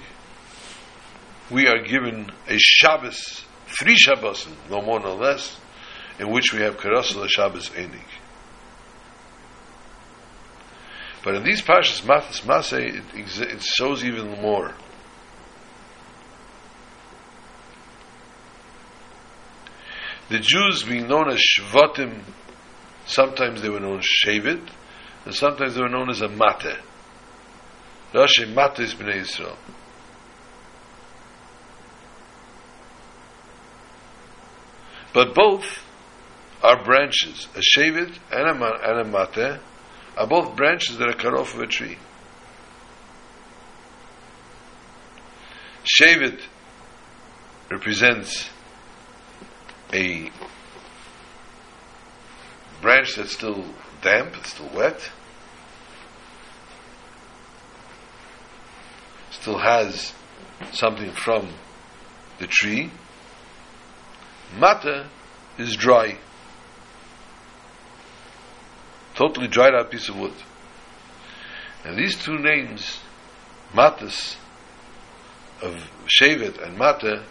we 1.50 1.66
are 1.66 1.82
given 1.82 2.30
a 2.48 2.56
Shabbos, 2.56 3.44
three 3.78 3.96
Shabbosim, 3.96 4.54
no 4.70 4.80
more 4.80 5.00
no 5.00 5.14
less, 5.14 5.60
in 6.18 6.30
which 6.30 6.52
we 6.52 6.60
have 6.60 6.76
Karasala 6.76 7.28
Shabbos 7.28 7.70
Enig. 7.70 8.06
But 11.24 11.36
in 11.36 11.42
these 11.42 11.62
Pashas 11.62 12.06
Matos 12.06 12.42
Masei, 12.42 13.02
it, 13.14 13.40
it 13.40 13.62
shows 13.62 14.04
even 14.04 14.40
more. 14.40 14.74
The 20.28 20.38
Jews 20.38 20.84
being 20.84 21.08
known 21.08 21.30
as 21.30 21.38
Shvatim, 21.38 22.22
sometimes 23.06 23.60
they 23.60 23.68
were 23.68 23.80
known 23.80 23.98
as 23.98 24.06
Shavit, 24.24 24.68
and 25.24 25.34
sometimes 25.34 25.74
they 25.74 25.80
were 25.80 25.88
known 25.88 26.10
as 26.10 26.20
a 26.20 26.28
Mate. 26.28 26.78
Rashi 28.12 28.52
Mate 28.54 28.80
is 28.80 28.94
Bnei 28.94 29.22
Yisrael. 29.22 29.56
But 35.12 35.34
both 35.34 35.84
are 36.62 36.82
branches. 36.84 37.48
A 37.54 37.60
Shavit 37.60 38.18
and 38.32 38.62
a, 38.62 38.90
and 38.90 39.00
a 39.00 39.04
Mate 39.04 39.60
are 40.16 40.26
both 40.26 40.56
branches 40.56 40.98
that 40.98 41.08
are 41.08 41.14
cut 41.14 41.34
off 41.34 41.54
of 41.54 41.60
a 41.60 41.66
tree. 41.66 41.98
Shavit 45.84 46.40
represents 47.70 48.48
a 49.92 50.30
branch 52.80 53.16
that's 53.16 53.32
still 53.32 53.64
damp, 54.04 54.36
it's 54.36 54.50
still 54.50 54.68
wet, 54.74 55.10
still 59.30 59.58
has 59.58 60.12
something 60.72 61.10
from 61.10 61.48
the 62.38 62.46
tree. 62.46 62.90
Mata 64.56 65.08
is 65.58 65.74
dry, 65.74 66.18
totally 69.14 69.48
dried 69.48 69.74
out 69.74 69.90
piece 69.90 70.08
of 70.08 70.16
wood. 70.16 70.34
And 71.84 71.98
these 71.98 72.16
two 72.16 72.38
names, 72.38 73.00
Matas 73.72 74.36
of 75.62 75.74
Shevet 76.06 76.62
and 76.62 76.76
Mata, 76.76 77.24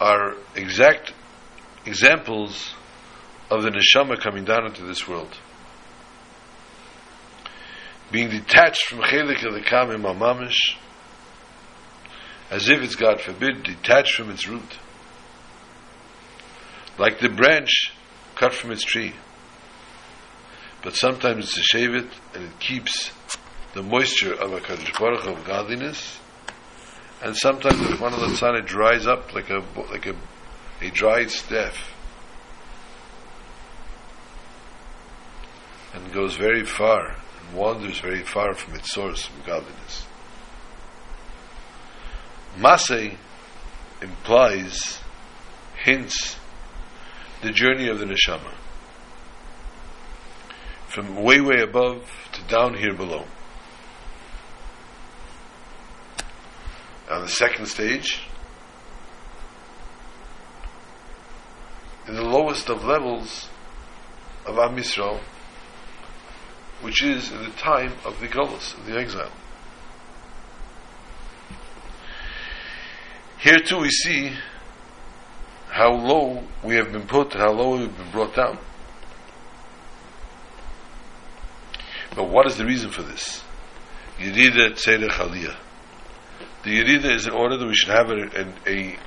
are 0.00 0.34
exact 0.54 1.12
examples 1.84 2.74
of 3.50 3.62
the 3.62 3.70
neshama 3.70 4.20
coming 4.20 4.44
down 4.44 4.66
into 4.66 4.84
this 4.84 5.06
world. 5.06 5.38
Being 8.10 8.30
detached 8.30 8.86
from 8.86 9.00
chelik 9.00 9.44
of 9.44 9.54
the 9.54 9.60
kamim 9.60 10.02
mamish, 10.02 10.76
as 12.50 12.68
if 12.68 12.80
it's, 12.80 12.94
God 12.94 13.20
forbid, 13.20 13.64
detached 13.64 14.14
from 14.14 14.30
its 14.30 14.46
root. 14.48 14.78
Like 16.98 17.20
the 17.20 17.28
branch 17.28 17.92
cut 18.36 18.54
from 18.54 18.70
its 18.70 18.84
tree. 18.84 19.14
But 20.82 20.94
sometimes 20.94 21.44
it's 21.44 21.58
a 21.58 21.76
shavit, 21.76 22.08
and 22.34 22.44
it 22.44 22.60
keeps 22.60 23.10
the 23.74 23.82
moisture 23.82 24.34
of 24.34 24.52
a 24.52 24.60
Kaddish 24.60 24.92
Baruch 24.98 25.26
of 25.26 25.44
godliness, 25.44 26.18
and 27.22 27.36
sometimes 27.36 27.78
the 27.78 27.96
one 27.96 28.14
of 28.14 28.20
the 28.20 28.36
sun 28.36 28.54
it 28.56 28.66
dries 28.66 29.06
up 29.06 29.34
like 29.34 29.50
a 29.50 29.62
like 29.90 30.06
a 30.06 30.14
a 30.80 30.90
dried 30.90 31.30
staff 31.30 31.95
and 35.96 36.12
goes 36.12 36.36
very 36.36 36.64
far 36.64 37.16
and 37.40 37.56
wanders 37.56 37.98
very 38.00 38.22
far 38.22 38.54
from 38.54 38.74
its 38.74 38.92
source 38.92 39.26
from 39.26 39.42
godliness. 39.46 40.06
Masay 42.56 43.16
implies, 44.00 45.00
hints, 45.82 46.36
the 47.42 47.50
journey 47.50 47.88
of 47.88 47.98
the 47.98 48.04
neshama 48.04 48.52
from 50.96 51.22
way 51.22 51.42
way 51.42 51.60
above 51.60 52.10
to 52.32 52.42
down 52.44 52.74
here 52.74 52.94
below. 52.94 53.24
On 57.10 57.20
the 57.20 57.28
second 57.28 57.66
stage, 57.66 58.22
in 62.08 62.14
the 62.14 62.24
lowest 62.24 62.70
of 62.70 62.82
levels 62.82 63.50
of 64.46 64.58
Am 64.58 64.76
Yisrael, 64.76 65.20
which 66.86 67.02
is 67.02 67.32
in 67.32 67.42
the 67.42 67.50
time 67.50 67.92
of 68.04 68.20
the 68.20 68.28
Golos, 68.28 68.76
the 68.86 68.96
exile. 68.96 69.32
Here 73.40 73.58
too 73.58 73.80
we 73.80 73.90
see 73.90 74.30
how 75.68 75.94
low 75.94 76.44
we 76.62 76.76
have 76.76 76.92
been 76.92 77.08
put, 77.08 77.32
how 77.32 77.50
low 77.50 77.78
we've 77.78 77.96
been 77.98 78.12
brought 78.12 78.36
down. 78.36 78.60
But 82.14 82.28
what 82.28 82.46
is 82.46 82.56
the 82.56 82.64
reason 82.64 82.92
for 82.92 83.02
this? 83.02 83.42
Yerida 84.20 84.74
Tzedek 84.74 85.10
Aliyah. 85.10 85.56
The 86.62 86.70
Yerida 86.70 87.16
is 87.16 87.26
in 87.26 87.32
order 87.32 87.56
that 87.56 87.66
we 87.66 87.74
should 87.74 87.90
have 87.90 88.10
a, 88.10 88.46
a, 88.68 88.72
a, 88.72 88.98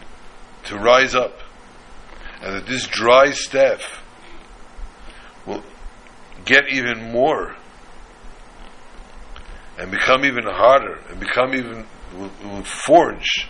to 0.65 0.77
rise 0.77 1.15
up, 1.15 1.39
and 2.41 2.57
that 2.57 2.67
this 2.67 2.88
dry 2.88 3.32
staff 3.32 4.03
will 5.45 5.63
get 6.43 6.67
even 6.73 7.13
more 7.13 7.55
and 9.80 9.89
become 9.91 10.25
even 10.25 10.43
harder 10.43 10.99
and 11.09 11.19
become 11.21 11.55
even 11.55 11.86
will, 12.13 12.30
will 12.43 12.63
forge 12.63 13.47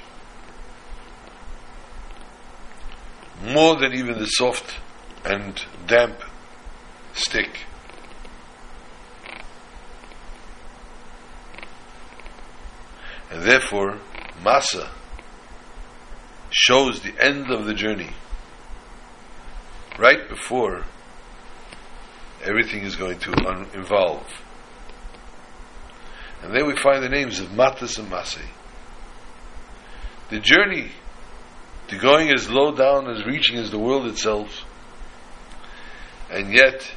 more 3.44 3.76
than 3.78 3.94
even 3.94 4.20
the 4.20 4.28
soft 4.28 4.76
and 5.26 5.66
damp 5.88 6.22
stick. 7.14 7.62
And 13.32 13.42
therefore, 13.44 13.98
Masa 14.44 14.90
shows 16.52 17.02
the 17.02 17.14
end 17.20 17.50
of 17.52 17.66
the 17.66 17.74
journey 17.74 18.12
right 19.98 20.30
before 20.30 20.86
everything 22.44 22.84
is 22.84 22.96
going 22.96 23.18
to 23.20 23.32
un- 23.48 23.68
involve. 23.74 24.28
And 26.42 26.54
there 26.54 26.66
we 26.66 26.76
find 26.76 27.04
the 27.04 27.10
names 27.10 27.40
of 27.40 27.50
Matas 27.50 28.00
and 28.00 28.10
Masay. 28.10 28.48
The 30.30 30.40
journey 30.40 30.92
to 31.88 31.98
going 31.98 32.32
as 32.32 32.50
low 32.50 32.76
down 32.76 33.10
as 33.10 33.26
reaching 33.26 33.58
as 33.58 33.72
the 33.72 33.80
world 33.80 34.06
itself, 34.08 34.64
and 36.30 36.54
yet 36.54 36.92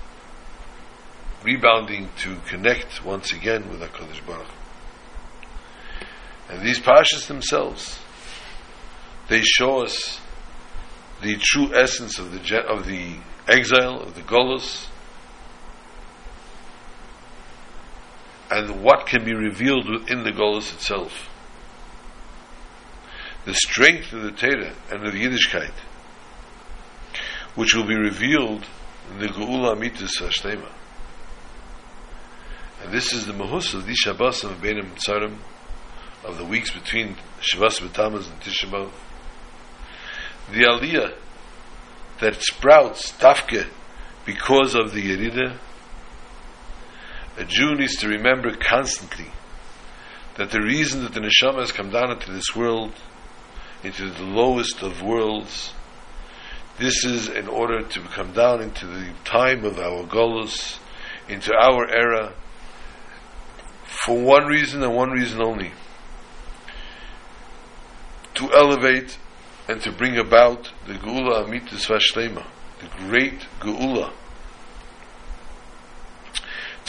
rebounding 1.43 2.11
to 2.19 2.37
connect 2.47 3.05
once 3.05 3.33
again 3.33 3.69
with 3.71 3.81
HaKadosh 3.81 4.25
Baruch 4.27 4.47
and 6.53 6.61
these 6.61 6.79
pashas 6.81 7.27
themselves, 7.29 7.99
they 9.29 9.41
show 9.41 9.83
us 9.83 10.21
the 11.23 11.37
true 11.41 11.75
essence 11.75 12.19
of 12.19 12.31
the 12.33 12.63
of 12.67 12.87
the 12.87 13.17
exile 13.49 14.01
of 14.01 14.15
the 14.15 14.21
Golos, 14.21 14.89
and 18.53 18.83
what 18.83 19.07
can 19.07 19.25
be 19.25 19.33
revealed 19.33 19.89
within 19.89 20.25
the 20.25 20.31
Golos 20.31 20.75
itself. 20.75 21.31
The 23.47 23.55
strength 23.55 24.13
of 24.13 24.23
the 24.23 24.31
Torah 24.31 24.75
and 24.91 25.07
of 25.07 25.13
the 25.13 25.25
Yiddishkeit, 25.25 25.73
which 27.55 27.75
will 27.75 27.87
be 27.87 27.97
revealed 27.97 28.67
in 29.11 29.21
the 29.21 29.29
Geula 29.29 29.75
Amitis 29.75 30.21
Hashtema. 30.21 30.69
And 32.83 32.93
this 32.93 33.13
is 33.15 33.27
the 33.27 33.33
Mahus 33.33 33.73
of 33.75 33.87
the 33.87 33.95
Shabbos 33.95 34.45
of 34.45 34.61
the 34.61 36.45
weeks 36.45 36.71
between 36.73 37.17
Shavas 37.41 37.81
B'Tamaz 37.81 38.31
and 38.31 38.41
Tisha 38.43 38.69
B'Av. 38.71 38.93
The 40.53 40.65
Aliyah 40.65 41.15
that 42.21 42.43
sprouts 42.43 43.13
Dafke 43.13 43.67
because 44.27 44.75
of 44.75 44.93
the 44.93 45.03
Yerida, 45.03 45.57
a 47.37 47.45
Jew 47.45 47.75
needs 47.75 47.97
to 47.97 48.09
remember 48.09 48.55
constantly 48.55 49.31
that 50.37 50.51
the 50.51 50.61
reason 50.61 51.03
that 51.03 51.15
the 51.15 51.21
Neshama 51.21 51.61
has 51.61 51.73
come 51.73 51.91
down 51.91 52.11
into 52.11 52.33
this 52.33 52.55
world, 52.55 52.93
into 53.83 54.11
the 54.11 54.25
lowest 54.25 54.83
of 54.83 55.03
worlds, 55.03 55.73
This 56.79 57.05
is 57.05 57.29
in 57.29 57.49
order 57.49 57.83
to 57.83 58.01
come 58.01 58.33
down 58.33 58.63
into 58.63 58.87
the 58.87 59.13
time 59.25 59.65
of 59.65 59.79
our 59.79 60.05
Golos, 60.05 60.79
into 61.29 61.53
our 61.55 61.89
era, 61.89 62.35
for 63.85 64.21
one 64.21 64.47
reason 64.47 64.83
and 64.83 64.95
one 64.95 65.11
reason 65.11 65.43
only. 65.43 65.73
To 68.35 68.53
elevate 68.53 69.19
and 69.69 69.81
to 69.83 69.93
bring 69.93 70.17
about 70.19 70.73
the 70.87 70.95
Geula 70.95 71.45
Amitis 71.45 71.87
Vashlema, 71.87 72.47
the 72.81 72.89
great 73.07 73.47
Geula, 73.61 74.13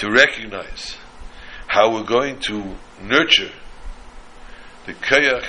to 0.03 0.11
recognize 0.11 0.97
how 1.65 1.93
we're 1.93 2.03
going 2.03 2.37
to 2.37 2.75
nurture 3.01 3.51
the 4.85 4.91
Kayach 4.91 5.47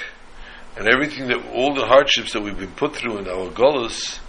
and 0.76 0.86
everything 0.86 1.26
that 1.26 1.44
all 1.52 1.74
the 1.74 1.84
hardships 1.84 2.32
that 2.34 2.40
we've 2.40 2.56
been 2.56 2.70
put 2.70 2.94
through 2.94 3.18
in 3.18 3.26
our 3.26 3.50
Golas 3.50 4.20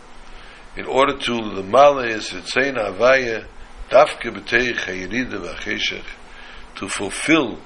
in 0.75 0.85
order 0.85 1.15
to 1.15 1.33
the 1.53 1.61
Male 1.61 2.07
Yitzvetzena 2.07 2.91
Avaya 2.91 3.45
Dafke 3.91 4.35
B'teich 4.35 4.77
HaYirida 4.77 5.33
V'Acheshech 5.33 6.05
to 6.77 6.89
fulfill 6.89 7.59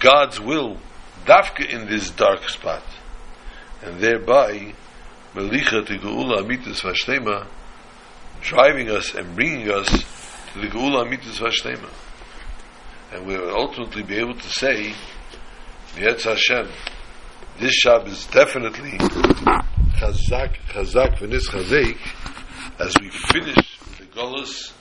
God's 0.00 0.40
will 0.40 0.78
Dafke 1.26 1.64
in 1.64 1.86
this 1.86 2.10
dark 2.10 2.48
spot. 2.48 2.82
And 3.84 4.00
thereby 4.00 4.74
Melicha 5.32 5.86
to 5.86 5.96
Geula 5.96 6.40
Amitis 6.40 6.82
Vashlema 6.82 7.46
driving 8.40 8.90
us 8.90 9.14
and 9.14 9.36
bringing 9.36 9.70
us 9.70 10.17
to 10.58 10.68
the 10.68 10.74
Geula 10.74 11.06
Amitis 11.06 11.38
Vashlema 11.38 11.88
and 13.12 13.26
we 13.26 13.36
will 13.36 13.54
ultimately 13.54 14.02
be 14.02 14.16
able 14.16 14.34
to 14.34 14.48
say 14.48 14.92
Yetz 15.94 16.22
Hashem 16.22 16.68
this 17.60 17.74
Shabbos 17.74 18.26
definitely 18.26 18.98
Chazak, 19.98 20.56
Chazak, 20.68 21.18
V'nis 21.18 21.48
Chazek, 21.48 21.98
as 22.78 22.94
we 23.00 23.10
finish 23.10 23.78
the 23.98 24.04
Golas, 24.06 24.72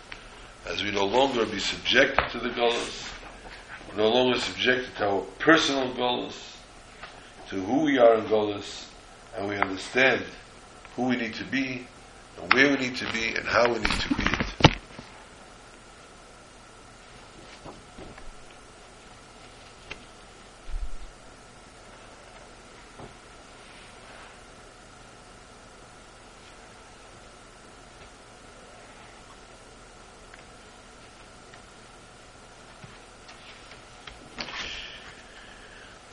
as 0.68 0.84
we 0.84 0.92
no 0.92 1.06
longer 1.06 1.46
be 1.46 1.60
subjected 1.60 2.30
to 2.32 2.40
the 2.40 2.50
Golas, 2.50 3.12
no 3.96 4.10
longer 4.10 4.40
subjected 4.40 4.96
to 4.98 5.10
our 5.10 5.22
personal 5.40 5.92
Golas, 5.96 6.56
to 7.50 7.56
who 7.56 7.86
we 7.86 7.98
are 7.98 8.16
in 8.20 8.26
Golas, 8.26 8.86
and 9.36 9.48
we 9.50 9.56
understand 9.58 10.24
who 10.96 11.06
we 11.06 11.16
need 11.16 11.34
to 11.34 11.46
be, 11.46 11.88
and 12.40 12.54
where 12.54 12.70
we 12.70 12.76
need 12.76 12.96
to 12.98 13.12
be, 13.12 13.30
and 13.30 13.48
how 13.48 13.68
we 13.68 13.80
need 13.80 13.90
to 13.90 14.14
be 14.16 14.27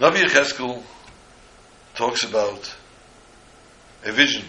Navi 0.05 0.23
Yechezkel 0.23 0.83
talks 1.95 2.25
about 2.25 2.75
a 4.05 4.13
vision 4.13 4.45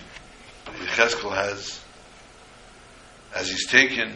Yechezkel 0.66 1.34
has 1.34 1.80
as 3.34 3.50
he's 3.50 3.66
taken 3.66 4.14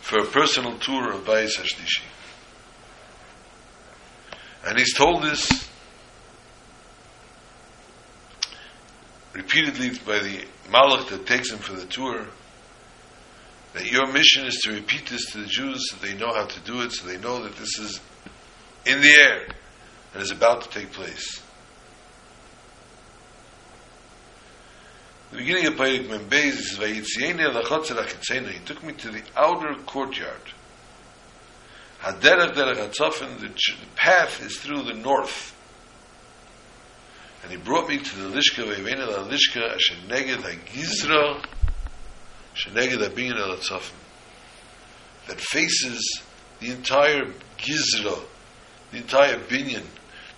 for 0.00 0.18
a 0.18 0.26
personal 0.26 0.76
tour 0.78 1.12
of 1.12 1.24
Bayis 1.24 1.56
Hashlishi. 1.56 2.02
And 4.66 4.76
he's 4.76 4.94
told 4.94 5.22
this 5.22 5.68
repeatedly 9.34 9.90
by 10.04 10.18
the 10.18 10.44
Malach 10.68 11.10
that 11.10 11.26
takes 11.26 11.52
him 11.52 11.60
for 11.60 11.74
the 11.74 11.86
tour 11.86 12.26
that 13.74 13.90
your 13.90 14.06
mission 14.12 14.46
is 14.46 14.56
to 14.64 14.72
repeat 14.72 15.06
this 15.08 15.32
to 15.32 15.38
the 15.38 15.46
Jews 15.46 15.90
so 15.90 15.96
they 15.96 16.14
know 16.14 16.32
how 16.34 16.46
to 16.46 16.60
do 16.60 16.82
it, 16.82 16.92
so 16.92 17.06
they 17.06 17.18
know 17.18 17.42
that 17.42 17.56
this 17.56 17.78
is 17.78 18.00
in 18.86 19.00
the 19.00 19.10
air 19.10 19.46
and 20.12 20.22
is 20.22 20.30
about 20.30 20.62
to 20.62 20.68
take 20.68 20.92
place. 20.92 21.40
The 25.30 25.38
beginning 25.38 25.66
of 25.66 25.74
Peirik 25.74 26.08
Membeis 26.08 26.58
is 26.58 26.76
He 26.76 28.58
took 28.66 28.84
me 28.84 28.92
to 28.92 29.10
the 29.10 29.22
outer 29.34 29.74
courtyard. 29.86 30.42
Haderach 32.02 32.54
derech 32.54 32.90
Hatzofen, 32.90 33.40
the 33.40 33.50
path 33.96 34.44
is 34.44 34.58
through 34.58 34.82
the 34.82 34.92
north. 34.92 35.56
And 37.42 37.50
he 37.50 37.56
brought 37.56 37.88
me 37.88 37.96
to 37.96 38.16
the 38.16 38.28
Lishka, 38.28 38.64
Ve'evena 38.64 39.06
la 39.08 39.26
Lishka, 39.26 39.74
Asher 39.74 39.94
Neged 40.06 40.42
HaGizra, 40.42 41.42
Sheneged 42.54 43.00
Abin 43.00 43.36
El 43.36 43.56
that 45.28 45.40
faces 45.40 46.22
the 46.60 46.70
entire 46.70 47.26
Gizra, 47.58 48.20
the 48.90 48.98
entire 48.98 49.38
binyan, 49.38 49.84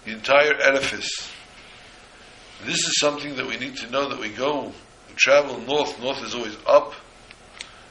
the 0.04 0.12
entire 0.12 0.54
edifice. 0.60 1.30
This 2.64 2.78
is 2.78 2.98
something 2.98 3.36
that 3.36 3.46
we 3.46 3.56
need 3.56 3.76
to 3.78 3.90
know 3.90 4.08
that 4.08 4.20
we 4.20 4.28
go, 4.28 4.72
we 5.08 5.14
travel 5.16 5.58
north, 5.58 6.00
north 6.00 6.22
is 6.22 6.34
always 6.34 6.56
up, 6.66 6.94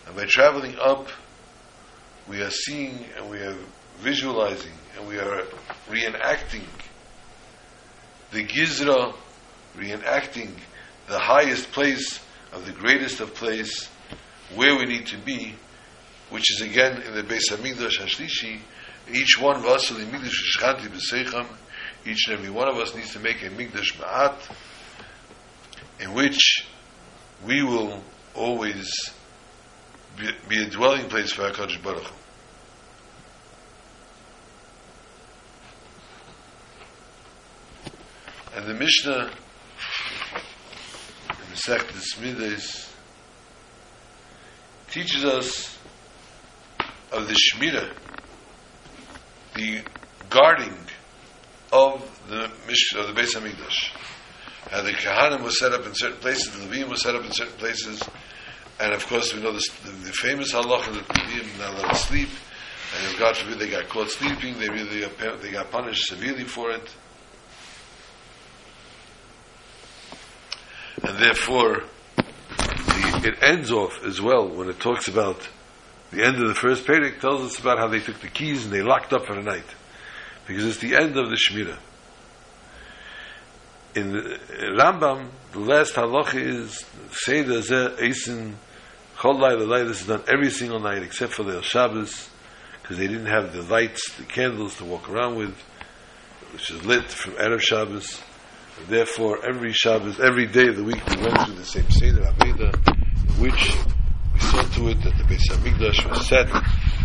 and 0.08 0.16
by 0.16 0.26
traveling 0.26 0.78
up, 0.80 1.08
we 2.28 2.42
are 2.42 2.52
seeing 2.52 3.06
and 3.18 3.30
we 3.30 3.40
are 3.40 3.58
visualizing 4.00 4.72
and 4.98 5.08
we 5.08 5.18
are 5.18 5.44
reenacting 5.90 6.64
the 8.32 8.44
Gizra, 8.46 9.14
reenacting 9.78 10.52
the 11.08 11.20
highest 11.20 11.72
place 11.72 12.20
of 12.52 12.66
the 12.66 12.72
greatest 12.72 13.20
of 13.20 13.34
place, 13.34 13.90
where 14.56 14.78
we 14.78 14.86
need 14.86 15.08
to 15.08 15.18
be, 15.18 15.56
which 16.30 16.52
is 16.52 16.62
again 16.62 17.02
in 17.02 17.16
the 17.16 17.24
Beis 17.24 17.50
Hamikdash 17.50 18.00
Hashlishi, 18.00 18.60
each 19.12 19.40
one 19.40 19.58
of 19.58 19.66
us, 19.66 19.92
each 19.92 20.00
and 22.28 22.38
every 22.38 22.50
one 22.50 22.68
of 22.68 22.78
us 22.78 22.96
needs 22.96 23.14
to 23.14 23.20
make 23.20 23.44
a 23.44 23.50
Mikdash 23.50 23.98
Ma'at, 23.98 24.36
in 26.00 26.14
which 26.14 26.66
we 27.46 27.64
will 27.64 28.04
always 28.34 28.90
be, 30.18 30.30
be 30.48 30.64
a 30.64 30.70
dwelling 30.70 31.10
place 31.10 31.32
for 31.32 31.50
HaKadosh 31.50 31.84
Baruch 31.84 32.04
Hu. 32.04 32.16
And 38.56 38.68
the 38.68 38.76
Mishnah 38.76 39.32
in 41.30 41.50
the 41.50 41.56
Sechtes 41.56 42.22
Midas 42.22 42.93
teaches 44.94 45.26
us 45.26 45.76
of 47.12 47.28
the 47.28 47.34
Shmira, 47.34 47.92
the 49.56 49.82
guarding 50.30 50.78
of 51.72 52.22
the 52.30 52.52
Mish, 52.68 52.94
of 52.94 53.08
the 53.08 53.20
Beis 53.20 53.34
Hamikdash. 53.36 53.92
And 54.72 54.86
the 54.86 54.92
Kahanim 54.92 55.42
was 55.42 55.58
set 55.60 55.74
up 55.74 55.88
in 55.88 55.96
certain 55.96 56.20
places, 56.20 56.52
the 56.52 56.66
Levim 56.68 56.90
was 56.90 57.02
set 57.02 57.16
up 57.16 57.26
in 57.26 57.32
certain 57.32 57.58
places, 57.58 58.08
and 58.80 58.94
of 58.94 59.04
course 59.08 59.34
we 59.34 59.42
know 59.42 59.52
the, 59.52 59.68
the 60.04 60.12
famous 60.14 60.54
halacha 60.54 60.94
that 60.94 61.08
the 61.08 61.14
Levim 61.14 61.58
not 61.58 61.74
allowed 61.74 61.90
to 61.90 61.96
sleep, 61.96 62.30
and 62.96 63.08
if 63.08 63.18
God 63.18 63.36
forbid 63.36 63.58
they 63.58 63.72
got 63.72 63.90
caught 63.90 64.12
sleeping, 64.12 64.60
they 64.60 64.70
really 64.70 65.08
they 65.42 65.52
got 65.52 65.72
punished 65.72 66.06
severely 66.06 66.44
for 66.44 66.70
it. 66.70 66.96
And 71.02 71.18
therefore, 71.18 71.84
it 73.26 73.42
ends 73.42 73.72
off 73.72 74.04
as 74.06 74.22
well 74.22 74.48
when 74.48 74.70
it 74.70 74.80
talks 74.80 75.08
about 75.08 75.48
the 76.12 76.24
end 76.24 76.36
of 76.42 76.48
the 76.48 76.56
first 76.56 76.86
Perek 76.86 77.20
tells 77.20 77.42
us 77.42 77.60
about 77.60 77.80
how 77.80 77.88
they 77.88 78.00
took 78.00 78.20
the 78.20 78.28
keys 78.28 78.66
and 78.66 78.74
they 78.74 78.82
locked 78.82 79.14
up 79.14 79.26
for 79.26 79.36
the 79.36 79.42
night 79.42 79.66
because 80.46 80.66
it's 80.66 80.78
the 80.78 80.96
end 80.96 81.18
of 81.18 81.30
the 81.30 81.36
Shmira. 81.36 81.78
In 83.96 84.14
Rambam, 84.78 85.30
the 85.54 85.60
last 85.60 85.94
halacha 85.94 86.36
is 86.36 86.86
Seder 87.12 87.60
Zeh 87.60 88.02
Eisen 88.02 88.58
Chol 89.18 89.40
Layla 89.40 89.88
This 89.88 90.02
is 90.02 90.08
done 90.08 90.24
every 90.28 90.50
single 90.50 90.80
night 90.80 91.04
except 91.04 91.34
for 91.34 91.44
the 91.44 91.62
Shabbos 91.62 92.30
because 92.82 92.98
they 92.98 93.08
didn't 93.08 93.28
have 93.28 93.54
the 93.54 93.62
lights, 93.62 94.14
the 94.18 94.26
candles 94.26 94.78
to 94.78 94.86
walk 94.86 95.10
around 95.10 95.38
with, 95.38 95.56
which 96.52 96.70
is 96.70 96.86
lit 96.86 97.06
from 97.06 97.34
Erev 97.34 97.62
Shabbos. 97.62 98.22
Therefore, 98.88 99.46
every 99.46 99.72
Shabbos, 99.72 100.20
every 100.20 100.48
day 100.48 100.68
of 100.68 100.76
the 100.76 100.84
week, 100.84 101.06
we 101.08 101.18
went 101.18 101.40
through 101.42 101.56
the 101.56 101.66
same 101.66 101.90
Seder 101.90 102.22
Aveda 102.22 102.76
which 103.40 103.76
we 104.34 104.40
saw 104.40 104.62
to 104.62 104.88
it 104.90 105.02
that 105.04 105.18
the 105.18 105.24
Beis 105.24 105.48
Hamikdash 105.50 106.10
was 106.10 106.28
set 106.28 106.48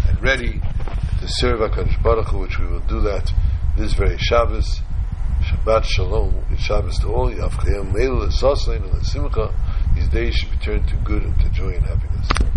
and 0.09 0.23
ready 0.23 0.61
to 1.21 1.27
serve 1.27 1.61
HaKadosh 1.61 2.03
Baruch 2.03 2.29
Hu, 2.29 2.39
which 2.39 2.59
we 2.59 2.67
will 2.67 2.81
do 2.81 3.01
that 3.01 3.33
this 3.77 3.93
very 3.95 4.19
Shabbos. 4.19 4.81
Shabbat 5.43 5.85
Shalom, 5.85 6.45
it's 6.51 6.63
Shabbos 6.63 6.99
to 6.99 7.09
all. 7.09 7.31
Yavchayim 7.31 7.95
Meil 7.95 8.29
Sasain 8.29 8.93
and 8.93 9.07
Simcha. 9.07 9.55
These 9.95 10.09
days 10.09 10.35
should 10.35 10.51
be 10.51 10.57
turned 10.59 10.89
to 10.89 10.97
good 10.97 11.23
and 11.23 11.39
to 11.41 11.49
joy 11.51 11.71
and 11.71 11.85
happiness. 11.85 12.49